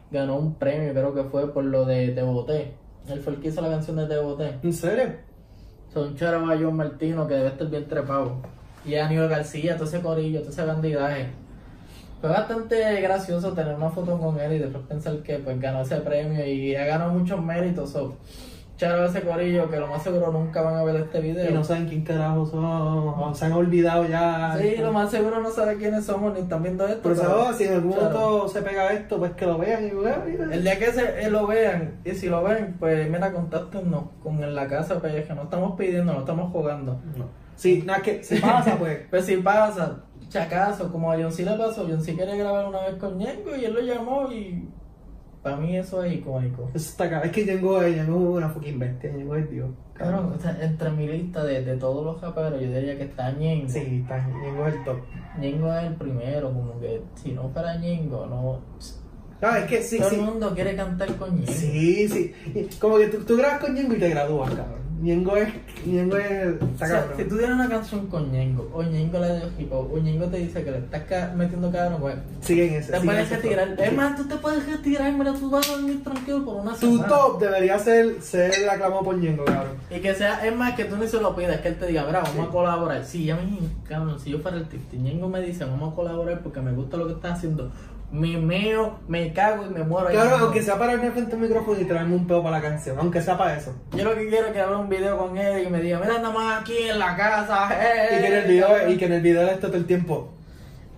Ganó 0.09 0.37
un 0.37 0.55
premio, 0.55 0.91
creo 0.93 1.13
que 1.13 1.23
fue 1.25 1.51
por 1.53 1.65
lo 1.65 1.85
de 1.85 2.09
Te 2.09 2.23
Boté. 2.23 2.73
Él 3.09 3.19
fue 3.19 3.33
el 3.33 3.39
que 3.39 3.49
hizo 3.49 3.61
la 3.61 3.69
canción 3.69 3.97
de 3.97 4.07
Te 4.07 4.17
Boté. 4.17 4.57
¿En 4.63 4.73
serio? 4.73 5.15
Son 5.93 6.15
charo 6.15 6.49
a 6.49 6.57
John 6.57 6.77
Martino 6.77 7.27
que 7.27 7.33
debe 7.33 7.49
estar 7.49 7.69
bien 7.69 7.87
trepado. 7.87 8.37
Y 8.85 8.95
a 8.95 9.05
Aníbal 9.05 9.29
García, 9.29 9.75
todo 9.75 9.87
ese 9.87 10.01
corillo, 10.01 10.39
todo 10.41 10.49
ese 10.51 10.65
bandidaje. 10.65 11.27
Fue 12.19 12.29
bastante 12.29 13.01
gracioso 13.01 13.53
tener 13.53 13.75
una 13.75 13.89
foto 13.89 14.19
con 14.19 14.39
él 14.39 14.53
y 14.53 14.59
después 14.59 14.83
pensar 14.87 15.17
que 15.23 15.39
pues 15.39 15.59
ganó 15.59 15.81
ese 15.81 15.97
premio 15.97 16.45
y 16.45 16.75
ha 16.75 16.85
ganado 16.85 17.13
muchos 17.13 17.41
méritos. 17.41 17.95
Charo 18.81 19.05
ese 19.05 19.21
corillo 19.21 19.69
que 19.69 19.77
lo 19.77 19.85
más 19.85 20.01
seguro 20.01 20.31
nunca 20.31 20.63
van 20.63 20.73
a 20.73 20.83
ver 20.83 20.95
este 20.95 21.21
video. 21.21 21.51
Y 21.51 21.53
no 21.53 21.63
saben 21.63 21.87
quién 21.87 22.03
carajo 22.03 22.47
son, 22.47 22.65
o 22.65 23.31
se 23.35 23.45
han 23.45 23.51
olvidado 23.51 24.07
ya. 24.07 24.57
Sí, 24.59 24.77
lo 24.77 24.91
más 24.91 25.11
seguro 25.11 25.39
no 25.39 25.51
sabe 25.51 25.77
quiénes 25.77 26.03
somos 26.03 26.33
ni 26.33 26.39
están 26.39 26.63
viendo 26.63 26.87
esto. 26.87 27.01
Pero 27.03 27.15
pero- 27.15 27.43
¿sabes? 27.43 27.57
si 27.57 27.65
en 27.65 27.73
algún 27.75 27.95
momento 27.95 28.47
se 28.47 28.61
pega 28.63 28.91
esto, 28.91 29.19
pues 29.19 29.33
que 29.33 29.45
lo 29.45 29.59
vean 29.59 29.85
y 29.85 29.91
vean. 29.91 30.23
mira. 30.25 30.45
El 30.51 30.63
día 30.63 30.79
que 30.79 30.91
se, 30.93 31.23
eh, 31.23 31.29
lo 31.29 31.45
vean, 31.45 31.99
y 32.03 32.11
si 32.13 32.27
lo 32.27 32.41
ven, 32.41 32.75
pues 32.79 33.07
mira, 33.07 33.31
contáctenos 33.31 34.05
con 34.23 34.43
en 34.43 34.55
la 34.55 34.65
casa, 34.67 34.99
pues 34.99 35.27
que 35.27 35.33
no 35.35 35.43
estamos 35.43 35.77
pidiendo, 35.77 36.13
no 36.13 36.21
estamos 36.21 36.51
jugando. 36.51 36.99
No. 37.15 37.25
Sí, 37.55 37.83
nada, 37.85 38.01
que 38.01 38.23
si 38.23 38.39
pasa, 38.39 38.77
pues. 38.79 38.97
Pues 39.11 39.25
si 39.27 39.37
pasa, 39.37 39.97
chacazo, 40.29 40.91
como 40.91 41.11
a 41.11 41.17
John 41.17 41.31
C 41.31 41.45
le 41.45 41.55
pasó, 41.55 41.85
John 41.87 42.01
C 42.01 42.15
quería 42.15 42.35
grabar 42.35 42.65
una 42.65 42.79
vez 42.79 42.95
con 42.95 43.15
Ñengo 43.19 43.55
y 43.55 43.63
él 43.65 43.73
lo 43.75 43.81
llamó 43.81 44.31
y 44.31 44.67
para 45.41 45.57
mí 45.57 45.75
eso 45.77 46.03
es 46.03 46.13
icónico. 46.13 46.69
Eso 46.73 46.89
está 46.91 47.05
acá. 47.05 47.21
Es 47.21 47.31
que 47.31 47.45
Yengo 47.45 47.81
es 47.81 48.07
una 48.07 48.49
fucking 48.49 48.77
bestia. 48.79 49.11
Yengo 49.15 49.35
es 49.35 49.49
Dios. 49.49 49.69
Cabrón, 49.93 50.33
o 50.37 50.41
sea, 50.41 50.57
entre 50.61 50.89
mi 50.91 51.07
lista 51.07 51.43
de, 51.43 51.63
de 51.63 51.77
todos 51.77 52.03
los 52.03 52.21
raperos, 52.21 52.61
yo 52.61 52.67
diría 52.71 52.97
que 52.97 53.03
está 53.03 53.31
Ñengo. 53.31 53.69
Sí, 53.69 54.01
está, 54.03 54.25
Yengo 54.43 54.67
es 54.67 54.75
el 54.75 54.83
top. 54.83 54.97
Ñengo 55.39 55.73
es 55.73 55.83
el 55.85 55.95
primero, 55.95 56.53
como 56.53 56.79
que 56.79 57.01
si 57.15 57.31
no 57.33 57.49
fuera 57.49 57.75
Ñengo, 57.77 58.25
no. 58.25 58.59
No, 59.41 59.55
es 59.55 59.65
que 59.65 59.81
sí, 59.81 59.97
Todo 59.97 60.09
sí. 60.09 60.15
el 60.17 60.21
mundo 60.21 60.53
quiere 60.53 60.75
cantar 60.75 61.15
con 61.17 61.35
Ñengo. 61.35 61.51
Sí, 61.51 62.07
sí. 62.07 62.33
Como 62.79 62.97
que 62.97 63.07
tú, 63.07 63.23
tú 63.23 63.37
grabas 63.37 63.59
con 63.59 63.75
Yengo 63.75 63.93
y 63.95 63.99
te 63.99 64.09
gradúas, 64.09 64.49
cabrón. 64.53 64.80
Yengo 65.01 65.35
es. 65.37 65.49
Yengo 65.85 66.17
es. 66.17 66.31
Está 66.31 66.65
O 66.85 66.87
sea, 66.87 66.87
cabrón. 67.01 67.17
si 67.17 67.23
tú 67.25 67.37
tienes 67.37 67.55
una 67.55 67.69
canción 67.69 68.07
con 68.07 68.31
Ñengo, 68.31 68.69
o 68.73 68.83
Ñengo 68.83 69.19
le 69.19 69.35
dio 69.37 69.49
hip 69.57 69.71
hop, 69.73 69.93
o 69.93 69.97
Ñengo 69.97 70.25
te 70.27 70.37
dice 70.37 70.63
que 70.63 70.71
le 70.71 70.77
estás 70.77 71.03
ca- 71.03 71.33
metiendo 71.35 71.71
cabrón, 71.71 71.99
pues 72.01 72.15
Sigue 72.41 72.67
en 72.67 72.73
ese. 72.75 72.91
te 72.91 72.99
puedes 73.01 73.29
retirar. 73.29 73.75
Es 73.79 73.93
más, 73.93 74.15
tú 74.15 74.25
te 74.27 74.35
puedes 74.35 74.65
retirar, 74.67 75.11
mira, 75.13 75.33
tú 75.33 75.49
vas 75.49 75.67
a 75.69 75.73
dormir 75.73 76.03
tranquilo 76.03 76.45
por 76.45 76.55
una 76.57 76.71
Tu 76.73 76.77
semana. 76.91 77.07
top 77.07 77.39
debería 77.41 77.79
ser 77.79 78.21
ser 78.21 78.69
aclamado 78.69 79.01
por 79.03 79.19
Yengo, 79.19 79.45
cabrón. 79.45 79.73
Y 79.89 79.99
que 79.99 80.13
sea, 80.13 80.45
es 80.45 80.55
más 80.55 80.73
que 80.75 80.85
tú 80.85 80.95
ni 80.97 81.07
se 81.07 81.19
lo 81.19 81.35
pidas, 81.35 81.59
que 81.61 81.69
él 81.69 81.77
te 81.77 81.87
diga, 81.87 82.05
mira, 82.05 82.21
vamos 82.21 82.47
a 82.47 82.51
colaborar. 82.51 83.03
Sí, 83.03 83.25
ya 83.25 83.35
me 83.35 83.41
cabrón, 83.87 84.19
si 84.19 84.29
yo 84.31 84.39
fuera 84.39 84.57
el 84.57 84.67
y 84.91 84.97
Ñengo 84.97 85.27
me 85.27 85.41
dice, 85.41 85.65
vamos 85.65 85.93
a 85.93 85.95
colaborar 85.95 86.41
porque 86.41 86.61
me 86.61 86.71
gusta 86.71 86.97
lo 86.97 87.07
que 87.07 87.13
estás 87.13 87.37
haciendo, 87.39 87.71
me 88.11 88.37
meo, 88.37 88.99
me 89.07 89.31
cago 89.33 89.65
y 89.65 89.69
me 89.69 89.83
muero. 89.83 90.09
ahí 90.09 90.15
Claro, 90.15 90.37
aunque 90.37 90.61
sea 90.61 90.77
para 90.77 90.93
irme 90.93 91.11
frente 91.11 91.33
al 91.33 91.39
micrófono 91.41 91.79
y 91.79 91.85
traerme 91.85 92.15
un 92.15 92.27
pedo 92.27 92.43
para 92.43 92.57
la 92.57 92.61
canción, 92.61 92.97
aunque 92.99 93.21
sea 93.21 93.37
para 93.37 93.55
eso. 93.57 93.73
Yo 93.93 94.03
lo 94.03 94.15
que 94.15 94.27
quiero 94.27 94.47
es 94.47 94.53
que 94.53 94.59
haga 94.59 94.77
un 94.77 94.89
video 94.89 95.17
con 95.17 95.37
él 95.37 95.65
y 95.65 95.69
me 95.69 95.81
diga, 95.81 95.99
mira, 95.99 96.15
andamos 96.15 96.43
aquí 96.53 96.77
en 96.89 96.99
la 96.99 97.15
casa, 97.15 97.69
eh, 97.71 98.17
Y 98.17 98.21
que 98.21 98.27
en 98.27 98.33
el 98.33 98.47
video, 98.47 98.89
y 98.89 98.97
que 98.97 99.05
en 99.05 99.13
el 99.13 99.21
video 99.21 99.47
esté 99.47 99.67
todo 99.67 99.77
el 99.77 99.85
tiempo. 99.85 100.33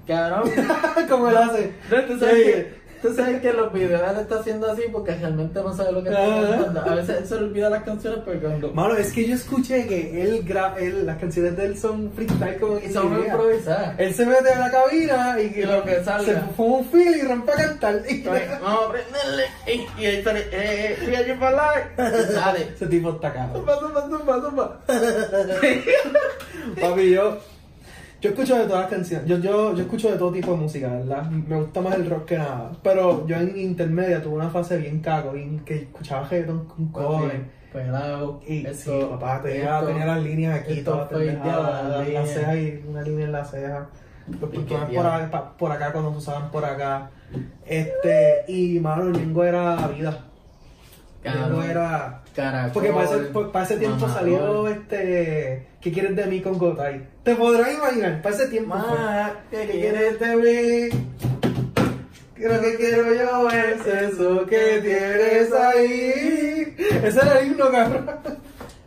Cabrón. 0.08 0.52
Como 1.10 1.30
él 1.30 1.38
hace. 1.38 1.72
No, 1.90 2.02
tú 2.04 2.20
sabes, 2.20 2.36
Sí. 2.36 2.44
que, 2.44 2.83
tú 3.04 3.14
sabes 3.14 3.42
que 3.42 3.52
los 3.52 3.72
videos 3.74 4.18
está 4.18 4.40
haciendo 4.40 4.72
así 4.72 4.84
porque 4.90 5.14
realmente 5.14 5.62
no 5.62 5.76
sabe 5.76 5.92
lo 5.92 6.02
que 6.04 6.10
está 6.10 6.26
cantando. 6.26 6.82
A 6.82 6.96
veces 6.96 7.18
él 7.20 7.28
se 7.28 7.36
le 7.36 7.42
olvida 7.44 7.70
las 7.70 7.84
canciones 7.84 8.20
porque 8.24 8.40
cuando 8.40 8.72
Mano, 8.74 8.96
es 8.96 9.12
que 9.12 9.28
yo 9.28 9.36
escuché 9.36 9.86
que 9.86 10.24
él, 10.24 10.44
gra 10.46 10.76
él 10.80 11.06
las 11.06 11.18
canciones 11.18 11.58
de 11.58 11.66
él 11.66 11.78
son 11.78 12.12
freestyle 12.14 12.58
como 12.60 12.80
que 12.80 12.92
son 12.92 13.20
improvisadas. 13.20 14.00
Él 14.00 14.14
se 14.14 14.26
mete 14.26 14.54
en 14.54 14.60
la 14.60 14.72
cabina 14.72 15.38
y, 15.40 15.64
lo 15.64 15.84
que 15.84 16.02
salga. 16.04 16.24
se 16.24 16.40
fuma 16.56 16.78
un 16.78 16.86
feel 16.86 17.16
y 17.16 17.22
rompe 17.24 17.52
a 17.52 17.56
cantar. 17.56 18.02
Y 18.10 18.24
Vamos 18.62 18.88
a 18.88 18.92
prenderle. 18.92 19.44
Y, 20.00 20.06
ahí 20.06 20.24
sale, 20.24 20.48
eh, 20.52 20.98
eh, 21.02 21.26
you 21.28 21.36
for 21.36 21.52
life. 21.52 22.34
Sale. 22.34 22.70
Ese 22.74 22.88
tipo 22.88 23.12
está 23.12 23.34
caro. 23.34 23.54
Zumba, 23.54 23.80
zumba, 23.80 24.10
zumba, 24.10 24.42
zumba. 24.42 24.80
Papi, 26.82 27.12
yo, 27.12 27.38
yo 28.24 28.30
escucho 28.30 28.56
de 28.58 28.68
todas 28.68 28.84
las 28.84 28.90
canciones. 28.90 29.28
Yo, 29.28 29.38
yo, 29.40 29.76
yo 29.76 29.82
escucho 29.82 30.10
de 30.10 30.18
todo 30.18 30.32
tipo 30.32 30.52
de 30.52 30.58
música, 30.58 30.88
¿verdad? 30.88 31.30
Me 31.30 31.58
gusta 31.58 31.82
más 31.82 31.96
el 31.96 32.10
rock 32.10 32.24
que 32.24 32.38
nada. 32.38 32.72
Pero 32.82 33.28
yo 33.28 33.36
en 33.36 33.60
intermedia 33.60 34.24
tuve 34.24 34.36
una 34.36 34.50
fase 34.50 34.78
bien 34.78 35.02
cago, 35.02 35.34
bien 35.34 35.60
que 35.66 35.76
escuchaba 35.76 36.26
reggaeton 36.30 36.64
con 36.64 36.88
cojones. 36.88 37.42
Pelado. 37.74 38.40
Y 38.48 38.66
sí, 38.74 38.92
papá, 39.10 39.42
tenía, 39.42 39.76
esto, 39.76 39.88
tenía 39.88 40.06
las 40.06 40.24
líneas 40.24 40.62
aquí, 40.62 40.82
todas 40.84 41.10
pendejadas, 41.10 42.08
las, 42.08 42.30
cejas 42.30 42.56
y 42.56 42.82
una 42.88 43.02
línea 43.02 43.26
en 43.26 43.32
la 43.34 43.44
ceja. 43.44 43.90
Los 44.40 44.50
que 44.52 44.60
por, 44.60 45.06
acá, 45.06 45.52
por 45.58 45.72
acá 45.74 45.92
cuando 45.92 46.12
se 46.12 46.18
usaban 46.20 46.50
por 46.50 46.64
acá. 46.64 47.10
Este, 47.66 48.46
y 48.48 48.80
mano, 48.80 49.10
Ñengo 49.10 49.44
era 49.44 49.86
vida. 49.90 50.18
Ñengo 51.26 51.62
era. 51.62 52.23
Caracol, 52.36 52.72
Porque 52.74 52.90
para 52.90 53.04
ese, 53.06 53.18
para 53.52 53.66
ese 53.66 53.78
tiempo 53.78 53.98
mamador. 54.00 54.18
salió 54.20 54.68
este. 54.68 55.68
¿Qué 55.82 55.92
quieres 55.92 56.16
de 56.16 56.26
mí 56.26 56.42
con 56.42 56.58
Gotay? 56.58 57.02
Te 57.24 57.36
podrás 57.36 57.74
imaginar, 57.74 58.22
para 58.22 58.36
ese 58.36 58.48
tiempo. 58.48 58.76
Ma, 58.76 59.32
¿Qué 59.52 59.68
quieres 59.70 60.20
de 60.20 60.36
mí? 60.36 61.04
Lo 62.38 62.60
que 62.60 62.76
quiero 62.76 63.14
yo 63.14 63.50
es 63.50 63.86
eso 63.88 64.46
que 64.46 64.80
tienes 64.82 65.54
ahí. 65.54 66.76
Ese 67.04 67.20
era 67.20 67.40
el 67.40 67.48
himno, 67.48 67.72
cabrón. 67.72 68.06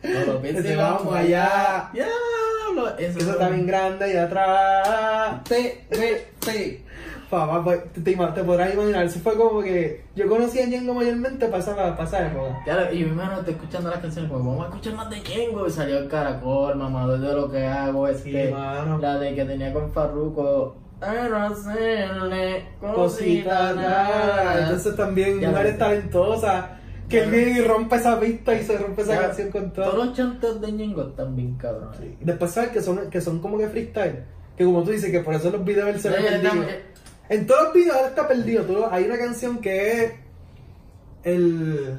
No 0.02 0.20
lo 0.26 0.44
Ese 0.44 0.76
vamos 0.76 1.04
vamos 1.04 1.16
allá. 1.16 1.88
allá. 1.88 1.90
Diablo. 1.92 2.98
Eso, 2.98 3.18
Eso 3.18 3.30
está 3.32 3.48
bien 3.48 3.66
grande 3.66 4.12
y 4.12 4.16
atrás. 4.16 5.42
Te, 5.44 5.84
te, 5.88 6.26
te. 6.44 6.82
Papá, 7.30 7.64
pues, 7.64 7.92
te, 7.92 8.00
te, 8.02 8.14
te 8.14 8.44
podrás 8.44 8.72
imaginar. 8.72 9.04
Eso 9.04 9.18
fue 9.20 9.36
como 9.36 9.60
que 9.60 10.04
yo 10.14 10.28
conocí 10.28 10.60
a 10.60 10.66
Ñengo 10.66 10.94
mayormente 10.94 11.46
para 11.46 11.58
esa, 11.58 11.74
para 11.74 12.26
época. 12.26 12.60
Claro, 12.64 12.92
y 12.94 13.02
mi 13.04 13.10
hermano 13.10 13.40
está 13.40 13.50
escuchando 13.50 13.90
las 13.90 13.98
canciones 13.98 14.30
como 14.30 14.50
vamos 14.50 14.66
a 14.66 14.68
escuchar 14.68 14.94
más 14.94 15.10
de 15.10 15.22
Kengo 15.22 15.66
y 15.66 15.70
salió 15.70 15.98
el 15.98 16.08
caracol, 16.08 16.76
mamador 16.76 17.18
de 17.18 17.32
lo 17.32 17.50
que 17.50 17.66
hago, 17.66 18.06
es 18.06 18.20
Sí, 18.20 18.30
la 18.32 19.18
de 19.18 19.34
que 19.34 19.44
tenía 19.44 19.72
con 19.72 19.90
Farruko, 19.90 20.76
hacerle 21.00 22.64
Cositas 22.80 22.94
cosita 22.94 23.72
nada. 23.74 24.62
Entonces 24.62 24.96
también 24.96 25.40
Ya 25.40 25.50
mujeres 25.50 25.78
talentosas. 25.78 26.64
Que 27.08 27.20
él 27.22 27.30
viene 27.30 27.60
y 27.60 27.62
rompe 27.62 27.94
esa 27.96 28.18
pista 28.18 28.52
y 28.52 28.64
se 28.64 28.76
rompe 28.78 29.02
esa 29.02 29.14
Ya, 29.14 29.20
canción 29.28 29.50
con 29.52 29.72
Todos 29.72 29.90
todo. 29.92 30.04
los 30.06 30.16
chantes 30.16 30.60
de 30.60 30.72
Ñengo 30.72 31.02
están 31.02 31.36
bien 31.36 31.54
cabrones. 31.54 31.98
Sí. 32.00 32.16
Después 32.20 32.50
sabes 32.50 32.70
que 32.70 32.80
son, 32.82 33.10
que 33.10 33.20
son 33.20 33.38
como 33.40 33.58
que 33.58 33.68
freestyle. 33.68 34.24
Que 34.56 34.64
como 34.64 34.82
tú 34.82 34.90
dices, 34.90 35.12
que 35.12 35.20
por 35.20 35.34
eso 35.34 35.50
los 35.50 35.64
videos 35.64 35.88
él 35.88 36.00
se 36.00 36.10
ve 36.10 36.16
En 37.28 37.46
todos 37.46 37.64
los 37.64 37.74
videos 37.74 37.96
él 38.00 38.06
está 38.08 38.28
perdido. 38.28 38.64
Tú 38.64 38.84
hay 38.90 39.04
una 39.04 39.18
canción 39.18 39.58
que 39.58 40.04
es 40.04 40.12
el 41.24 41.98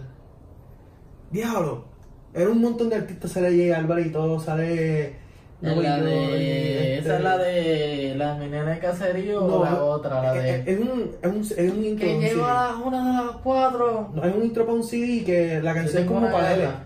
diablo. 1.31 1.85
Era 2.33 2.49
un 2.49 2.61
montón 2.61 2.89
de 2.89 2.97
artistas, 2.97 3.31
sale 3.31 3.49
J 3.67 3.77
Álvarez 3.77 4.07
y 4.07 4.09
todo, 4.11 4.39
sale 4.39 5.15
Noel 5.61 5.83
la 5.83 5.97
de. 6.01 6.97
este- 6.97 6.97
Esa 6.99 7.17
es 7.17 7.23
la 7.23 7.37
de. 7.37 8.15
La 8.15 8.35
menina 8.35 8.63
de 8.63 8.79
caserío 8.79 9.43
o 9.43 9.47
No, 9.49 9.63
la 9.65 9.83
otra, 9.83 10.21
la 10.21 10.35
es, 10.47 10.65
de. 10.65 10.71
es 10.73 10.79
un, 10.79 11.11
es 11.21 11.29
un, 11.29 11.41
es 11.65 11.71
un 11.73 11.83
intro. 11.85 12.07
Que 12.07 12.19
llegó 12.19 12.41
CD. 12.45 12.51
a 12.51 12.53
las 12.71 12.85
una 12.85 13.07
de 13.21 13.25
las 13.27 13.35
cuatro. 13.43 14.09
No, 14.13 14.23
es 14.23 14.35
un 14.35 14.43
intro 14.43 14.65
para 14.65 14.77
un 14.77 14.83
CD 14.83 15.23
que 15.25 15.59
la 15.61 15.73
canción 15.73 16.03
es 16.03 16.07
como 16.07 16.21
para 16.31 16.53
él. 16.53 16.59
guerra. 16.61 16.83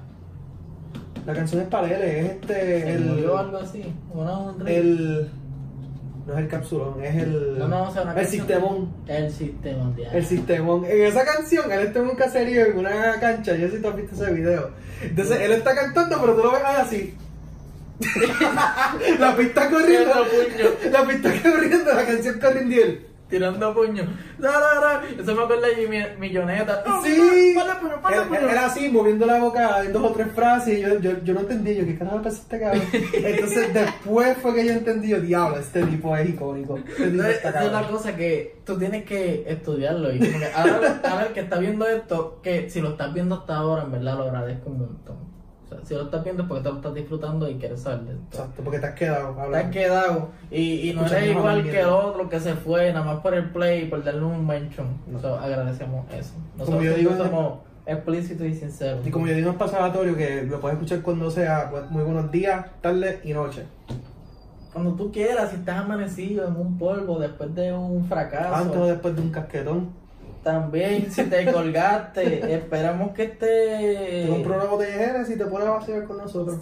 La 1.25 1.33
canción 1.33 1.61
es 1.61 1.67
para 1.67 1.87
él, 1.87 2.01
es 2.01 2.31
este. 2.31 2.53
Se 2.53 2.93
El, 2.93 3.05
murió 3.05 3.37
algo 3.37 3.57
así. 3.57 3.83
Una, 4.13 4.37
un 4.39 4.67
el. 4.67 5.29
No 6.31 6.37
es 6.37 6.43
el 6.45 6.47
capsulón, 6.49 7.03
es 7.03 7.15
el. 7.15 7.59
No, 7.59 7.67
no, 7.67 7.83
o 7.89 7.91
sea, 7.91 8.03
una 8.03 8.11
el 8.11 8.17
canción- 8.21 8.47
sistemón. 8.47 8.93
El 9.05 9.31
sistema, 9.33 9.93
ya. 9.97 10.11
El 10.13 10.25
sistemón. 10.25 10.85
En 10.85 11.01
esa 11.03 11.25
canción, 11.25 11.69
él 11.69 11.79
está 11.81 11.99
en 11.99 12.05
un 12.07 12.15
caserío, 12.15 12.65
en 12.67 12.77
una 12.77 13.19
cancha. 13.19 13.53
Yo 13.55 13.67
sé 13.67 13.75
si 13.75 13.81
tú 13.81 13.89
has 13.89 13.95
visto 13.97 14.15
ese 14.15 14.31
video. 14.33 14.69
Entonces, 15.01 15.41
él 15.41 15.51
está 15.51 15.75
cantando, 15.75 16.21
pero 16.21 16.35
tú 16.35 16.43
lo 16.43 16.51
ves 16.53 16.61
así. 16.63 17.13
la 19.19 19.35
pista 19.35 19.69
corriendo. 19.69 20.13
Puño. 20.13 20.91
La 20.91 21.05
pista 21.07 21.31
corriendo, 21.43 21.93
la 21.93 22.05
canción 22.05 22.39
corriendo 22.39 22.75
y 22.75 22.79
él. 22.79 23.05
Tirando 23.31 23.73
puño. 23.73 24.03
Da, 24.37 24.51
da, 24.51 24.79
da. 24.81 25.01
Eso 25.19 25.33
me 25.33 25.43
acuerda 25.43 25.67
de 25.67 25.75
Jimmy 25.75 25.99
Milloneta. 26.19 26.83
¡Oh, 26.85 27.01
Sí. 27.03 27.55
Era 28.49 28.65
así, 28.65 28.89
moviendo 28.89 29.25
la 29.25 29.39
boca 29.39 29.83
en 29.83 29.93
dos 29.93 30.03
o 30.03 30.11
tres 30.11 30.27
frases. 30.35 30.77
Y 30.77 30.81
yo, 30.81 30.99
yo, 30.99 31.23
yo 31.23 31.33
no 31.33 31.39
entendí. 31.39 31.75
Yo, 31.75 31.85
¿qué 31.85 31.97
carajo 31.97 32.21
a 32.23 32.27
este 32.27 32.59
cabrón? 32.59 32.83
Entonces, 33.13 33.73
después 33.73 34.37
fue 34.39 34.53
que 34.53 34.65
yo 34.65 34.73
entendí. 34.73 35.07
Yo, 35.07 35.21
diablo, 35.21 35.57
este 35.57 35.83
tipo 35.83 36.15
es 36.15 36.29
icónico. 36.29 36.77
Este 36.77 36.91
tipo 36.91 37.03
Entonces, 37.05 37.35
está 37.37 37.49
esa 37.49 37.63
es 37.63 37.69
una 37.69 37.87
cosa 37.87 38.15
que 38.15 38.57
tú 38.65 38.77
tienes 38.77 39.05
que 39.05 39.45
estudiarlo. 39.47 40.13
Y 40.13 40.19
como 40.19 40.39
que 40.39 40.51
ahora, 40.53 41.01
ahora 41.09 41.25
el 41.27 41.33
que 41.33 41.39
está 41.39 41.57
viendo 41.57 41.87
esto, 41.87 42.39
que 42.43 42.69
si 42.69 42.81
lo 42.81 42.91
estás 42.91 43.13
viendo 43.13 43.35
hasta 43.35 43.55
ahora, 43.55 43.83
en 43.83 43.91
verdad 43.93 44.17
lo 44.17 44.23
agradezco 44.23 44.69
un 44.69 44.79
montón. 44.79 45.30
Sea, 45.71 45.85
si 45.85 45.93
lo 45.93 46.03
estás 46.03 46.23
viendo 46.23 46.43
es 46.43 46.49
porque 46.49 46.63
te 46.63 46.69
lo 46.69 46.75
estás 46.75 46.93
disfrutando 46.93 47.49
y 47.49 47.55
quieres 47.55 47.79
esto. 47.79 47.95
Exacto, 48.29 48.61
porque 48.63 48.79
te 48.79 48.87
has 48.87 48.95
quedado 48.95 49.35
Te 49.49 49.57
has 49.57 49.71
quedado 49.71 50.29
y, 50.49 50.89
y 50.89 50.93
no 50.93 51.05
eres 51.05 51.31
igual 51.31 51.63
que 51.63 51.79
el 51.79 51.87
otro 51.87 52.29
que 52.29 52.39
se 52.39 52.55
fue 52.55 52.91
nada 52.91 53.05
más 53.05 53.21
por 53.21 53.33
el 53.33 53.49
play 53.51 53.83
y 53.83 53.85
por 53.85 54.03
darle 54.03 54.23
un 54.23 54.45
mention. 54.45 54.87
No. 55.07 55.35
Agradecemos 55.35 56.05
eso. 56.11 56.33
Nosotros 56.57 56.65
Como 56.65 56.81
yo 56.81 56.93
digo, 56.95 57.15
somos 57.17 57.59
explícitos 57.85 58.47
y 58.47 58.53
sinceros. 58.53 59.05
Y 59.05 59.11
como 59.11 59.27
yo 59.27 59.35
digo 59.35 59.49
en 59.49 59.57
pasatorio, 59.57 60.15
que 60.15 60.43
lo 60.43 60.59
puedes 60.59 60.77
escuchar 60.77 61.01
cuando 61.01 61.31
sea, 61.31 61.69
pues, 61.71 61.89
muy 61.89 62.03
buenos 62.03 62.31
días, 62.31 62.65
tarde 62.81 63.21
y 63.23 63.33
noche. 63.33 63.65
Cuando 64.73 64.93
tú 64.93 65.11
quieras, 65.11 65.49
si 65.49 65.57
estás 65.57 65.79
amanecido 65.79 66.47
en 66.47 66.55
un 66.55 66.77
polvo 66.77 67.19
después 67.19 67.53
de 67.55 67.73
un 67.73 68.05
fracaso. 68.05 68.55
Antes 68.55 68.77
o 68.77 68.85
después 68.85 69.15
de 69.15 69.21
un 69.21 69.29
casquetón. 69.29 70.00
También, 70.43 71.11
si 71.11 71.23
te 71.25 71.51
colgaste, 71.51 72.53
esperamos 72.55 73.11
que 73.11 73.27
Te 73.27 74.23
esté. 74.23 74.31
compro 74.33 74.75
una 74.75 74.85
Jerez 74.85 75.29
y 75.29 75.37
te 75.37 75.45
pones 75.45 75.67
a 75.67 75.71
vaciar 75.71 76.05
con 76.05 76.17
nosotros. 76.17 76.57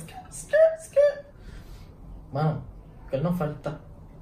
Mano, 2.34 2.62
¿qué 3.10 3.18
nos 3.20 3.38
falta? 3.38 3.80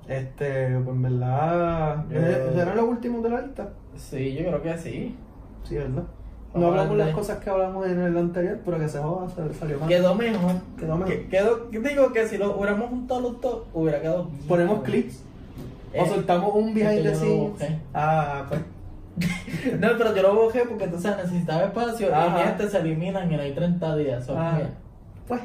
Este, 0.08 0.76
pues 0.78 0.96
en 0.96 1.02
verdad. 1.02 2.06
Yo- 2.10 2.20
¿eh, 2.20 2.52
¿Serán 2.56 2.78
los 2.78 2.86
últimos 2.88 3.24
de 3.24 3.30
la 3.30 3.42
lista? 3.42 3.70
Sí, 3.98 4.34
yo 4.36 4.46
creo 4.46 4.62
que 4.62 4.78
sí. 4.78 5.16
Sí, 5.68 5.76
¿verdad? 5.76 6.04
No 6.54 6.68
hablamos 6.68 6.98
las 6.98 7.10
cosas 7.10 7.40
que 7.40 7.50
hablamos 7.50 7.86
en 7.88 8.00
el 8.00 8.18
anterior, 8.18 8.60
pero 8.64 8.80
que 8.80 8.88
se 8.88 9.00
joda, 9.00 9.28
se- 9.30 9.54
salió 9.54 9.80
mal. 9.80 9.90
Quedó 9.90 10.16
mejor. 10.16 10.54
Quedó 10.80 10.96
mejor. 10.96 11.14
Que- 11.14 11.28
Quedó, 11.28 11.72
yo 11.72 11.82
digo 11.82 12.14
que 12.14 12.28
si 12.28 12.38
lo 12.38 12.56
hubiéramos 12.58 12.90
juntado 12.90 13.20
los 13.22 13.42
dos, 13.42 13.64
hubiera 13.74 14.00
quedado. 14.02 14.30
Ponemos 14.48 14.82
clips 14.84 15.24
o 15.94 15.98
Eh, 16.06 16.08
soltamos 16.10 16.56
un 16.56 16.74
behind 16.74 17.04
the 17.04 17.10
que 17.10 17.16
scenes. 17.16 17.80
Ah, 17.94 18.46
pues. 18.48 18.62
No, 19.80 19.88
pero 19.98 20.16
yo 20.16 20.22
lo 20.22 20.36
bojé 20.36 20.64
porque 20.68 20.86
entonces 20.86 21.16
necesitaba 21.18 21.64
espacio 21.64 22.14
Ajá. 22.16 22.40
y 22.40 22.48
este 22.50 22.70
se 22.70 22.78
eliminan 22.80 23.32
y 23.32 23.36
no 23.36 23.42
hay 23.42 23.52
30 23.54 23.96
días. 23.98 24.28
Ah, 24.30 24.60
pues. 25.28 25.42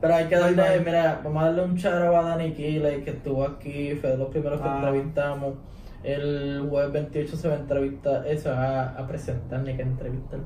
Pero 0.00 0.14
hay 0.14 0.24
que 0.26 0.36
darle, 0.36 0.80
mira, 0.84 1.20
vamos 1.22 1.42
a 1.42 1.46
darle 1.46 1.64
un 1.64 1.76
charo 1.76 2.16
a 2.16 2.22
Danny 2.22 2.52
Keeley 2.52 3.02
que 3.04 3.10
estuvo 3.10 3.44
aquí, 3.44 3.94
fue 4.00 4.10
de 4.10 4.16
los 4.16 4.28
primeros 4.30 4.60
que 4.60 4.68
Ah. 4.68 4.76
entrevistamos. 4.82 5.54
El 6.02 6.66
jueves 6.68 6.92
28 6.92 7.36
se 7.36 7.46
va 7.48 7.54
a 7.54 7.58
entrevistar, 7.58 8.26
eh, 8.26 8.36
se 8.36 8.50
va 8.50 8.88
a 8.88 9.06
presentar, 9.06 9.60
ni 9.60 9.76
que 9.76 9.82
entrevistar. 9.82 10.40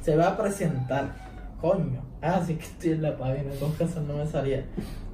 Se 0.00 0.16
va 0.16 0.28
a 0.30 0.36
presentar, 0.36 1.04
coño. 1.60 2.02
Ah, 2.20 2.40
sí 2.44 2.56
que 2.56 2.64
estoy 2.64 2.90
en 2.92 3.02
la 3.02 3.16
página, 3.16 3.52
con 3.60 3.72
eso 3.88 4.00
no 4.00 4.14
me 4.16 4.26
salía. 4.26 4.64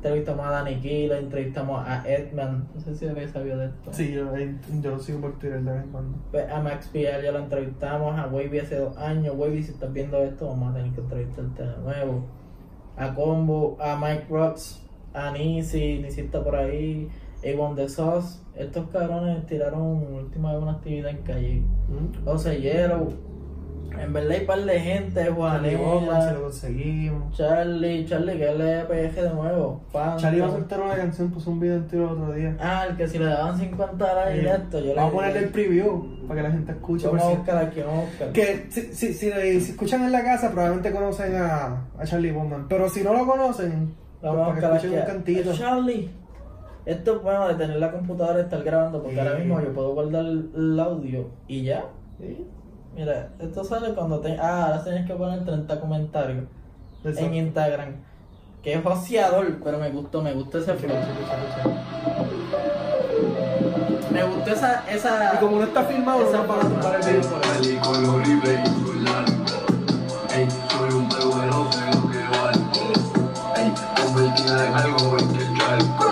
Entrevistamos 0.03 0.45
a 0.45 0.51
Danny 0.51 0.81
Keeley, 0.81 1.17
entrevistamos 1.17 1.87
a 1.87 2.03
Edman, 2.05 2.67
no 2.75 2.81
sé 2.81 2.97
si 2.97 3.07
habéis 3.07 3.31
sabido 3.31 3.57
de 3.57 3.67
esto. 3.67 3.93
Sí, 3.93 4.13
yo, 4.13 4.35
yo 4.83 4.91
lo 4.91 4.99
sigo 4.99 5.21
por 5.21 5.39
Twitter 5.39 5.63
de 5.63 5.71
vez 5.71 5.85
en 5.85 5.91
cuando. 5.91 6.19
Pues 6.33 6.51
a 6.51 6.61
Max 6.61 6.89
Pierre 6.93 7.23
ya 7.23 7.31
lo 7.31 7.39
entrevistamos, 7.39 8.19
a 8.19 8.27
Wavy 8.27 8.59
hace 8.59 8.79
dos 8.79 8.97
años. 8.97 9.37
Wavy, 9.39 9.63
si 9.63 9.71
estás 9.71 9.93
viendo 9.93 10.19
esto, 10.19 10.49
vamos 10.49 10.73
a 10.73 10.75
tener 10.75 10.93
que 10.93 11.03
entrevistarte 11.03 11.63
de 11.63 11.77
nuevo. 11.77 12.25
A 12.97 13.15
Combo, 13.15 13.77
a 13.81 13.97
Mike 13.97 14.27
Rocks, 14.29 14.83
a 15.15 15.31
Nisi, 15.31 16.01
Nisi 16.01 16.23
está 16.23 16.43
por 16.43 16.57
ahí. 16.57 17.09
Avon 17.45 17.77
The 17.77 17.89
Sauce. 17.89 18.41
Estos 18.57 18.89
cabrones 18.91 19.47
tiraron 19.47 20.03
última 20.15 20.53
vez 20.53 20.63
una 20.63 20.73
actividad 20.73 21.11
en 21.13 21.23
calle. 21.23 21.63
¿Mm? 21.89 22.27
O 22.27 22.37
sea, 22.37 22.55
Yellow. 22.55 23.13
En 24.01 24.13
verdad 24.13 24.31
hay 24.33 24.41
un 24.41 24.47
par 24.47 24.65
de 24.65 24.81
gente, 24.81 25.27
Charlie 25.37 25.77
Bowman, 25.77 26.29
si 26.29 26.35
lo 26.35 26.43
conseguimos. 26.43 27.37
Charlie, 27.37 28.05
Charlie, 28.07 28.37
que 28.39 28.49
el 28.51 28.61
EPG 28.61 29.15
de 29.23 29.31
nuevo. 29.35 29.81
Charlie 30.19 30.41
va 30.41 30.47
a 30.47 30.51
soltar 30.51 30.81
una 30.81 30.95
canción, 30.97 31.31
puso 31.31 31.51
un 31.51 31.61
video 31.61 31.77
entero 31.77 32.05
el 32.05 32.11
otro 32.23 32.33
día. 32.33 32.57
Ah, 32.61 32.87
el 32.89 32.97
que 32.97 33.07
si 33.09 33.19
le 33.19 33.27
daban 33.27 33.59
50 33.59 34.15
likes 34.15 34.51
esto, 34.51 34.79
yo 34.81 34.87
le 34.87 34.95
Vamos 34.95 35.11
a 35.13 35.17
ponerle 35.17 35.39
el 35.41 35.49
preview 35.51 36.27
para 36.29 36.41
que 36.43 36.49
la 36.49 36.53
gente 36.53 36.73
escuche. 36.73 37.07
Vamos 37.07 37.23
a 37.23 37.29
buscar 37.31 37.57
aquí, 37.67 37.81
vamos 37.81 37.99
a 37.99 38.07
buscar. 38.07 38.33
Que 38.33 38.67
si, 38.71 38.83
si, 38.95 39.13
si, 39.15 39.31
si 39.61 39.71
escuchan 39.73 40.03
en 40.05 40.13
la 40.13 40.23
casa, 40.25 40.51
probablemente 40.51 40.93
conocen 40.93 41.37
a, 41.37 41.87
a 41.99 42.05
Charlie 42.05 42.33
Bowman. 42.33 42.67
Pero 42.69 42.89
si 42.89 43.03
no 43.03 43.13
lo 43.13 43.27
conocen, 43.27 43.95
pues 44.21 44.33
Vamos 44.33 44.57
a 44.57 44.61
que 44.61 44.67
buscar 44.67 44.91
un 44.91 45.07
cantito. 45.07 45.53
Charlie. 45.53 46.11
Esto 46.85 47.17
es 47.17 47.23
bueno 47.23 47.47
de 47.47 47.55
tener 47.55 47.77
la 47.79 47.93
computadora 47.93 48.41
y 48.41 48.43
estar 48.43 48.63
grabando 48.65 49.01
porque 49.03 49.15
Sí. 49.15 49.21
ahora 49.21 49.39
mismo 49.39 49.61
yo 49.61 49.73
puedo 49.73 49.95
guardar 49.95 50.25
el 50.25 50.81
audio 50.81 51.29
y 51.47 51.63
ya. 51.63 51.85
Sí. 52.19 52.45
Mira, 52.95 53.31
esto 53.39 53.65
sale 53.65 53.95
cuando 53.95 54.21
te... 54.21 54.39
Ah, 54.39 54.67
ahora 54.67 54.85
tienes 54.85 55.07
que 55.07 55.15
poner 55.15 55.45
30 55.45 55.81
comentarios 55.81 56.45
Exacto. 57.05 57.21
en 57.21 57.35
Instagram. 57.35 57.95
Que 58.63 58.75
es 58.75 58.83
joseador, 58.83 59.59
pero 59.65 59.79
me 59.79 59.91
gustó, 59.91 60.23
me 60.23 60.33
gustó 60.35 60.59
ese 60.59 60.75
flow. 60.75 60.97
Me 64.11 64.25
gustó 64.25 64.51
esa... 64.51 64.85
esa... 64.91 65.35
Y 65.35 65.39
como 65.39 65.57
no 65.57 65.65
está 65.65 65.85
filmado, 65.85 66.29
Esa 66.29 66.39
no 66.39 66.47
para 66.47 66.63
tumbar 66.63 67.01
el 67.01 67.07
video 67.07 67.23
soy 70.83 70.95
un 70.95 71.09
peluero 71.09 71.69
de 71.71 71.81
lo 71.95 72.11
que 72.11 72.19
valgo. 72.39 72.73
Ey, 73.57 73.73
convertida 74.03 74.67
en 74.67 74.75
algo 74.75 75.19
en 75.19 75.37
el 75.37 75.59
charco. 75.59 76.07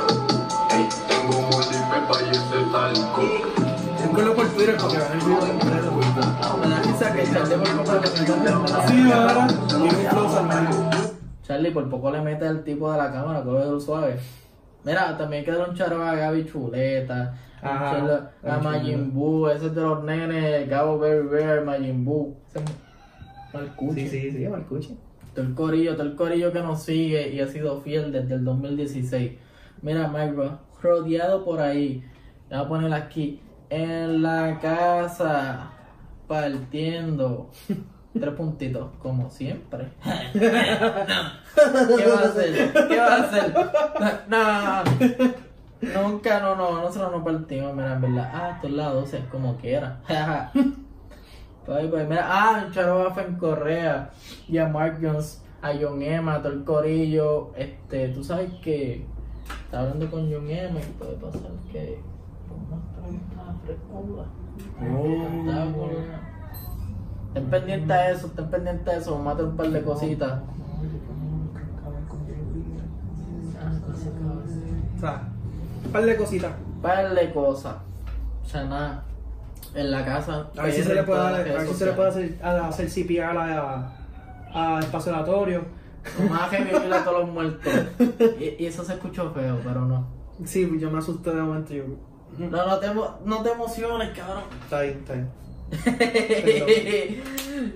Ey, 0.71 0.89
tengo 1.09 1.41
múltiples 1.43 2.51
de 2.51 2.59
talco. 2.73 3.23
Búsquenlo 4.07 4.35
por 4.35 4.49
Twitter 4.49 4.77
para 4.77 4.89
que 4.89 4.99
vean 4.99 5.13
el 5.13 5.19
video 5.21 5.41
completo. 5.41 6.00
Que 7.15 7.25
Charlie 7.25 7.57
por 7.57 7.77
poco 7.77 7.93
le 7.95 8.01
mete 8.01 8.89
Sí, 8.89 9.13
ahora. 9.13 9.49
Y 9.71 9.75
un 9.75 10.07
close 10.09 10.39
al 10.39 10.47
medio. 10.47 10.91
Charlie 11.43 11.71
por 11.71 11.89
poco 11.91 12.11
le 12.11 12.21
mete 12.21 12.47
el 12.47 12.63
tipo 12.63 12.91
de 12.93 12.99
la 12.99 13.13
cámara, 13.13 13.43
el 13.43 13.81
suave. 13.81 14.19
Mira, 14.85 15.17
también 15.17 15.45
queda 15.45 15.67
un 15.69 15.75
charo 15.75 16.03
a 16.03 16.15
Gaby 16.15 16.47
Chuleta, 16.47 17.35
Ajá, 17.63 18.31
a 18.43 18.59
Majin 18.59 19.13
Buu, 19.13 19.49
ese 19.49 19.67
es 19.67 19.75
de 19.75 19.83
los 19.83 20.03
nenes, 20.05 20.69
Gabo 20.69 20.99
Very 20.99 21.27
Rare, 21.29 21.61
Majin 21.63 22.05
Buu. 22.05 22.35
Malcuchi. 23.53 24.09
Sí, 24.09 24.21
sí, 24.21 24.33
sí, 24.33 24.49
Marcucci. 24.49 24.97
Todo 25.35 25.45
el 25.45 25.55
corillo, 25.55 25.95
todo 25.95 26.07
el 26.07 26.15
corillo 26.17 26.53
que 26.53 26.61
nos 26.61 26.83
sigue 26.83 27.31
y 27.31 27.41
ha 27.41 27.47
sido 27.47 27.81
fiel 27.81 28.13
desde 28.13 28.35
el 28.35 28.45
2016. 28.45 29.33
Mira, 29.83 30.09
Mike, 30.09 30.51
rodeado 30.83 31.45
por 31.45 31.61
ahí. 31.61 32.05
Voy 32.49 32.59
a 32.59 32.69
poner 32.69 32.93
aquí. 32.93 33.41
En 33.69 34.23
la 34.23 34.59
casa, 34.61 35.71
partiendo. 36.31 37.51
Tres 38.13 38.35
puntitos, 38.35 38.91
como 39.01 39.31
siempre. 39.31 39.89
¿Qué 40.33 40.49
va 40.49 42.19
a 42.19 42.25
hacer? 42.25 42.73
¿Qué 42.89 42.97
va 42.97 43.15
a 43.15 43.21
hacer? 43.23 43.55
No, 44.29 46.03
nunca, 46.03 46.41
no, 46.41 46.57
no, 46.57 46.83
nosotros 46.83 47.13
no 47.13 47.25
partimos, 47.25 47.75
mira, 47.75 47.95
en 47.95 48.01
verdad. 48.01 48.31
Ah, 48.33 48.51
estos 48.57 48.71
lados 48.73 49.13
es 49.15 49.25
como 49.27 49.57
quiera. 49.57 50.01
Pues, 51.67 51.87
pues, 51.89 52.09
mira, 52.09 52.27
ah, 52.27 52.65
el 52.65 52.73
Charo 52.73 53.17
en 53.21 53.37
Correa 53.37 54.11
y 54.49 54.59
a 54.59 54.67
Mark 54.67 54.99
Jones, 55.01 55.45
a 55.63 55.73
John 55.81 56.03
Emma, 56.03 56.37
a 56.37 56.43
todo 56.43 56.55
el 56.55 56.65
corillo. 56.65 57.53
Este, 57.55 58.09
tú 58.09 58.25
sabes 58.25 58.51
que 58.55 59.05
está 59.67 59.81
hablando 59.81 60.11
con 60.11 60.33
John 60.33 60.51
Emma 60.51 60.81
y 60.81 60.93
puede 60.99 61.13
pasar 61.13 61.53
que 61.71 62.01
una 62.51 62.81
pregunta 62.93 63.55
frescura. 63.65 64.25
Espectacular. 64.81 66.21
Estén 67.29 67.51
pendientes 67.51 67.91
a 67.97 68.11
eso, 68.11 68.27
estén 68.27 68.51
pendientes 68.51 68.89
a 68.89 68.97
eso, 68.97 69.29
hacer 69.31 69.45
un 69.45 69.57
par 69.57 69.71
de 69.71 69.83
cositas. 69.83 70.41
Un 75.85 75.93
par 75.93 76.05
de 76.05 76.17
cositas. 76.17 76.53
par 76.83 77.15
de 77.15 77.33
cosas. 77.33 77.77
O 78.45 78.49
sea, 78.49 78.65
nada. 78.65 79.05
En 79.75 79.91
la 79.91 80.05
casa. 80.05 80.49
A 80.59 80.63
ver 80.65 80.73
si 80.73 80.83
se 80.83 80.95
le 80.95 81.05
puede, 81.05 81.21
las 81.21 81.33
a 81.33 81.43
ver 81.43 81.67
si 81.69 81.75
se 81.75 81.87
le 81.87 81.93
puede 81.93 82.09
hacer, 82.09 82.39
hacer 82.43 82.89
CPR 82.89 83.39
a, 83.39 83.93
a, 84.53 84.77
a 84.77 84.81
espacio 84.81 85.13
oratorio. 85.13 85.65
Vamos 86.19 86.41
a 86.93 87.05
todos 87.05 87.21
los 87.21 87.31
muertos. 87.31 87.73
Y, 88.41 88.65
y 88.65 88.67
eso 88.67 88.83
se 88.85 88.95
escuchó 88.95 89.31
feo, 89.31 89.59
pero 89.63 89.85
no. 89.85 90.07
Sí, 90.45 90.69
yo 90.81 90.91
me 90.91 90.99
asusté 90.99 91.31
de 91.31 91.43
momento. 91.43 91.73
Yo, 91.75 91.85
No, 92.49 92.67
no 92.67 92.79
te, 92.79 92.87
no 93.25 93.43
te 93.43 93.51
emociones, 93.51 94.11
cabrón. 94.17 94.45
está 94.65 94.83
bien, 94.83 94.99
está 94.99 95.15
bien. 95.15 95.29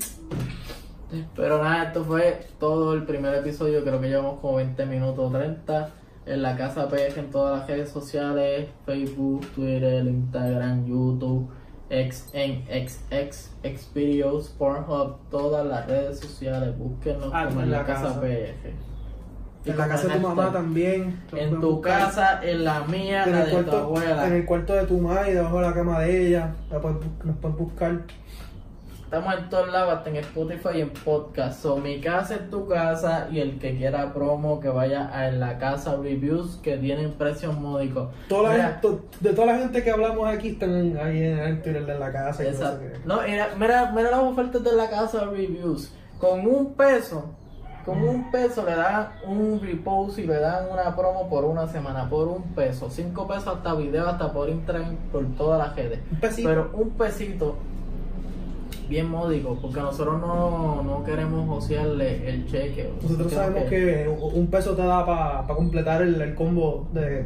Pero 1.36 1.62
nada, 1.62 1.84
esto 1.84 2.04
fue 2.04 2.44
todo 2.58 2.94
el 2.94 3.04
primer 3.04 3.34
episodio. 3.34 3.84
Creo 3.84 4.00
que 4.00 4.08
llevamos 4.08 4.40
como 4.40 4.56
20 4.56 4.86
minutos 4.86 5.32
30. 5.32 5.90
En 6.26 6.42
la 6.42 6.56
casa 6.56 6.88
PF 6.88 7.18
en 7.20 7.30
todas 7.30 7.58
las 7.60 7.68
redes 7.68 7.90
sociales: 7.90 8.68
Facebook, 8.86 9.46
Twitter, 9.54 10.04
Instagram, 10.06 10.86
YouTube, 10.86 11.48
X 11.90 12.30
en 12.32 12.64
XX, 12.64 13.50
Xvideos, 13.62 14.48
Pornhub, 14.58 15.18
todas 15.30 15.66
las 15.66 15.86
redes 15.86 16.18
sociales. 16.20 16.76
Búsquenos 16.78 17.30
Ah, 17.32 17.46
como 17.48 17.60
en 17.60 17.70
la 17.70 17.78
la 17.78 17.86
casa 17.86 18.02
casa. 18.04 18.20
PF. 18.20 18.72
En 19.66 19.78
la 19.78 19.88
casa 19.88 20.08
de 20.08 20.14
tu 20.14 20.20
mamá 20.20 20.52
también. 20.52 21.20
En 21.32 21.60
tu 21.60 21.80
casa, 21.80 22.40
en 22.42 22.64
la 22.64 22.80
mía, 22.84 23.24
en 23.24 23.32
la 23.32 23.44
el, 23.44 23.56
de 23.56 23.62
tu 23.64 23.76
abuela. 23.76 24.26
en 24.26 24.32
el 24.34 24.44
cuarto 24.44 24.74
de 24.74 24.84
tu 24.86 24.98
mamá 24.98 25.28
y 25.28 25.32
debajo 25.32 25.56
de 25.60 25.66
la 25.66 25.72
cama 25.74 26.00
de 26.00 26.26
ella. 26.28 26.54
La 26.70 26.80
puedes 26.80 26.98
nos 27.24 27.36
puedes 27.38 27.56
buscar. 27.56 28.02
Estamos 29.04 29.34
en 29.38 29.48
todos 29.48 29.70
lados, 29.70 29.94
hasta 29.94 30.10
en 30.10 30.16
Spotify 30.16 30.68
y 30.74 30.80
en 30.80 30.90
podcast. 30.90 31.62
So, 31.62 31.76
mi 31.76 32.00
casa 32.00 32.34
es 32.34 32.50
tu 32.50 32.66
casa 32.66 33.28
y 33.30 33.38
el 33.38 33.58
que 33.60 33.76
quiera 33.76 34.12
promo 34.12 34.58
que 34.58 34.68
vaya 34.68 35.08
a 35.16 35.28
en 35.28 35.38
la 35.38 35.56
casa 35.58 35.94
reviews 35.96 36.56
que 36.62 36.76
tienen 36.78 37.12
precios 37.12 37.54
módicos. 37.56 38.08
Toda 38.28 38.50
Mira, 38.52 38.80
to- 38.80 39.04
de 39.20 39.32
toda 39.32 39.46
la 39.52 39.58
gente 39.58 39.84
que 39.84 39.90
hablamos 39.92 40.28
aquí 40.28 40.48
están 40.48 40.96
ahí 40.98 41.22
en 41.22 41.38
el 41.38 41.62
Twitter 41.62 41.86
de 41.86 41.98
la 41.98 42.10
casa. 42.12 42.42
y 42.44 42.50
no 42.50 42.56
sé. 42.58 42.64
No, 43.04 43.22
mira, 43.22 43.48
mira, 43.56 43.92
mira 43.94 44.10
las 44.10 44.20
ofertas 44.20 44.64
de 44.64 44.72
la 44.72 44.90
casa 44.90 45.24
reviews. 45.26 45.92
Con 46.18 46.46
un 46.48 46.74
peso, 46.74 47.36
con 47.84 48.02
un 48.02 48.30
peso 48.30 48.64
le 48.64 48.74
dan 48.74 49.08
un 49.26 49.60
repost 49.62 50.18
y 50.18 50.22
le 50.26 50.38
dan 50.40 50.64
una 50.72 50.94
promo 50.96 51.28
por 51.28 51.44
una 51.44 51.66
semana, 51.68 52.08
por 52.08 52.28
un 52.28 52.42
peso. 52.54 52.88
Cinco 52.90 53.26
pesos 53.28 53.48
hasta 53.48 53.74
video, 53.74 54.08
hasta 54.08 54.32
por 54.32 54.48
Instagram, 54.48 54.96
por 55.12 55.24
todas 55.36 55.58
las 55.58 55.76
redes. 55.76 56.00
Un 56.10 56.18
pesito. 56.20 56.48
Pero 56.48 56.70
un 56.74 56.90
pesito 56.90 57.56
bien 58.88 59.08
módico, 59.08 59.58
porque 59.60 59.80
nosotros 59.80 60.20
no, 60.20 60.82
no 60.82 61.04
queremos 61.04 61.48
josearle 61.48 62.28
el 62.28 62.46
cheque. 62.46 62.90
Nosotros 63.02 63.32
sabemos 63.32 63.64
que 63.64 64.08
un 64.34 64.46
peso 64.48 64.74
te 64.74 64.82
da 64.84 65.04
para 65.06 65.46
completar 65.54 66.02
el, 66.02 66.20
el 66.20 66.34
combo 66.34 66.86
de, 66.92 67.24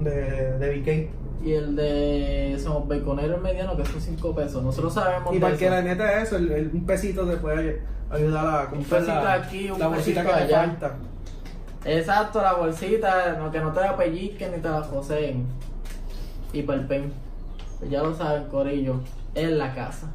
de, 0.00 0.58
de 0.58 0.76
BK. 0.78 1.22
Y 1.44 1.52
el 1.54 1.74
de 1.74 2.56
somos 2.62 2.86
baconero 2.86 3.36
mediano, 3.38 3.76
que 3.76 3.84
son 3.84 4.00
5 4.00 4.34
pesos. 4.34 4.62
Nosotros 4.62 4.94
sabemos 4.94 5.34
Y 5.34 5.40
para 5.40 5.56
que 5.56 5.68
la 5.68 5.82
neta 5.82 6.18
es 6.20 6.28
eso, 6.28 6.36
el, 6.36 6.52
el- 6.52 6.70
un 6.72 6.86
pesito 6.86 7.26
te 7.26 7.36
puede 7.36 7.80
ayudar 8.12 8.62
a 8.62 8.70
comprar 8.70 9.02
la, 9.02 9.32
aquí, 9.32 9.70
un 9.70 9.78
la 9.78 9.88
bolsita 9.88 10.22
que 10.22 10.32
allá. 10.32 10.58
falta. 10.66 10.94
Exacto, 11.84 12.40
la 12.40 12.52
bolsita, 12.54 13.36
no, 13.38 13.50
que 13.50 13.58
no 13.58 13.72
te 13.72 13.80
la 13.80 13.96
pellizquen 13.96 14.52
ni 14.52 14.58
te 14.58 14.68
la 14.68 14.82
joseen. 14.82 15.46
Y 16.52 16.62
para 16.62 16.80
el 16.80 16.86
pen. 16.86 17.12
Pues 17.78 17.90
ya 17.90 18.02
lo 18.02 18.14
saben, 18.14 18.44
Corillo, 18.44 19.00
en 19.34 19.58
la 19.58 19.74
casa. 19.74 20.08